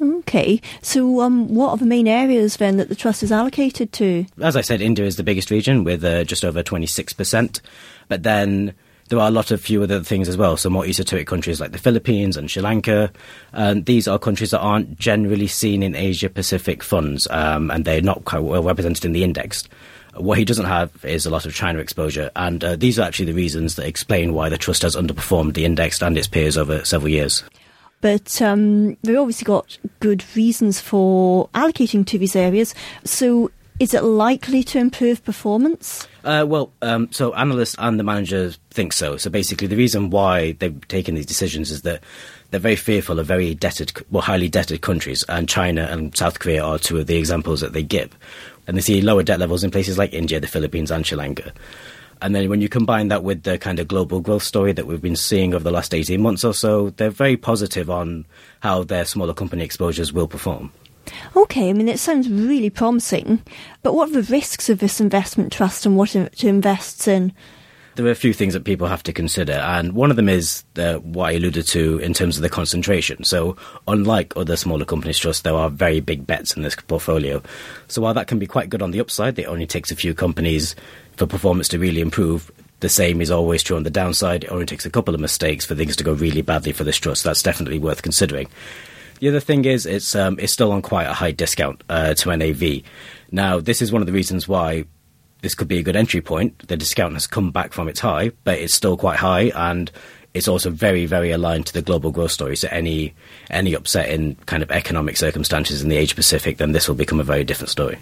Okay, 0.00 0.60
so 0.80 1.20
um, 1.20 1.54
what 1.54 1.68
are 1.68 1.76
the 1.76 1.84
main 1.84 2.08
areas 2.08 2.56
then 2.56 2.78
that 2.78 2.88
the 2.88 2.96
trust 2.96 3.22
is 3.22 3.30
allocated 3.30 3.92
to? 3.92 4.24
As 4.40 4.56
I 4.56 4.62
said, 4.62 4.80
India 4.80 5.04
is 5.04 5.16
the 5.16 5.22
biggest 5.22 5.50
region 5.50 5.84
with 5.84 6.02
uh, 6.02 6.24
just 6.24 6.46
over 6.46 6.62
26%. 6.62 7.60
But 8.08 8.22
then 8.22 8.74
there 9.08 9.18
are 9.18 9.28
a 9.28 9.32
lot 9.32 9.50
of 9.50 9.60
few 9.60 9.82
other 9.82 10.00
things 10.00 10.28
as 10.28 10.36
well. 10.36 10.56
So 10.56 10.70
more 10.70 10.86
esoteric 10.86 11.26
countries 11.26 11.60
like 11.60 11.72
the 11.72 11.78
Philippines 11.78 12.36
and 12.36 12.50
Sri 12.50 12.62
Lanka. 12.62 13.12
And 13.52 13.84
these 13.86 14.08
are 14.08 14.18
countries 14.18 14.50
that 14.52 14.60
aren't 14.60 14.98
generally 14.98 15.46
seen 15.46 15.82
in 15.82 15.94
Asia 15.94 16.28
Pacific 16.28 16.82
funds, 16.82 17.26
um, 17.30 17.70
and 17.70 17.84
they're 17.84 18.00
not 18.00 18.24
quite 18.24 18.40
well 18.40 18.62
represented 18.62 19.04
in 19.04 19.12
the 19.12 19.24
index. 19.24 19.64
What 20.16 20.38
he 20.38 20.44
doesn't 20.44 20.66
have 20.66 21.04
is 21.04 21.26
a 21.26 21.30
lot 21.30 21.44
of 21.44 21.54
China 21.54 21.80
exposure, 21.80 22.30
and 22.36 22.62
uh, 22.62 22.76
these 22.76 22.98
are 22.98 23.02
actually 23.02 23.26
the 23.26 23.34
reasons 23.34 23.74
that 23.74 23.86
explain 23.86 24.32
why 24.32 24.48
the 24.48 24.56
trust 24.56 24.82
has 24.82 24.94
underperformed 24.94 25.54
the 25.54 25.64
index 25.64 26.00
and 26.00 26.16
its 26.16 26.28
peers 26.28 26.56
over 26.56 26.84
several 26.84 27.08
years. 27.08 27.42
But 28.00 28.40
um, 28.40 28.96
they've 29.02 29.18
obviously 29.18 29.46
got 29.46 29.78
good 30.00 30.24
reasons 30.36 30.78
for 30.78 31.48
allocating 31.54 32.06
to 32.06 32.18
these 32.18 32.36
areas. 32.36 32.74
So, 33.02 33.50
is 33.80 33.94
it 33.94 34.04
likely 34.04 34.62
to 34.64 34.78
improve 34.78 35.24
performance? 35.24 36.06
Uh, 36.22 36.44
well, 36.46 36.72
um, 36.82 37.10
so 37.10 37.34
analysts 37.34 37.74
and 37.78 37.98
the 37.98 38.04
managers 38.04 38.58
think 38.70 38.92
so. 38.92 39.16
So 39.16 39.30
basically, 39.30 39.66
the 39.66 39.76
reason 39.76 40.10
why 40.10 40.52
they've 40.52 40.88
taken 40.88 41.14
these 41.14 41.26
decisions 41.26 41.70
is 41.70 41.82
that 41.82 42.02
they're 42.50 42.60
very 42.60 42.76
fearful 42.76 43.18
of 43.18 43.26
very 43.26 43.54
debted, 43.54 43.92
well, 44.10 44.22
highly 44.22 44.48
debted 44.48 44.80
countries, 44.80 45.24
and 45.28 45.48
China 45.48 45.88
and 45.90 46.16
South 46.16 46.38
Korea 46.38 46.64
are 46.64 46.78
two 46.78 46.98
of 46.98 47.06
the 47.06 47.16
examples 47.16 47.60
that 47.60 47.72
they 47.72 47.82
give 47.82 48.16
and 48.66 48.76
they 48.76 48.80
see 48.80 49.00
lower 49.00 49.22
debt 49.22 49.40
levels 49.40 49.64
in 49.64 49.70
places 49.70 49.98
like 49.98 50.12
India, 50.12 50.40
the 50.40 50.46
Philippines, 50.46 50.90
and 50.90 51.06
Sri 51.06 51.16
Lanka. 51.16 51.52
And 52.22 52.34
then 52.34 52.48
when 52.48 52.60
you 52.60 52.68
combine 52.68 53.08
that 53.08 53.22
with 53.22 53.42
the 53.42 53.58
kind 53.58 53.78
of 53.78 53.88
global 53.88 54.20
growth 54.20 54.42
story 54.42 54.72
that 54.72 54.86
we've 54.86 55.02
been 55.02 55.16
seeing 55.16 55.52
over 55.52 55.64
the 55.64 55.70
last 55.70 55.92
18 55.92 56.20
months 56.22 56.44
or 56.44 56.54
so, 56.54 56.90
they're 56.90 57.10
very 57.10 57.36
positive 57.36 57.90
on 57.90 58.24
how 58.60 58.84
their 58.84 59.04
smaller 59.04 59.34
company 59.34 59.64
exposures 59.64 60.12
will 60.12 60.28
perform. 60.28 60.72
Okay, 61.36 61.70
I 61.70 61.72
mean, 61.72 61.88
it 61.88 61.98
sounds 61.98 62.28
really 62.28 62.70
promising, 62.70 63.42
but 63.82 63.94
what 63.94 64.10
are 64.10 64.22
the 64.22 64.32
risks 64.32 64.68
of 64.68 64.78
this 64.78 65.00
investment 65.00 65.52
trust 65.52 65.86
and 65.86 65.96
what 65.96 66.14
it 66.16 66.44
invests 66.44 67.08
in? 67.08 67.32
there 67.96 68.06
are 68.06 68.10
a 68.10 68.16
few 68.16 68.32
things 68.32 68.54
that 68.54 68.64
people 68.64 68.86
have 68.86 69.02
to 69.04 69.12
consider, 69.12 69.52
and 69.52 69.92
one 69.92 70.10
of 70.10 70.16
them 70.16 70.28
is 70.28 70.64
uh, 70.76 70.94
what 70.96 71.26
I 71.26 71.32
alluded 71.32 71.66
to 71.68 71.98
in 71.98 72.12
terms 72.12 72.36
of 72.36 72.42
the 72.42 72.48
concentration. 72.48 73.22
So, 73.24 73.56
unlike 73.86 74.32
other 74.36 74.56
smaller 74.56 74.84
companies 74.84 75.18
trusts, 75.18 75.42
there 75.42 75.54
are 75.54 75.70
very 75.70 76.00
big 76.00 76.26
bets 76.26 76.56
in 76.56 76.62
this 76.62 76.74
portfolio. 76.74 77.42
So, 77.88 78.02
while 78.02 78.14
that 78.14 78.26
can 78.26 78.38
be 78.38 78.46
quite 78.46 78.68
good 78.68 78.82
on 78.82 78.90
the 78.90 79.00
upside, 79.00 79.38
it 79.38 79.44
only 79.44 79.66
takes 79.66 79.90
a 79.90 79.96
few 79.96 80.14
companies 80.14 80.74
for 81.16 81.26
performance 81.26 81.68
to 81.68 81.78
really 81.78 82.00
improve. 82.00 82.50
The 82.80 82.88
same 82.88 83.20
is 83.20 83.30
always 83.30 83.62
true 83.62 83.76
on 83.76 83.84
the 83.84 83.90
downside. 83.90 84.44
It 84.44 84.50
only 84.50 84.66
takes 84.66 84.84
a 84.84 84.90
couple 84.90 85.14
of 85.14 85.20
mistakes 85.20 85.64
for 85.64 85.74
things 85.74 85.96
to 85.96 86.04
go 86.04 86.12
really 86.12 86.42
badly 86.42 86.72
for 86.72 86.84
this 86.84 86.96
trust. 86.96 87.24
That's 87.24 87.42
definitely 87.42 87.78
worth 87.78 88.02
considering. 88.02 88.48
The 89.24 89.30
other 89.30 89.40
thing 89.40 89.64
is 89.64 89.86
it's 89.86 90.14
um, 90.14 90.36
it's 90.38 90.52
still 90.52 90.70
on 90.70 90.82
quite 90.82 91.06
a 91.06 91.14
high 91.14 91.30
discount 91.30 91.82
uh, 91.88 92.12
to 92.12 92.36
NAV. 92.36 92.82
Now, 93.32 93.58
this 93.58 93.80
is 93.80 93.90
one 93.90 94.02
of 94.02 94.06
the 94.06 94.12
reasons 94.12 94.46
why 94.46 94.84
this 95.40 95.54
could 95.54 95.66
be 95.66 95.78
a 95.78 95.82
good 95.82 95.96
entry 95.96 96.20
point. 96.20 96.68
The 96.68 96.76
discount 96.76 97.14
has 97.14 97.26
come 97.26 97.50
back 97.50 97.72
from 97.72 97.88
its 97.88 98.00
high, 98.00 98.32
but 98.44 98.58
it's 98.58 98.74
still 98.74 98.98
quite 98.98 99.16
high, 99.16 99.50
and 99.54 99.90
it's 100.34 100.46
also 100.46 100.68
very, 100.68 101.06
very 101.06 101.30
aligned 101.30 101.64
to 101.68 101.72
the 101.72 101.80
global 101.80 102.10
growth 102.10 102.32
story. 102.32 102.54
So 102.54 102.68
any 102.70 103.14
any 103.48 103.72
upset 103.72 104.10
in 104.10 104.34
kind 104.44 104.62
of 104.62 104.70
economic 104.70 105.16
circumstances 105.16 105.80
in 105.80 105.88
the 105.88 105.96
Asia 105.96 106.14
Pacific, 106.14 106.58
then 106.58 106.72
this 106.72 106.86
will 106.86 106.94
become 106.94 107.18
a 107.18 107.24
very 107.24 107.44
different 107.44 107.70
story. 107.70 107.96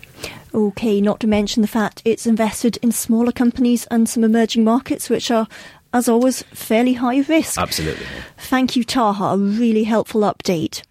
Okay, 0.53 1.01
not 1.01 1.21
to 1.21 1.29
mention 1.29 1.63
the 1.63 1.69
fact 1.69 2.03
it's 2.05 2.27
invested 2.27 2.79
in 2.83 2.91
smaller 2.91 3.31
companies 3.31 3.87
and 3.93 4.09
some 4.09 4.25
emerging 4.25 4.65
markets, 4.65 5.09
which 5.09 5.31
are 5.31 5.47
as 5.95 6.09
always, 6.09 6.43
fairly 6.55 6.95
high 6.95 7.21
risk. 7.21 7.61
Absolutely. 7.61 8.07
Thank 8.39 8.75
you, 8.75 8.83
Taha. 8.83 9.35
A 9.35 9.37
really 9.37 9.85
helpful 9.85 10.23
update. 10.23 10.83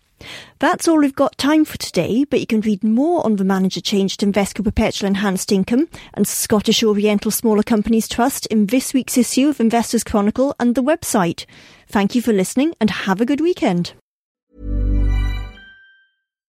That's 0.60 0.88
all 0.88 1.00
we've 1.00 1.16
got 1.16 1.38
time 1.38 1.66
for 1.66 1.78
today, 1.78 2.26
but 2.26 2.40
you 2.40 2.48
can 2.48 2.62
read 2.62 2.84
more 2.84 3.26
on 3.26 3.36
the 3.36 3.44
manager 3.44 3.82
change 3.82 4.18
to 4.18 4.26
Invesco 4.26 4.64
Perpetual 4.64 5.08
Enhanced 5.08 5.52
Income 5.52 5.88
and 6.14 6.28
Scottish 6.28 6.84
Oriental 6.84 7.32
Smaller 7.32 7.64
Companies 7.64 8.08
Trust 8.08 8.46
in 8.48 8.68
this 8.68 8.94
week's 8.94 9.18
issue 9.18 9.50
of 9.50 9.60
Investors 9.60 10.04
Chronicle 10.04 10.56
and 10.60 10.76
the 10.76 10.84
website. 10.84 11.46
Thank 11.88 12.16
you 12.16 12.22
for 12.22 12.34
listening 12.34 12.74
and 12.80 12.90
have 12.90 13.22
a 13.22 13.26
good 13.26 13.42
weekend. 13.42 13.94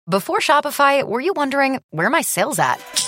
Before 0.08 0.38
Shopify, 0.38 1.04
were 1.04 1.20
you 1.20 1.34
wondering 1.36 1.80
where 1.90 2.12
my 2.12 2.22
sales 2.22 2.60
at? 2.60 3.05